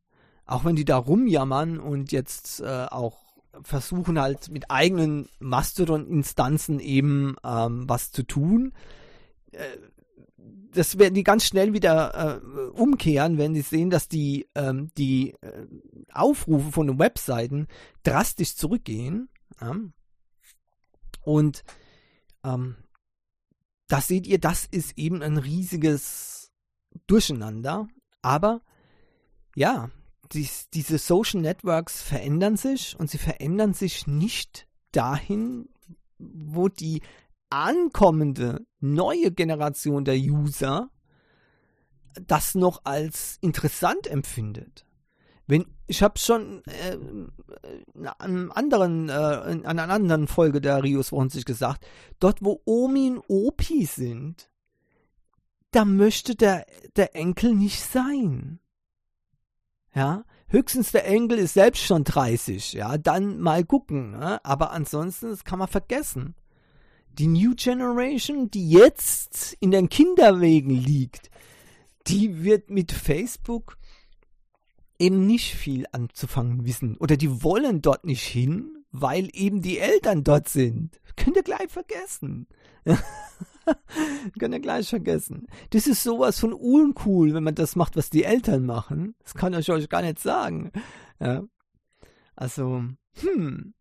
Auch 0.46 0.64
wenn 0.64 0.76
die 0.76 0.84
da 0.84 0.96
rumjammern 0.96 1.80
und 1.80 2.12
jetzt 2.12 2.61
äh, 2.61 2.86
auch 2.90 3.30
versuchen 3.62 4.20
halt 4.20 4.51
mit 4.51 4.70
eigenen 4.70 5.28
Mastodon-Instanzen 5.38 6.80
eben 6.80 7.36
ähm, 7.44 7.88
was 7.88 8.12
zu 8.12 8.22
tun. 8.22 8.72
Äh, 9.53 9.76
das 10.72 10.98
werden 10.98 11.14
die 11.14 11.24
ganz 11.24 11.46
schnell 11.46 11.72
wieder 11.72 12.40
äh, 12.40 12.70
umkehren, 12.70 13.38
wenn 13.38 13.55
sie 13.55 13.62
sehen, 13.62 13.90
dass 13.90 14.09
die, 14.09 14.48
ähm, 14.55 14.90
die 14.96 15.34
äh, 15.40 15.66
Aufrufe 16.12 16.70
von 16.70 16.86
den 16.86 16.98
Webseiten 16.98 17.66
drastisch 18.05 18.55
zurückgehen. 18.57 19.28
Ja? 19.61 19.76
Und 21.22 21.64
ähm, 22.44 22.76
da 23.88 24.01
seht 24.01 24.26
ihr, 24.26 24.38
das 24.38 24.64
ist 24.64 24.96
eben 24.96 25.22
ein 25.22 25.36
riesiges 25.36 26.53
Durcheinander. 27.07 27.88
Aber 28.22 28.61
ja, 29.57 29.90
dies, 30.33 30.68
diese 30.70 30.99
Social 30.99 31.41
Networks 31.41 32.03
verändern 32.03 32.57
sich 32.57 32.97
und 32.99 33.11
sie 33.11 33.18
verändern 33.18 33.74
sich 33.74 34.07
nicht 34.07 34.66
dahin, 34.93 35.68
wo 36.18 36.68
die 36.68 37.03
ankommende 37.49 38.66
neue 38.81 39.33
Generation 39.33 40.05
der 40.05 40.16
User 40.16 40.91
das 42.26 42.55
noch 42.55 42.85
als 42.85 43.39
interessant 43.41 44.07
empfindet. 44.07 44.87
Wenn, 45.47 45.66
ich 45.89 46.03
habe 46.03 46.18
schon 46.18 46.62
äh, 46.66 46.95
in, 47.95 48.07
einem 48.07 48.53
anderen, 48.53 49.09
äh, 49.09 49.51
in 49.51 49.66
einer 49.66 49.89
anderen 49.89 50.28
Folge 50.28 50.61
der 50.61 50.83
Rios 50.83 51.11
Wochen 51.11 51.28
sich 51.28 51.45
gesagt, 51.45 51.85
dort 52.20 52.39
wo 52.41 52.62
Omi 52.64 53.11
und 53.11 53.24
Opi 53.28 53.85
sind, 53.85 54.49
da 55.72 55.85
möchte 55.85 56.37
der, 56.37 56.66
der 56.97 57.16
Enkel 57.16 57.55
nicht 57.55 57.83
sein. 57.83 58.61
Ja, 59.95 60.24
höchstens 60.49 60.93
der 60.93 61.07
Enkel 61.07 61.38
ist 61.38 61.55
selbst 61.55 61.82
schon 61.82 62.05
30, 62.05 62.74
ja, 62.74 62.97
dann 62.99 63.41
mal 63.41 63.64
gucken, 63.64 64.12
ne? 64.12 64.45
aber 64.45 64.70
ansonsten, 64.70 65.30
das 65.30 65.45
kann 65.45 65.59
man 65.59 65.68
vergessen. 65.68 66.34
Die 67.18 67.26
New 67.26 67.55
Generation, 67.57 68.51
die 68.51 68.70
jetzt 68.70 69.57
in 69.61 69.72
den 69.72 69.88
Kinderwegen 69.88 70.70
liegt, 70.70 71.30
die 72.07 72.45
wird 72.45 72.70
mit 72.70 72.93
Facebook 72.93 73.76
eben 74.99 75.26
nicht 75.26 75.55
viel 75.55 75.86
anzufangen 75.91 76.64
wissen 76.64 76.97
oder 76.99 77.16
die 77.16 77.43
wollen 77.43 77.82
dort 77.82 78.05
nicht 78.05 78.22
hin, 78.22 78.84
weil 78.93 79.28
eben 79.32 79.62
die 79.62 79.78
Eltern 79.78 80.22
dort 80.22 80.49
sind. 80.49 81.01
Könnt 81.16 81.36
ihr 81.36 81.43
gleich 81.43 81.68
vergessen. 81.68 82.47
Könnt 84.39 84.55
ihr 84.55 84.61
gleich 84.61 84.89
vergessen. 84.89 85.47
Das 85.71 85.87
ist 85.87 86.03
sowas 86.03 86.39
von 86.41 86.53
uncool, 86.53 87.35
wenn 87.35 87.45
man 87.45 87.55
das 87.55 87.77
macht, 87.77 87.97
was 87.97 88.11
die 88.11 88.25
Eltern 88.25 88.66
machen. 88.66 89.14
Das 89.23 89.35
kann 89.35 89.55
ich 89.55 89.71
euch 89.71 89.89
gar 89.89 90.03
nicht 90.03 90.18
sagen. 90.18 90.71
Ja. 91.21 91.43
Also, 92.37 92.85
hm. 93.21 93.75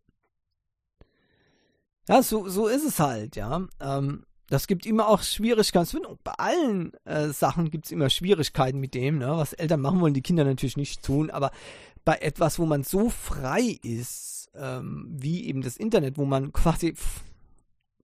Ja, 2.08 2.24
so, 2.24 2.50
so 2.50 2.68
ist 2.68 2.84
es 2.84 3.00
halt, 3.00 3.36
ja. 3.36 3.68
Ähm, 3.80 4.26
das 4.50 4.66
gibt 4.66 4.86
immer 4.86 5.08
auch 5.08 5.22
Schwierigkeiten. 5.22 6.00
Bei 6.24 6.34
allen 6.34 6.92
äh, 7.06 7.30
Sachen 7.30 7.70
gibt 7.70 7.86
es 7.86 7.92
immer 7.92 8.10
Schwierigkeiten 8.10 8.80
mit 8.80 8.96
dem, 8.96 9.20
ne? 9.20 9.28
was 9.30 9.54
Eltern 9.54 9.82
machen 9.82 10.02
wollen, 10.02 10.16
die 10.16 10.24
Kinder 10.24 10.44
natürlich 10.44 10.76
nicht 10.76 11.04
tun. 11.04 11.30
Aber 11.30 11.52
bei 12.04 12.16
etwas, 12.16 12.58
wo 12.58 12.66
man 12.66 12.84
so 12.84 13.10
frei 13.10 13.78
ist, 13.84 14.50
ähm, 14.56 15.06
wie 15.10 15.46
eben 15.46 15.62
das 15.62 15.78
Internet, 15.78 16.18
wo 16.18 16.26
man 16.26 16.52
quasi 16.52 16.96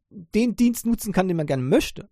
den 0.10 0.56
Dienst 0.56 0.86
nutzen 0.86 1.14
kann, 1.14 1.28
den 1.28 1.38
man 1.38 1.48
gerne 1.48 1.64
möchte, 1.64 2.10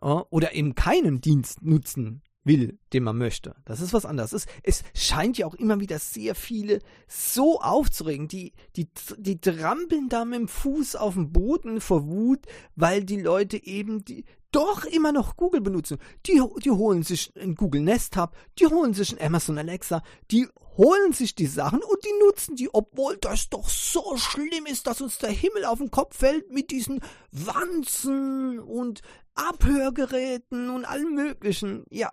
oder 0.00 0.54
eben 0.54 0.74
keinen 0.74 1.20
Dienst 1.20 1.62
nutzen 1.62 2.22
will, 2.44 2.78
den 2.92 3.04
man 3.04 3.18
möchte. 3.18 3.54
Das 3.64 3.80
ist 3.80 3.92
was 3.92 4.04
anderes. 4.04 4.32
Es, 4.32 4.46
es 4.62 4.82
scheint 4.94 5.38
ja 5.38 5.46
auch 5.46 5.54
immer 5.54 5.80
wieder 5.80 5.98
sehr 5.98 6.34
viele 6.34 6.80
so 7.06 7.60
aufzuregen. 7.60 8.28
Die, 8.28 8.52
die, 8.76 8.88
die 9.16 9.40
trampeln 9.40 10.08
da 10.08 10.24
mit 10.24 10.40
dem 10.40 10.48
Fuß 10.48 10.96
auf 10.96 11.14
dem 11.14 11.32
Boden 11.32 11.80
vor 11.80 12.08
Wut, 12.08 12.40
weil 12.74 13.04
die 13.04 13.20
Leute 13.20 13.64
eben 13.64 14.04
die 14.04 14.24
doch 14.50 14.84
immer 14.84 15.12
noch 15.12 15.36
Google 15.36 15.62
benutzen. 15.62 15.98
Die, 16.26 16.42
die 16.62 16.70
holen 16.70 17.02
sich 17.02 17.32
ein 17.36 17.54
Google 17.54 17.82
Nest 17.82 18.16
Hub, 18.16 18.36
die 18.58 18.66
holen 18.66 18.92
sich 18.92 19.12
ein 19.12 19.24
Amazon 19.24 19.56
Alexa, 19.56 20.02
die 20.30 20.46
holen 20.76 21.12
sich 21.12 21.34
die 21.34 21.46
Sachen 21.46 21.82
und 21.82 22.04
die 22.04 22.24
nutzen 22.24 22.56
die, 22.56 22.72
obwohl 22.72 23.16
das 23.18 23.48
doch 23.48 23.68
so 23.68 24.16
schlimm 24.16 24.66
ist, 24.66 24.86
dass 24.86 25.00
uns 25.00 25.18
der 25.18 25.30
Himmel 25.30 25.64
auf 25.64 25.78
den 25.78 25.90
Kopf 25.90 26.16
fällt 26.16 26.50
mit 26.50 26.70
diesen 26.70 27.00
Wanzen 27.30 28.58
und 28.58 29.02
Abhörgeräten 29.34 30.70
und 30.70 30.84
allem 30.84 31.14
möglichen. 31.14 31.84
Ja, 31.90 32.12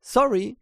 sorry, 0.00 0.56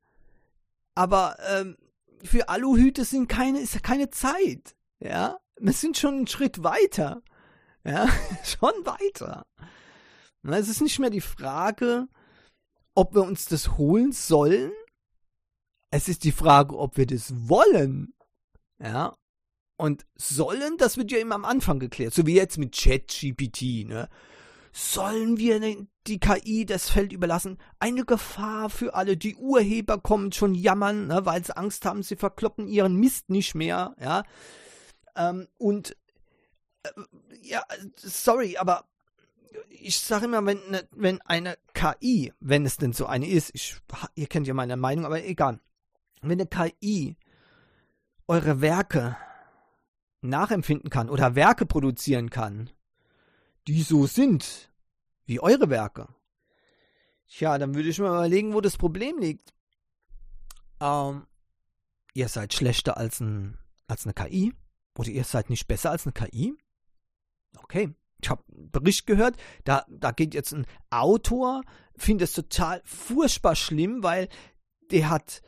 aber 0.94 1.36
ähm, 1.48 1.76
für 2.22 2.48
Aluhüte 2.48 3.04
sind 3.04 3.28
keine, 3.28 3.60
ist 3.60 3.82
keine 3.82 4.10
Zeit. 4.10 4.76
Ja, 4.98 5.38
wir 5.58 5.72
sind 5.72 5.96
schon 5.96 6.14
einen 6.14 6.26
Schritt 6.26 6.62
weiter. 6.62 7.22
Ja, 7.84 8.08
schon 8.44 8.72
weiter. 8.84 9.46
Es 10.42 10.68
ist 10.68 10.80
nicht 10.80 10.98
mehr 10.98 11.10
die 11.10 11.20
Frage, 11.20 12.08
ob 12.94 13.14
wir 13.14 13.22
uns 13.22 13.46
das 13.46 13.78
holen 13.78 14.12
sollen. 14.12 14.72
Es 15.90 16.08
ist 16.08 16.24
die 16.24 16.32
Frage, 16.32 16.78
ob 16.78 16.96
wir 16.96 17.06
das 17.06 17.48
wollen. 17.48 18.14
Ja. 18.78 19.16
Und 19.76 20.06
sollen, 20.14 20.76
das 20.78 20.96
wird 20.96 21.10
ja 21.10 21.18
immer 21.18 21.34
am 21.34 21.44
Anfang 21.44 21.78
geklärt. 21.78 22.14
So 22.14 22.26
wie 22.26 22.34
jetzt 22.34 22.58
mit 22.58 22.76
ChatGPT, 22.76 23.86
ne? 23.88 24.08
Sollen 24.72 25.36
wir 25.38 25.58
die 26.06 26.20
KI 26.20 26.64
das 26.64 26.90
Feld 26.90 27.12
überlassen? 27.12 27.58
Eine 27.80 28.04
Gefahr 28.04 28.70
für 28.70 28.94
alle. 28.94 29.16
Die 29.16 29.34
Urheber 29.34 29.98
kommen 29.98 30.30
schon 30.30 30.54
jammern, 30.54 31.08
ne, 31.08 31.26
weil 31.26 31.44
sie 31.44 31.56
Angst 31.56 31.84
haben, 31.84 32.04
sie 32.04 32.14
verkloppen 32.14 32.68
ihren 32.68 32.94
Mist 32.94 33.30
nicht 33.30 33.56
mehr, 33.56 33.96
ja. 34.00 34.22
Ähm, 35.16 35.48
und 35.58 35.96
äh, 36.84 36.90
ja, 37.42 37.64
sorry, 37.96 38.58
aber 38.58 38.84
ich 39.70 39.98
sage 39.98 40.26
immer, 40.26 40.44
wenn, 40.46 40.60
ne, 40.70 40.88
wenn 40.92 41.20
eine 41.22 41.58
KI, 41.74 42.32
wenn 42.38 42.64
es 42.64 42.76
denn 42.76 42.92
so 42.92 43.06
eine 43.06 43.28
ist, 43.28 43.50
ich, 43.54 43.76
ihr 44.14 44.28
kennt 44.28 44.46
ja 44.46 44.54
meine 44.54 44.76
Meinung, 44.76 45.04
aber 45.04 45.24
egal, 45.24 45.58
wenn 46.22 46.40
eine 46.40 46.46
KI 46.46 47.16
eure 48.28 48.60
Werke 48.60 49.16
nachempfinden 50.22 50.90
kann 50.90 51.08
oder 51.08 51.34
Werke 51.34 51.66
produzieren 51.66 52.30
kann, 52.30 52.70
die 53.66 53.82
so 53.82 54.06
sind 54.06 54.70
wie 55.24 55.40
eure 55.40 55.70
Werke, 55.70 56.08
tja, 57.26 57.58
dann 57.58 57.74
würde 57.74 57.88
ich 57.88 57.98
mir 57.98 58.08
überlegen, 58.08 58.54
wo 58.54 58.60
das 58.60 58.76
Problem 58.76 59.18
liegt. 59.18 59.54
Ähm, 60.80 61.26
ihr 62.14 62.28
seid 62.28 62.52
schlechter 62.52 62.96
als, 62.96 63.20
ein, 63.20 63.58
als 63.86 64.04
eine 64.04 64.14
KI 64.14 64.52
oder 64.96 65.10
ihr 65.10 65.24
seid 65.24 65.50
nicht 65.50 65.66
besser 65.66 65.90
als 65.90 66.06
eine 66.06 66.12
KI. 66.12 66.54
Okay, 67.58 67.94
ich 68.22 68.30
habe 68.30 68.44
einen 68.52 68.70
Bericht 68.70 69.06
gehört, 69.06 69.36
da, 69.64 69.84
da 69.88 70.12
geht 70.12 70.34
jetzt 70.34 70.52
ein 70.52 70.66
Autor, 70.90 71.62
findet 71.96 72.28
es 72.28 72.34
total 72.34 72.82
furchtbar 72.84 73.56
schlimm, 73.56 74.02
weil 74.02 74.28
der 74.90 75.08
hat 75.08 75.42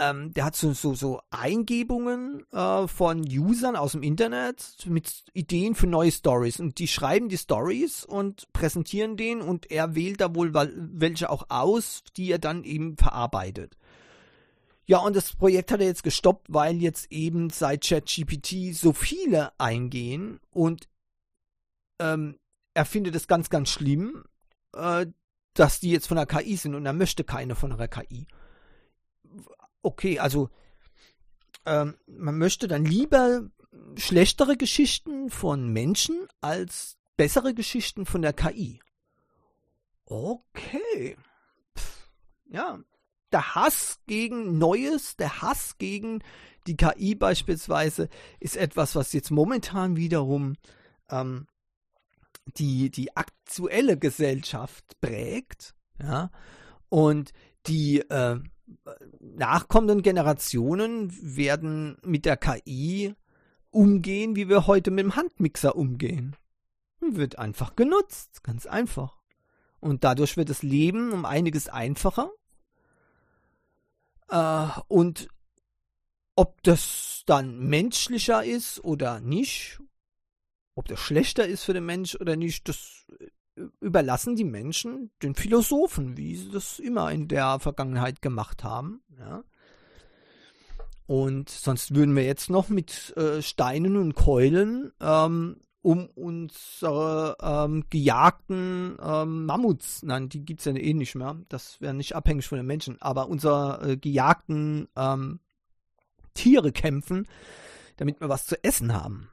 ähm, 0.00 0.32
der 0.32 0.46
hat 0.46 0.56
so, 0.56 0.72
so, 0.72 0.94
so 0.94 1.20
Eingebungen 1.30 2.46
äh, 2.52 2.88
von 2.88 3.20
Usern 3.20 3.76
aus 3.76 3.92
dem 3.92 4.02
Internet 4.02 4.86
mit 4.86 5.24
Ideen 5.34 5.74
für 5.74 5.86
neue 5.86 6.10
Stories. 6.10 6.58
Und 6.58 6.78
die 6.78 6.88
schreiben 6.88 7.28
die 7.28 7.36
Stories 7.36 8.06
und 8.06 8.50
präsentieren 8.54 9.18
den 9.18 9.42
und 9.42 9.70
er 9.70 9.94
wählt 9.94 10.22
da 10.22 10.34
wohl 10.34 10.54
welche 10.54 11.28
auch 11.28 11.46
aus, 11.50 12.02
die 12.16 12.32
er 12.32 12.38
dann 12.38 12.64
eben 12.64 12.96
verarbeitet. 12.96 13.76
Ja, 14.86 14.98
und 14.98 15.14
das 15.14 15.36
Projekt 15.36 15.70
hat 15.70 15.80
er 15.80 15.86
jetzt 15.86 16.02
gestoppt, 16.02 16.46
weil 16.48 16.76
jetzt 16.76 17.12
eben 17.12 17.50
seit 17.50 17.84
ChatGPT 17.84 18.74
so 18.74 18.92
viele 18.94 19.52
eingehen 19.60 20.40
und 20.50 20.88
ähm, 22.00 22.38
er 22.72 22.86
findet 22.86 23.14
es 23.14 23.28
ganz, 23.28 23.50
ganz 23.50 23.68
schlimm, 23.68 24.24
äh, 24.74 25.06
dass 25.54 25.78
die 25.78 25.90
jetzt 25.90 26.06
von 26.06 26.16
der 26.16 26.26
KI 26.26 26.56
sind 26.56 26.74
und 26.74 26.86
er 26.86 26.94
möchte 26.94 27.22
keine 27.22 27.54
von 27.54 27.76
der 27.76 27.88
KI 27.88 28.26
okay, 29.82 30.18
also 30.18 30.50
ähm, 31.66 31.96
man 32.06 32.38
möchte 32.38 32.68
dann 32.68 32.84
lieber 32.84 33.48
schlechtere 33.96 34.56
Geschichten 34.56 35.30
von 35.30 35.68
Menschen 35.72 36.26
als 36.40 36.96
bessere 37.16 37.54
Geschichten 37.54 38.06
von 38.06 38.22
der 38.22 38.32
KI. 38.32 38.80
Okay. 40.06 41.16
Pff, 41.76 42.10
ja, 42.46 42.80
der 43.32 43.54
Hass 43.54 44.00
gegen 44.06 44.58
Neues, 44.58 45.16
der 45.16 45.42
Hass 45.42 45.78
gegen 45.78 46.22
die 46.66 46.76
KI 46.76 47.14
beispielsweise 47.14 48.08
ist 48.38 48.56
etwas, 48.56 48.94
was 48.96 49.12
jetzt 49.12 49.30
momentan 49.30 49.96
wiederum 49.96 50.56
ähm, 51.10 51.46
die, 52.56 52.90
die 52.90 53.16
aktuelle 53.16 53.98
Gesellschaft 53.98 55.00
prägt. 55.00 55.74
Ja, 56.02 56.30
und 56.88 57.32
die 57.66 58.00
äh, 58.00 58.40
nachkommenden 59.20 60.02
Generationen 60.02 61.10
werden 61.36 61.98
mit 62.02 62.24
der 62.24 62.36
KI 62.36 63.14
umgehen, 63.70 64.36
wie 64.36 64.48
wir 64.48 64.66
heute 64.66 64.90
mit 64.90 65.04
dem 65.04 65.16
Handmixer 65.16 65.76
umgehen. 65.76 66.36
Wird 67.00 67.38
einfach 67.38 67.76
genutzt, 67.76 68.42
ganz 68.42 68.66
einfach. 68.66 69.20
Und 69.80 70.04
dadurch 70.04 70.36
wird 70.36 70.50
das 70.50 70.62
Leben 70.62 71.12
um 71.12 71.24
einiges 71.24 71.68
einfacher. 71.68 72.30
Äh, 74.28 74.68
und 74.88 75.28
ob 76.36 76.62
das 76.62 77.22
dann 77.26 77.58
menschlicher 77.58 78.44
ist 78.44 78.82
oder 78.84 79.20
nicht, 79.20 79.80
ob 80.74 80.88
das 80.88 81.00
schlechter 81.00 81.46
ist 81.46 81.64
für 81.64 81.74
den 81.74 81.86
Mensch 81.86 82.14
oder 82.16 82.36
nicht, 82.36 82.68
das 82.68 83.06
überlassen 83.80 84.36
die 84.36 84.44
Menschen 84.44 85.10
den 85.22 85.34
Philosophen, 85.34 86.16
wie 86.16 86.36
sie 86.36 86.50
das 86.50 86.78
immer 86.78 87.10
in 87.10 87.28
der 87.28 87.58
Vergangenheit 87.58 88.22
gemacht 88.22 88.64
haben. 88.64 89.02
Ja. 89.18 89.42
Und 91.06 91.48
sonst 91.48 91.94
würden 91.94 92.14
wir 92.14 92.24
jetzt 92.24 92.50
noch 92.50 92.68
mit 92.68 93.16
äh, 93.16 93.42
Steinen 93.42 93.96
und 93.96 94.14
Keulen 94.14 94.92
ähm, 95.00 95.56
um 95.82 96.08
unsere 96.14 97.36
ähm, 97.42 97.84
gejagten 97.88 98.98
ähm, 99.02 99.46
Mammuts, 99.46 100.02
nein, 100.02 100.28
die 100.28 100.44
gibt 100.44 100.60
es 100.60 100.66
ja 100.66 100.74
eh 100.74 100.94
nicht 100.94 101.14
mehr, 101.14 101.36
das 101.48 101.80
wäre 101.80 101.94
nicht 101.94 102.14
abhängig 102.14 102.46
von 102.46 102.58
den 102.58 102.66
Menschen, 102.66 103.00
aber 103.00 103.28
unsere 103.28 103.92
äh, 103.92 103.96
gejagten 103.96 104.88
ähm, 104.94 105.40
Tiere 106.34 106.72
kämpfen, 106.72 107.26
damit 107.96 108.20
wir 108.20 108.28
was 108.28 108.46
zu 108.46 108.62
essen 108.62 108.92
haben. 108.92 109.29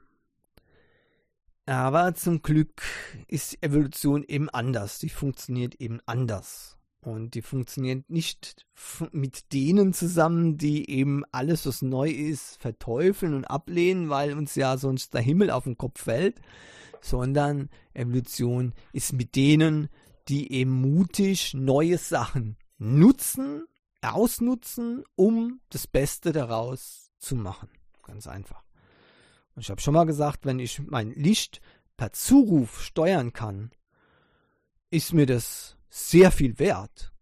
Aber 1.68 2.14
zum 2.14 2.40
Glück 2.40 2.80
ist 3.26 3.62
Evolution 3.62 4.24
eben 4.26 4.48
anders. 4.48 5.00
Die 5.00 5.10
funktioniert 5.10 5.74
eben 5.74 6.00
anders. 6.06 6.78
Und 7.02 7.34
die 7.34 7.42
funktioniert 7.42 8.08
nicht 8.08 8.64
mit 9.12 9.52
denen 9.52 9.92
zusammen, 9.92 10.56
die 10.56 10.88
eben 10.88 11.24
alles, 11.30 11.66
was 11.66 11.82
neu 11.82 12.08
ist, 12.08 12.58
verteufeln 12.58 13.34
und 13.34 13.44
ablehnen, 13.44 14.08
weil 14.08 14.32
uns 14.32 14.54
ja 14.54 14.78
sonst 14.78 15.12
der 15.12 15.20
Himmel 15.20 15.50
auf 15.50 15.64
den 15.64 15.76
Kopf 15.76 16.04
fällt, 16.04 16.40
sondern 17.02 17.68
Evolution 17.92 18.72
ist 18.94 19.12
mit 19.12 19.36
denen, 19.36 19.90
die 20.28 20.50
eben 20.50 20.72
mutig 20.72 21.52
neue 21.52 21.98
Sachen 21.98 22.56
nutzen, 22.78 23.66
ausnutzen, 24.00 25.04
um 25.16 25.60
das 25.68 25.86
Beste 25.86 26.32
daraus 26.32 27.10
zu 27.18 27.36
machen. 27.36 27.68
Ganz 28.04 28.26
einfach. 28.26 28.67
Ich 29.58 29.70
habe 29.70 29.80
schon 29.80 29.94
mal 29.94 30.04
gesagt, 30.04 30.46
wenn 30.46 30.58
ich 30.58 30.80
mein 30.80 31.10
Licht 31.10 31.60
per 31.96 32.12
Zuruf 32.12 32.82
steuern 32.82 33.32
kann, 33.32 33.72
ist 34.90 35.12
mir 35.12 35.26
das 35.26 35.76
sehr 35.88 36.30
viel 36.30 36.58
wert. 36.58 37.12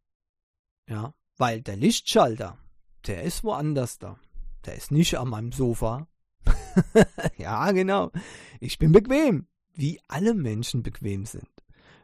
Ja, 0.89 1.15
weil 1.37 1.63
der 1.63 1.77
Lichtschalter, 1.77 2.59
der 3.07 3.23
ist 3.23 3.43
woanders 3.45 3.99
da. 3.99 4.19
Der 4.65 4.75
ist 4.77 4.91
nicht 4.91 5.19
an 5.19 5.29
meinem 5.29 5.53
Sofa. 5.53 6.09
ja, 7.39 7.71
genau. 7.73 8.13
Ich 8.61 8.79
bin 8.79 8.93
bequem, 8.93 9.47
wie 9.75 10.01
alle 10.09 10.35
Menschen 10.35 10.83
bequem 10.83 11.25
sind. 11.25 11.49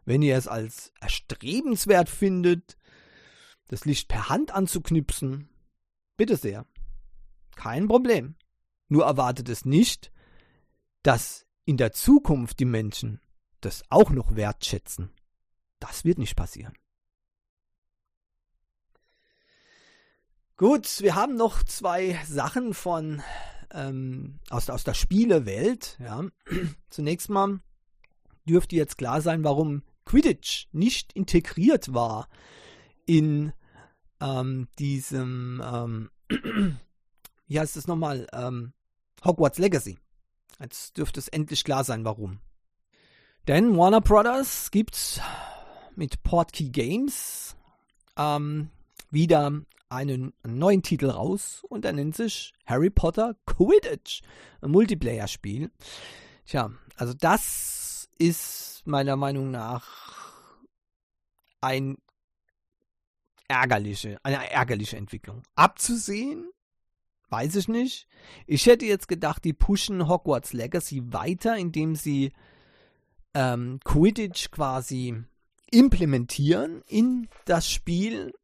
Wenn 0.05 0.23
ihr 0.23 0.37
es 0.37 0.49
als 0.49 0.93
erstrebenswert 1.01 2.09
findet, 2.09 2.77
das 3.69 3.85
Licht 3.85 4.09
per 4.09 4.29
Hand 4.29 4.51
anzuknipsen, 4.53 5.49
bitte 6.17 6.37
sehr. 6.37 6.67
Kein 7.55 7.87
Problem. 7.87 8.37
Nur 8.89 9.05
erwartet 9.05 9.49
es 9.49 9.65
nicht, 9.65 10.12
dass 11.03 11.47
in 11.65 11.77
der 11.77 11.93
Zukunft 11.93 12.61
die 12.61 12.65
Menschen 12.65 13.21
das 13.61 13.83
auch 13.89 14.11
noch 14.11 14.35
wertschätzen. 14.35 15.11
Das 15.79 16.05
wird 16.05 16.19
nicht 16.19 16.37
passieren. 16.37 16.75
Gut, 20.57 21.01
wir 21.01 21.15
haben 21.15 21.35
noch 21.35 21.63
zwei 21.65 22.21
Sachen 22.25 22.75
von 22.75 23.23
ähm, 23.73 24.39
aus, 24.51 24.71
aus 24.71 24.85
der 24.85 24.95
Spielewelt. 24.95 25.99
Ja. 26.01 26.25
Zunächst 26.91 27.31
mal 27.31 27.61
dürfte 28.45 28.77
jetzt 28.77 28.99
klar 28.99 29.21
sein, 29.21 29.45
warum 29.45 29.83
Quidditch 30.05 30.69
nicht 30.73 31.13
integriert 31.15 31.95
war 31.95 32.29
in 33.07 33.53
ähm, 34.21 34.69
diesem, 34.79 35.63
ähm, 35.65 36.11
wie 37.47 37.59
heißt 37.59 37.77
es 37.77 37.87
nochmal, 37.87 38.27
ähm, 38.33 38.73
Hogwarts 39.25 39.59
Legacy. 39.59 39.99
Jetzt 40.61 40.97
dürfte 40.97 41.21
es 41.21 41.29
endlich 41.29 41.65
klar 41.65 41.85
sein, 41.85 42.05
warum. 42.05 42.41
Denn 43.49 43.77
Warner 43.77 44.01
Brothers 44.01 44.71
gibt 44.71 45.21
mit 45.97 46.23
Portkey 46.23 46.69
Games 46.71 47.57
ähm, 48.17 48.71
wieder 49.11 49.53
einen 49.89 50.33
neuen 50.45 50.83
Titel 50.83 51.11
raus 51.11 51.63
und 51.69 51.85
er 51.85 51.93
nennt 51.93 52.17
sich 52.17 52.55
Harry 52.67 52.89
Potter 52.91 53.37
Quidditch, 53.47 54.23
ein 54.63 54.71
Multiplayer-Spiel. 54.71 55.71
Tja, 56.47 56.71
also 56.97 57.13
das 57.13 58.09
ist 58.19 58.83
meiner 58.87 59.17
Meinung 59.17 59.51
nach 59.51 60.43
ein 61.61 61.99
ärgerliche, 63.49 64.19
eine 64.23 64.51
ärgerliche 64.51 64.97
Entwicklung. 64.97 65.43
Abzusehen 65.55 66.51
Weiß 67.33 67.57
ich 67.57 67.67
nicht. 67.67 68.09
Ich 68.47 68.67
hätte 68.67 68.85
jetzt 68.85 69.09
gedacht, 69.09 69.43
die 69.47 69.55
pushen 69.55 70.07
Hogwarts 70.07 70.53
Legacy 70.53 71.01
weiter, 71.15 71.57
indem 71.57 71.97
sie 71.97 72.35
ähm, 73.33 73.81
Quidditch 73.85 74.51
quasi 74.51 75.15
implementieren 75.71 76.83
in 76.87 77.29
das 77.47 77.71
Spiel 77.71 78.35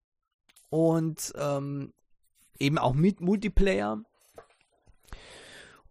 und 0.70 1.34
ähm, 1.36 1.92
eben 2.58 2.78
auch 2.78 2.94
mit 2.94 3.20
Multiplayer 3.20 4.02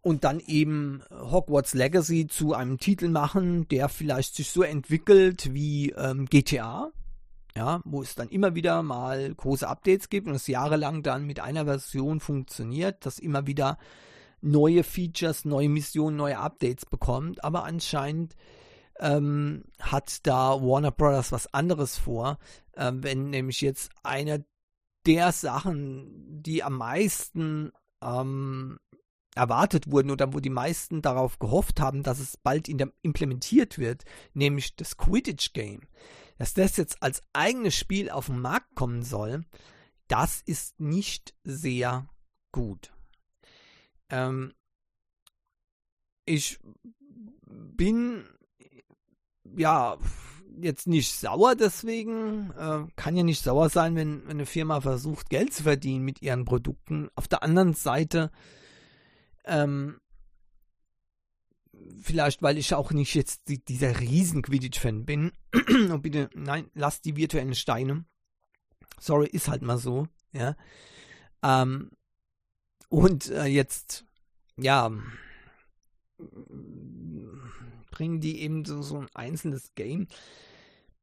und 0.01 0.23
dann 0.23 0.39
eben 0.39 1.03
Hogwarts 1.11 1.75
Legacy 1.75 2.25
zu 2.25 2.55
einem 2.55 2.79
Titel 2.79 3.09
machen, 3.09 3.67
der 3.67 3.89
vielleicht 3.89 4.33
sich 4.33 4.49
so 4.49 4.63
entwickelt 4.63 5.53
wie 5.53 5.91
ähm, 5.91 6.25
GTA, 6.25 6.91
ja, 7.57 7.81
wo 7.83 8.01
es 8.03 8.15
dann 8.15 8.29
immer 8.29 8.55
wieder 8.55 8.83
mal 8.83 9.33
große 9.33 9.67
Updates 9.67 10.09
gibt 10.09 10.27
und 10.27 10.35
es 10.35 10.47
jahrelang 10.47 11.01
dann 11.01 11.25
mit 11.25 11.39
einer 11.39 11.65
Version 11.65 12.19
funktioniert, 12.19 13.05
dass 13.05 13.19
immer 13.19 13.47
wieder 13.47 13.77
neue 14.41 14.83
Features, 14.83 15.43
neue 15.43 15.67
Missionen, 15.67 16.15
neue 16.15 16.37
Updates 16.37 16.85
bekommt, 16.85 17.43
aber 17.43 17.63
anscheinend 17.63 18.35
ähm, 18.99 19.63
hat 19.79 20.25
da 20.27 20.61
Warner 20.61 20.91
Brothers 20.91 21.31
was 21.31 21.53
anderes 21.53 21.97
vor, 21.97 22.37
äh, 22.73 22.91
wenn 22.93 23.31
nämlich 23.31 23.61
jetzt 23.61 23.89
eine 24.03 24.45
der 25.07 25.31
Sachen, 25.31 26.43
die 26.43 26.63
am 26.63 26.77
meisten 26.77 27.71
ähm, 28.03 28.77
erwartet 29.35 29.89
wurden 29.89 30.11
oder 30.11 30.33
wo 30.33 30.39
die 30.39 30.49
meisten 30.49 31.01
darauf 31.01 31.39
gehofft 31.39 31.79
haben, 31.79 32.03
dass 32.03 32.19
es 32.19 32.37
bald 32.37 32.67
der, 32.67 32.91
implementiert 33.01 33.79
wird, 33.79 34.03
nämlich 34.33 34.75
das 34.75 34.97
Quidditch 34.97 35.53
Game, 35.53 35.81
dass 36.37 36.53
das 36.53 36.77
jetzt 36.77 37.01
als 37.01 37.21
eigenes 37.33 37.75
Spiel 37.75 38.09
auf 38.09 38.27
den 38.27 38.39
Markt 38.39 38.75
kommen 38.75 39.03
soll, 39.03 39.45
das 40.07 40.41
ist 40.45 40.79
nicht 40.79 41.33
sehr 41.43 42.07
gut. 42.51 42.91
Ähm, 44.09 44.53
ich 46.25 46.59
bin 47.45 48.25
ja 49.55 49.97
jetzt 50.59 50.87
nicht 50.87 51.13
sauer 51.13 51.55
deswegen. 51.55 52.51
Äh, 52.51 52.85
kann 52.95 53.15
ja 53.15 53.23
nicht 53.23 53.43
sauer 53.43 53.69
sein, 53.69 53.95
wenn, 53.95 54.23
wenn 54.23 54.31
eine 54.31 54.45
Firma 54.45 54.81
versucht, 54.81 55.29
Geld 55.29 55.53
zu 55.53 55.63
verdienen 55.63 56.05
mit 56.05 56.21
ihren 56.21 56.45
Produkten. 56.45 57.09
Auf 57.15 57.27
der 57.27 57.43
anderen 57.43 57.73
Seite, 57.73 58.31
ähm, 59.45 59.99
vielleicht 62.01 62.41
weil 62.41 62.57
ich 62.57 62.73
auch 62.73 62.91
nicht 62.91 63.13
jetzt 63.15 63.47
die, 63.47 63.63
dieser 63.63 63.99
riesen 63.99 64.41
Quidditch-Fan 64.41 65.05
bin. 65.05 65.31
Und 65.67 66.01
bitte, 66.01 66.29
nein, 66.35 66.69
lasst 66.73 67.05
die 67.05 67.15
virtuellen 67.15 67.55
Steine. 67.55 68.05
Sorry, 68.99 69.27
ist 69.27 69.47
halt 69.47 69.61
mal 69.61 69.77
so, 69.77 70.07
ja. 70.31 70.55
Ähm, 71.43 71.91
und 72.89 73.29
äh, 73.29 73.45
jetzt, 73.45 74.05
ja, 74.57 74.91
bringen 77.91 78.21
die 78.21 78.41
eben 78.41 78.65
so, 78.65 78.81
so 78.81 78.99
ein 78.99 79.07
einzelnes 79.13 79.73
Game. 79.75 80.07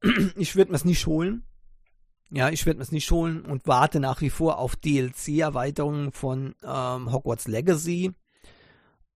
Ich 0.37 0.55
würde 0.55 0.71
mir 0.71 0.77
es 0.77 0.85
nicht 0.85 1.07
holen. 1.07 1.45
Ja, 2.31 2.51
ich 2.51 2.67
werde 2.67 2.79
mir 2.79 2.83
es 2.83 2.93
nicht 2.93 3.11
holen 3.11 3.43
und 3.47 3.67
warte 3.67 4.01
nach 4.01 4.21
wie 4.21 4.29
vor 4.29 4.59
auf 4.59 4.77
DLC-Erweiterungen 4.77 6.13
von 6.13 6.55
ähm, 6.63 7.11
Hogwarts 7.11 7.49
Legacy. 7.49 8.13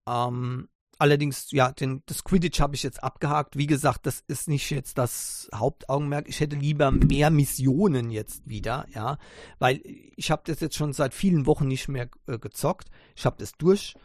Ähm, 0.07 0.67
allerdings, 0.99 1.49
ja, 1.51 1.71
den, 1.71 2.03
das 2.05 2.23
Quidditch 2.23 2.59
habe 2.59 2.75
ich 2.75 2.83
jetzt 2.83 3.03
abgehakt. 3.03 3.57
Wie 3.57 3.65
gesagt, 3.65 4.05
das 4.05 4.23
ist 4.27 4.47
nicht 4.47 4.69
jetzt 4.69 4.97
das 4.97 5.49
Hauptaugenmerk. 5.55 6.27
Ich 6.29 6.39
hätte 6.39 6.57
lieber 6.57 6.91
mehr 6.91 7.31
Missionen 7.31 8.11
jetzt 8.11 8.47
wieder, 8.47 8.85
ja, 8.93 9.17
weil 9.57 9.81
ich 10.15 10.29
habe 10.29 10.43
das 10.45 10.59
jetzt 10.59 10.75
schon 10.75 10.93
seit 10.93 11.13
vielen 11.13 11.47
Wochen 11.47 11.67
nicht 11.67 11.87
mehr 11.87 12.09
äh, 12.27 12.37
gezockt. 12.37 12.89
Ich 13.15 13.25
habe 13.25 13.37
das 13.39 13.53
durch 13.53 13.95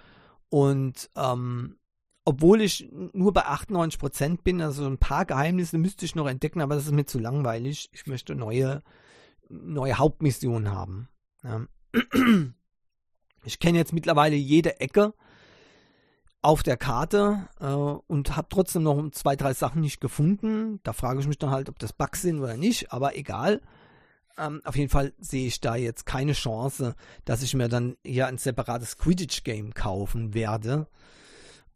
und 0.49 1.11
ähm, 1.17 1.77
obwohl 2.25 2.63
ich 2.63 2.89
nur 3.13 3.33
bei 3.35 3.45
98% 3.45 4.43
bin, 4.43 4.63
also 4.63 4.87
ein 4.87 4.99
paar 4.99 5.27
Geheimnisse 5.27 5.77
müsste 5.77 6.07
ich 6.07 6.15
noch 6.15 6.27
entdecken, 6.27 6.63
aber 6.63 6.75
das 6.75 6.87
ist 6.87 6.93
mir 6.93 7.05
zu 7.05 7.19
langweilig. 7.19 7.91
Ich 7.93 8.07
möchte 8.07 8.35
neue, 8.35 8.83
neue 9.51 9.99
Hauptmissionen 9.99 10.71
haben. 10.71 11.09
Ja. 11.43 11.67
Ich 13.45 13.59
kenne 13.59 13.77
jetzt 13.77 13.93
mittlerweile 13.93 14.37
jede 14.37 14.81
Ecke 14.81 15.13
auf 16.45 16.63
der 16.63 16.77
Karte 16.77 17.49
äh, 17.59 17.67
und 17.67 18.37
habe 18.37 18.49
trotzdem 18.51 18.83
noch 18.83 19.11
zwei, 19.13 19.35
drei 19.35 19.55
Sachen 19.55 19.81
nicht 19.81 20.01
gefunden. 20.01 20.79
Da 20.83 20.93
frage 20.93 21.21
ich 21.21 21.27
mich 21.27 21.39
dann 21.39 21.51
halt, 21.51 21.71
ob 21.71 21.79
das 21.79 21.95
Bugs 21.95 22.21
sind 22.21 22.39
oder 22.39 22.59
nicht, 22.59 22.93
aber 22.93 23.17
egal. 23.17 23.63
Ähm, 24.37 24.61
auf 24.65 24.77
jeden 24.77 24.91
Fall 24.91 25.15
sehe 25.19 25.47
ich 25.47 25.61
da 25.63 25.75
jetzt 25.75 26.05
keine 26.05 26.35
Chance, 26.35 26.97
dass 27.25 27.43
ich 27.43 27.55
mir 27.55 27.69
dann 27.69 27.97
hier 28.05 28.27
ein 28.27 28.37
separates 28.37 28.99
Quidditch-Game 28.99 29.73
kaufen 29.73 30.35
werde. 30.35 30.87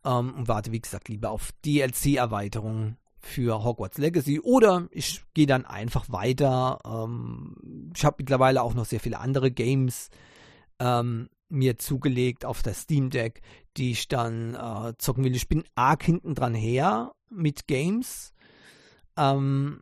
Ähm, 0.04 0.34
und 0.34 0.48
warte, 0.48 0.70
wie 0.70 0.80
gesagt, 0.80 1.08
lieber 1.08 1.30
auf 1.30 1.52
DLC-Erweiterungen 1.64 2.98
für 3.20 3.64
Hogwarts 3.64 3.96
Legacy 3.96 4.38
oder 4.38 4.88
ich 4.90 5.24
gehe 5.32 5.46
dann 5.46 5.64
einfach 5.64 6.10
weiter. 6.10 6.78
Ähm, 6.84 7.90
ich 7.94 8.04
habe 8.04 8.16
mittlerweile 8.18 8.62
auch 8.62 8.74
noch 8.74 8.84
sehr 8.84 9.00
viele 9.00 9.18
andere 9.18 9.50
Games 9.50 10.10
ähm, 10.78 11.30
mir 11.48 11.78
zugelegt 11.78 12.44
auf 12.44 12.62
der 12.62 12.74
Steam 12.74 13.10
Deck, 13.10 13.40
die 13.76 13.92
ich 13.92 14.08
dann 14.08 14.54
äh, 14.54 14.94
zocken 14.98 15.24
will. 15.24 15.34
Ich 15.34 15.48
bin 15.48 15.64
arg 15.74 16.02
hinten 16.02 16.34
dran 16.34 16.54
her 16.54 17.12
mit 17.30 17.66
Games. 17.66 18.32
Ähm, 19.16 19.80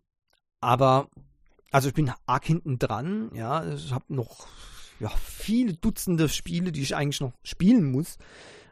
aber, 0.61 1.09
also 1.71 1.89
ich 1.89 1.95
bin 1.95 2.13
arg 2.27 2.45
hinten 2.45 2.79
dran, 2.79 3.31
ja. 3.35 3.73
Ich 3.75 3.93
habe 3.93 4.15
noch 4.15 4.47
ja, 5.01 5.09
viele 5.09 5.75
Dutzende 5.75 6.29
Spiele, 6.29 6.73
die 6.73 6.83
ich 6.83 6.97
eigentlich 6.97 7.21
noch 7.21 7.33
spielen 7.43 7.91
muss 7.91 8.17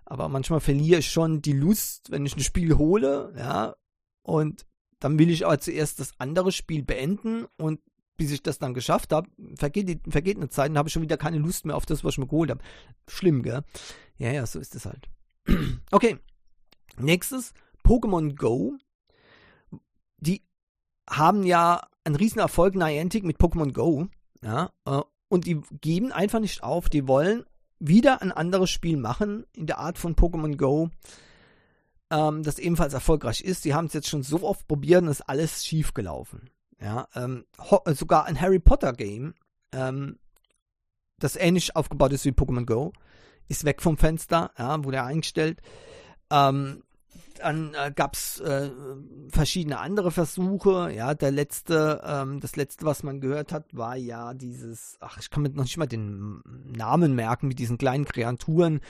aber 0.06 0.28
manchmal 0.28 0.60
verliere 0.60 1.00
ich 1.00 1.10
schon 1.10 1.40
die 1.40 1.52
Lust, 1.52 2.10
wenn 2.10 2.26
ich 2.26 2.36
ein 2.36 2.42
Spiel 2.42 2.76
hole, 2.76 3.32
ja, 3.36 3.74
und 4.22 4.66
dann 5.00 5.18
will 5.18 5.30
ich 5.30 5.46
aber 5.46 5.58
zuerst 5.58 6.00
das 6.00 6.12
andere 6.18 6.52
Spiel 6.52 6.82
beenden 6.82 7.46
und 7.56 7.80
bis 8.16 8.30
ich 8.30 8.42
das 8.42 8.58
dann 8.58 8.74
geschafft 8.74 9.12
habe, 9.12 9.28
vergeht, 9.56 10.00
vergeht 10.08 10.36
eine 10.36 10.48
Zeit 10.48 10.70
und 10.70 10.78
habe 10.78 10.88
ich 10.88 10.92
schon 10.92 11.02
wieder 11.02 11.16
keine 11.16 11.38
Lust 11.38 11.66
mehr 11.66 11.76
auf 11.76 11.86
das, 11.86 12.04
was 12.04 12.14
ich 12.14 12.18
mir 12.18 12.26
geholt 12.26 12.50
habe. 12.50 12.62
Schlimm, 13.08 13.42
gell? 13.42 13.62
Ja, 14.16 14.30
ja, 14.30 14.46
so 14.46 14.58
ist 14.60 14.74
es 14.74 14.86
halt. 14.86 15.08
okay. 15.90 16.18
Nächstes, 16.96 17.52
Pokémon 17.84 18.36
Go. 18.36 18.76
Die 20.18 20.42
haben 21.10 21.42
ja 21.42 21.82
einen 22.04 22.16
riesen 22.16 22.38
Erfolg 22.38 22.74
Niantic 22.76 23.24
mit 23.24 23.38
Pokémon 23.38 23.72
Go. 23.72 24.06
Ja, 24.42 24.70
äh, 24.84 25.00
und 25.28 25.46
die 25.46 25.60
geben 25.80 26.12
einfach 26.12 26.38
nicht 26.38 26.62
auf. 26.62 26.88
Die 26.88 27.08
wollen 27.08 27.44
wieder 27.80 28.22
ein 28.22 28.32
anderes 28.32 28.70
Spiel 28.70 28.96
machen 28.96 29.44
in 29.54 29.66
der 29.66 29.78
Art 29.78 29.98
von 29.98 30.14
Pokémon 30.14 30.56
Go, 30.56 30.90
ähm, 32.10 32.42
das 32.42 32.58
ebenfalls 32.58 32.94
erfolgreich 32.94 33.40
ist. 33.40 33.62
Sie 33.62 33.74
haben 33.74 33.86
es 33.86 33.92
jetzt 33.92 34.08
schon 34.08 34.22
so 34.22 34.42
oft 34.42 34.66
probiert 34.68 35.02
und 35.02 35.08
ist 35.08 35.28
alles 35.28 35.66
schief 35.66 35.94
gelaufen. 35.94 36.50
Ja, 36.80 37.08
ähm, 37.14 37.44
sogar 37.86 38.26
ein 38.26 38.40
Harry 38.40 38.58
Potter 38.58 38.92
Game, 38.92 39.34
ähm, 39.72 40.18
das 41.18 41.36
ähnlich 41.36 41.76
aufgebaut 41.76 42.12
ist 42.12 42.24
wie 42.24 42.30
Pokémon 42.30 42.66
Go, 42.66 42.92
ist 43.48 43.64
weg 43.64 43.80
vom 43.80 43.96
Fenster, 43.96 44.50
ja, 44.58 44.82
wurde 44.84 45.02
eingestellt. 45.02 45.60
Ähm, 46.30 46.82
dann 47.38 47.74
äh, 47.74 47.92
gab 47.94 48.14
es 48.14 48.40
äh, 48.40 48.70
verschiedene 49.28 49.78
andere 49.78 50.10
Versuche. 50.10 50.92
Ja, 50.94 51.14
der 51.14 51.30
letzte, 51.30 52.00
ähm, 52.04 52.40
das 52.40 52.56
letzte, 52.56 52.84
was 52.84 53.02
man 53.02 53.20
gehört 53.20 53.52
hat, 53.52 53.74
war 53.76 53.96
ja 53.96 54.34
dieses, 54.34 54.96
ach, 55.00 55.18
ich 55.18 55.30
kann 55.30 55.42
mir 55.42 55.50
noch 55.50 55.64
nicht 55.64 55.76
mal 55.76 55.86
den 55.86 56.42
Namen 56.76 57.14
merken, 57.14 57.48
mit 57.48 57.58
diesen 57.58 57.78
kleinen 57.78 58.04
Kreaturen, 58.04 58.80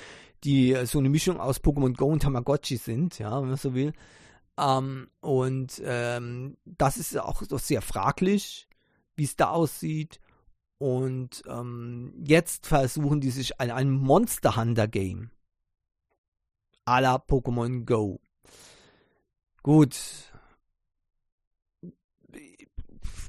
die 0.45 0.73
äh, 0.73 0.87
so 0.87 0.99
eine 0.99 1.09
Mischung 1.09 1.41
aus 1.41 1.63
Pokémon 1.63 1.97
Go 1.97 2.07
und 2.07 2.23
Tamagotchi 2.23 2.77
sind, 2.77 3.19
ja, 3.19 3.41
wenn 3.41 3.49
man 3.49 3.57
so 3.57 3.75
will. 3.75 3.93
Ähm, 4.59 5.09
und 5.21 5.83
ähm, 5.85 6.57
das 6.65 6.97
ist 6.97 7.17
auch 7.19 7.43
sehr 7.43 7.83
fraglich, 7.83 8.69
wie 9.17 9.25
es 9.25 9.37
da 9.37 9.51
aussieht. 9.51 10.21
Und 10.79 11.43
ähm, 11.47 12.13
jetzt 12.27 12.67
versuchen 12.67 13.21
die 13.21 13.31
sich 13.31 13.61
an 13.61 13.71
einem 13.71 13.95
Monster 13.95 14.57
Hunter 14.57 14.89
Game 14.89 15.31
à 16.85 17.01
la 17.01 17.17
Pokémon 17.17 17.85
Go. 17.85 18.21
Gut. 19.63 19.97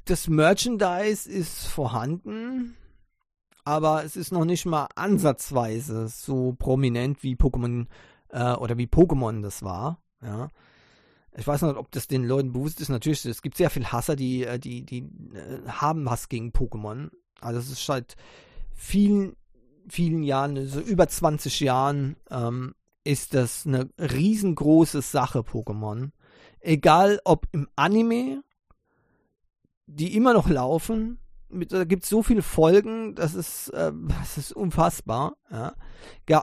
Das 0.04 0.28
Merchandise 0.28 1.28
ist 1.28 1.66
vorhanden, 1.66 2.76
aber 3.64 4.04
es 4.04 4.14
ist 4.16 4.30
noch 4.30 4.44
nicht 4.44 4.64
mal 4.64 4.86
ansatzweise 4.94 6.06
so 6.08 6.52
prominent 6.52 7.24
wie 7.24 7.34
Pokémon 7.34 7.86
äh, 8.28 8.52
oder 8.52 8.78
wie 8.78 8.86
Pokémon 8.86 9.42
das 9.42 9.62
war. 9.62 10.00
Ja. 10.22 10.50
Ich 11.38 11.46
weiß 11.46 11.62
nicht, 11.62 11.76
ob 11.76 11.90
das 11.92 12.08
den 12.08 12.24
Leuten 12.24 12.52
bewusst 12.52 12.80
ist. 12.80 12.88
Natürlich, 12.88 13.24
es 13.26 13.42
gibt 13.42 13.56
sehr 13.56 13.70
viele 13.70 13.92
Hasser, 13.92 14.16
die, 14.16 14.44
äh, 14.44 14.58
die, 14.58 14.84
die 14.84 15.00
äh, 15.34 15.68
haben 15.68 16.04
was 16.06 16.28
gegen 16.28 16.50
Pokémon. 16.50 17.10
Also 17.40 17.60
es 17.60 17.70
ist 17.70 17.84
seit 17.84 18.16
vielen, 18.74 19.36
vielen 19.88 20.22
Jahren, 20.22 20.66
so 20.66 20.80
über 20.80 21.06
20 21.08 21.60
Jahren, 21.60 22.16
ähm, 22.30 22.74
ist 23.04 23.34
das 23.34 23.66
eine 23.66 23.88
riesengroße 23.98 25.02
Sache, 25.02 25.40
Pokémon. 25.40 26.10
Egal 26.60 27.20
ob 27.24 27.46
im 27.52 27.68
Anime, 27.76 28.42
die 29.86 30.16
immer 30.16 30.32
noch 30.32 30.48
laufen, 30.48 31.18
mit, 31.48 31.72
da 31.72 31.84
gibt 31.84 32.02
es 32.02 32.08
so 32.08 32.22
viele 32.22 32.42
Folgen, 32.42 33.14
das 33.14 33.34
ist, 33.34 33.68
äh, 33.68 33.92
das 34.20 34.38
ist 34.38 34.52
unfassbar. 34.52 35.36
Ja. 35.50 35.74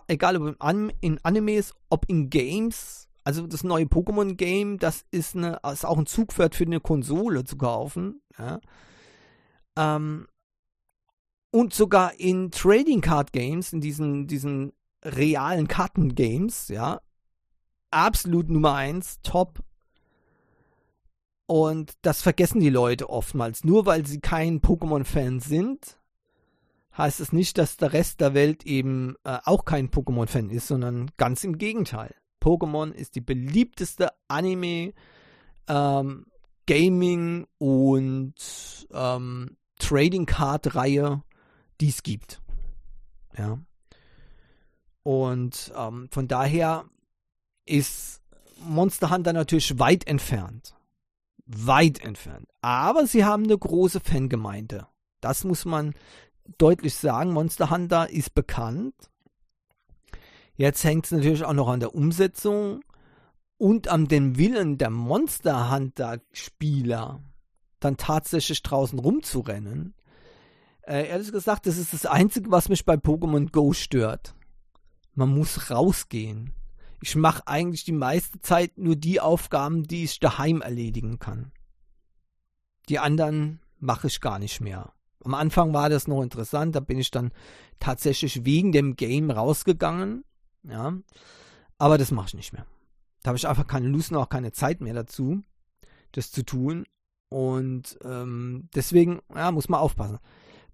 egal 0.08 0.38
ob 0.38 0.62
im 0.62 0.92
in 1.02 1.20
Animes, 1.24 1.74
ob 1.90 2.08
in 2.08 2.30
Games, 2.30 3.10
also 3.24 3.48
das 3.48 3.64
neue 3.64 3.86
Pokémon-Game, 3.86 4.78
das 4.80 5.06
ist, 5.12 5.36
eine, 5.36 5.60
ist 5.72 5.86
auch 5.86 5.98
ein 5.98 6.06
Zugpferd 6.06 6.56
für 6.56 6.66
eine 6.66 6.80
Konsole 6.80 7.44
zu 7.44 7.58
kaufen. 7.58 8.22
Ja. 8.38 8.60
Ähm, 9.78 10.28
und 11.52 11.74
sogar 11.74 12.20
in 12.20 12.52
Trading 12.52 13.02
Card 13.02 13.32
Games, 13.32 13.74
in 13.74 13.82
diesen, 13.82 14.28
diesen 14.28 14.74
realen 15.04 15.68
Kartengames, 15.68 16.68
ja, 16.68 17.00
absolut 17.92 18.50
Nummer 18.50 18.74
eins, 18.74 19.20
top. 19.22 19.60
Und 21.46 21.94
das 22.02 22.22
vergessen 22.22 22.60
die 22.60 22.70
Leute 22.70 23.10
oftmals. 23.10 23.64
Nur 23.64 23.86
weil 23.86 24.06
sie 24.06 24.20
kein 24.20 24.62
Pokémon-Fan 24.62 25.40
sind, 25.40 26.00
heißt 26.98 27.20
es 27.20 27.34
nicht, 27.34 27.58
dass 27.58 27.78
der 27.78 27.94
Rest 27.94 28.22
der 28.22 28.34
Welt 28.34 28.66
eben 28.66 29.16
äh, 29.24 29.38
auch 29.44 29.66
kein 29.66 29.90
Pokémon-Fan 29.90 30.50
ist, 30.50 30.68
sondern 30.68 31.12
ganz 31.18 31.44
im 31.44 31.58
Gegenteil. 31.58 32.16
Pokémon 32.44 32.92
ist 32.92 33.16
die 33.16 33.22
beliebteste 33.22 34.10
Anime, 34.28 34.94
ähm, 35.68 36.26
Gaming 36.66 37.48
und 37.58 38.34
ähm, 38.92 39.58
Trading 39.80 40.26
Card 40.26 40.76
Reihe, 40.76 41.24
die 41.82 41.90
es 41.90 42.04
gibt. 42.04 42.42
Ja. 43.38 43.60
Und 45.04 45.74
ähm, 45.76 46.08
von 46.12 46.28
daher 46.28 46.86
ist 47.66 48.22
Monster 48.60 49.10
Hunter 49.10 49.34
natürlich 49.34 49.80
weit 49.80 50.08
entfernt. 50.08 50.76
Weit 51.46 52.00
entfernt. 52.00 52.48
Aber 52.62 53.06
sie 53.08 53.26
haben 53.26 53.44
eine 53.44 53.58
große 53.58 54.00
Fangemeinde. 54.00 54.88
Das 55.20 55.44
muss 55.44 55.66
man 55.66 55.94
deutlich 56.58 56.96
sagen. 56.96 57.32
Monster 57.32 57.70
Hunter 57.70 58.10
ist 58.10 58.34
bekannt. 58.34 58.96
Jetzt 60.56 60.84
hängt 60.84 61.06
es 61.06 61.12
natürlich 61.12 61.44
auch 61.44 61.54
noch 61.54 61.68
an 61.68 61.80
der 61.80 61.96
Umsetzung 61.96 62.82
und 63.58 63.88
an 63.88 64.08
dem 64.08 64.38
Willen 64.38 64.78
der 64.78 64.90
Monster 64.90 65.72
Hunter 65.72 66.20
Spieler, 66.32 67.24
dann 67.80 67.98
tatsächlich 67.98 68.62
draußen 68.62 69.00
rumzurennen. 69.00 69.96
Äh, 70.82 71.08
ehrlich 71.08 71.32
gesagt, 71.32 71.66
das 71.66 71.78
ist 71.78 71.94
das 71.94 72.06
Einzige, 72.06 72.52
was 72.52 72.70
mich 72.70 72.86
bei 72.86 72.96
Pokémon 72.96 73.52
Go 73.52 73.74
stört. 73.74 74.36
Man 75.16 75.30
muss 75.30 75.72
rausgehen. 75.72 76.54
Ich 77.02 77.16
mache 77.16 77.48
eigentlich 77.48 77.84
die 77.84 77.92
meiste 77.92 78.40
Zeit 78.42 78.78
nur 78.78 78.96
die 78.96 79.20
Aufgaben, 79.20 79.84
die 79.84 80.06
ich 80.06 80.20
daheim 80.20 80.62
erledigen 80.62 81.20
kann. 81.20 81.52
Die 82.90 83.00
anderen 83.00 83.60
mache 83.80 84.08
ich 84.08 84.22
gar 84.22 84.40
nicht 84.40 84.62
mehr. 84.62 84.94
Am 85.24 85.34
Anfang 85.34 85.74
war 85.74 85.90
das 85.90 86.08
noch 86.08 86.22
interessant, 86.22 86.76
da 86.76 86.80
bin 86.80 87.00
ich 87.00 87.12
dann 87.12 87.32
tatsächlich 87.80 88.46
wegen 88.46 88.72
dem 88.72 88.96
Game 88.96 89.32
rausgegangen. 89.32 90.26
Ja. 90.64 90.98
Aber 91.78 91.98
das 91.98 92.12
mache 92.12 92.28
ich 92.28 92.34
nicht 92.34 92.54
mehr. 92.54 92.66
Da 93.22 93.30
habe 93.30 93.38
ich 93.38 93.48
einfach 93.48 93.68
keine 93.68 93.88
Lust 93.88 94.12
und 94.12 94.18
auch 94.18 94.30
keine 94.30 94.52
Zeit 94.52 94.82
mehr 94.82 94.94
dazu, 94.94 95.42
das 96.12 96.32
zu 96.32 96.44
tun. 96.44 96.86
Und 97.30 97.98
ähm, 98.04 98.70
deswegen 98.76 99.22
ja, 99.34 99.52
muss 99.52 99.70
man 99.70 99.80
aufpassen. 99.80 100.20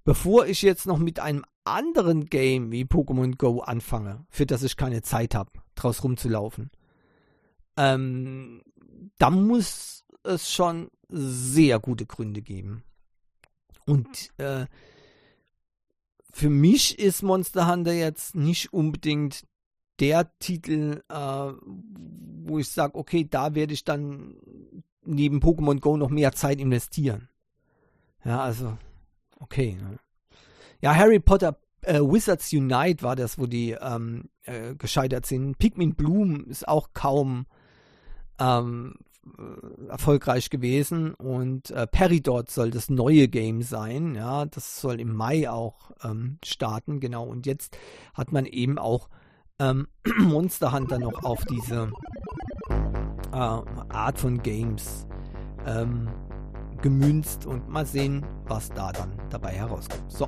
Bevor 0.04 0.48
ich 0.48 0.62
jetzt 0.62 0.86
noch 0.86 0.98
mit 0.98 1.20
einem 1.20 1.46
anderen 1.64 2.26
Game 2.26 2.72
wie 2.72 2.84
Pokémon 2.84 3.38
Go 3.38 3.60
anfange, 3.62 4.26
für 4.30 4.46
das 4.46 4.64
ich 4.64 4.76
keine 4.76 5.02
Zeit 5.02 5.36
habe, 5.36 5.52
draus 5.76 6.04
rumzulaufen, 6.04 6.72
ähm, 7.78 8.64
dann 9.18 9.46
muss 9.46 10.04
es 10.24 10.52
schon 10.52 10.90
sehr 11.10 11.80
gute 11.80 12.06
Gründe 12.06 12.42
geben. 12.42 12.84
Und 13.86 14.32
äh, 14.38 14.66
für 16.32 16.50
mich 16.50 17.00
ist 17.00 17.24
Monster 17.24 17.72
Hunter 17.72 17.94
jetzt 17.94 18.36
nicht 18.36 18.74
unbedingt 18.74 19.44
der 20.00 20.38
Titel, 20.40 21.04
äh, 21.10 21.16
wo 21.16 22.60
ich 22.60 22.70
sage, 22.70 22.96
okay, 22.96 23.28
da 23.30 23.56
werde 23.56 23.74
ich 23.74 23.84
dann 23.84 24.36
neben 25.04 25.40
Pokémon 25.40 25.80
Go 25.80 25.98
noch 25.98 26.10
mehr 26.10 26.34
Zeit 26.34 26.60
investieren. 26.60 27.30
Ja, 28.24 28.42
also, 28.42 28.78
okay. 29.40 29.78
Ne? 29.82 29.98
Ja, 30.82 30.96
Harry 30.96 31.20
Potter 31.20 31.58
äh, 31.82 32.00
Wizards 32.00 32.52
Unite 32.54 33.04
war 33.04 33.16
das, 33.16 33.38
wo 33.38 33.46
die 33.46 33.72
ähm, 33.72 34.30
äh, 34.44 34.76
gescheitert 34.76 35.26
sind. 35.26 35.58
Pikmin 35.58 35.96
Bloom 35.96 36.46
ist 36.46 36.68
auch 36.68 36.90
kaum 36.94 37.46
ähm, 38.40 38.96
äh, 39.38 39.88
erfolgreich 39.90 40.50
gewesen 40.50 41.14
und 41.14 41.72
äh, 41.72 41.88
Peridot 41.88 42.50
soll 42.50 42.72
das 42.72 42.90
neue 42.90 43.28
Game 43.28 43.62
sein. 43.62 44.16
Ja, 44.16 44.46
das 44.46 44.82
soll 44.82 45.00
im 45.00 45.14
Mai 45.14 45.50
auch 45.50 45.92
ähm, 46.04 46.38
starten, 46.44 47.00
genau. 47.00 47.26
Und 47.26 47.46
jetzt 47.46 47.78
hat 48.14 48.32
man 48.32 48.46
eben 48.46 48.78
auch 48.78 49.10
ähm, 49.60 49.88
Monster 50.18 50.72
Hunter 50.72 51.00
noch 51.00 51.24
auf 51.24 51.44
diese 51.46 51.92
äh, 53.32 53.36
Art 53.36 54.20
von 54.20 54.42
Games 54.42 55.06
ähm, 55.66 56.10
gemünzt 56.82 57.46
und 57.46 57.68
mal 57.70 57.86
sehen, 57.86 58.26
was 58.48 58.70
da 58.70 58.92
dann 58.92 59.12
dabei 59.30 59.52
herauskommt. 59.52 60.12
So. 60.12 60.28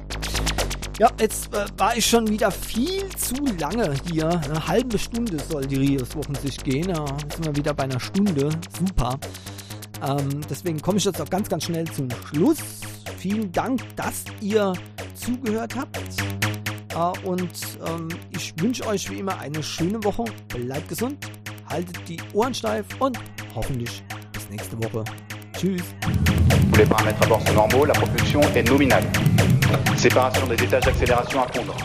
Ja, 1.00 1.10
jetzt 1.20 1.54
äh, 1.54 1.66
war 1.78 1.96
ich 1.96 2.06
schon 2.06 2.28
wieder 2.28 2.52
viel 2.52 3.08
zu 3.16 3.36
lange 3.60 3.94
hier. 4.08 4.30
Eine 4.30 4.68
halbe 4.68 5.00
Stunde 5.00 5.40
soll 5.50 5.66
die 5.66 5.78
Rios-Wochen 5.78 6.36
sich 6.36 6.58
gehen. 6.58 6.90
Ja, 6.90 7.06
sind 7.34 7.46
wir 7.46 7.56
wieder 7.56 7.74
bei 7.74 7.84
einer 7.84 8.00
Stunde. 8.00 8.50
Super. 8.78 9.18
Ähm, 10.06 10.42
deswegen 10.50 10.80
komme 10.82 10.98
ich 10.98 11.06
jetzt 11.06 11.22
auch 11.22 11.30
ganz, 11.30 11.50
ganz 11.50 11.64
schnell 11.64 11.86
zum 11.86 12.10
Schluss. 12.28 12.60
Vielen 13.18 13.52
Dank, 13.52 13.82
dass 13.96 14.26
ihr 14.42 14.74
zugehört 15.16 15.76
habt. 15.76 16.00
Äh, 16.94 17.28
und 17.28 17.50
ähm, 17.88 18.08
ich 18.32 18.54
wünsche 18.62 18.86
euch 18.88 19.10
wie 19.10 19.20
immer 19.20 19.40
eine 19.40 19.62
schöne 19.64 20.04
Woche. 20.04 20.26
Bleibt 20.50 20.90
gesund, 20.90 21.18
haltet 21.70 21.98
die 22.08 22.18
Ohren 22.34 22.54
steif 22.54 22.86
und 23.00 23.18
hoffentlich 23.56 24.04
bis 24.34 24.50
nächste 24.50 24.78
Woche. 24.84 25.04
Tschüss. 25.58 25.84
Les 26.78 26.86
paramètres 26.86 27.22
à 27.22 27.28
bord 27.28 27.42
sont 27.48 27.54
normaux, 27.54 27.86
la 27.86 27.94
propulsion 27.94 28.42
est 28.56 28.68
nominale. 28.68 29.04
Séparation 29.98 30.48
des 30.48 30.64
étages 30.64 30.84
d'accélération 30.84 31.42
à 31.42 31.48
fondre. 31.52 31.76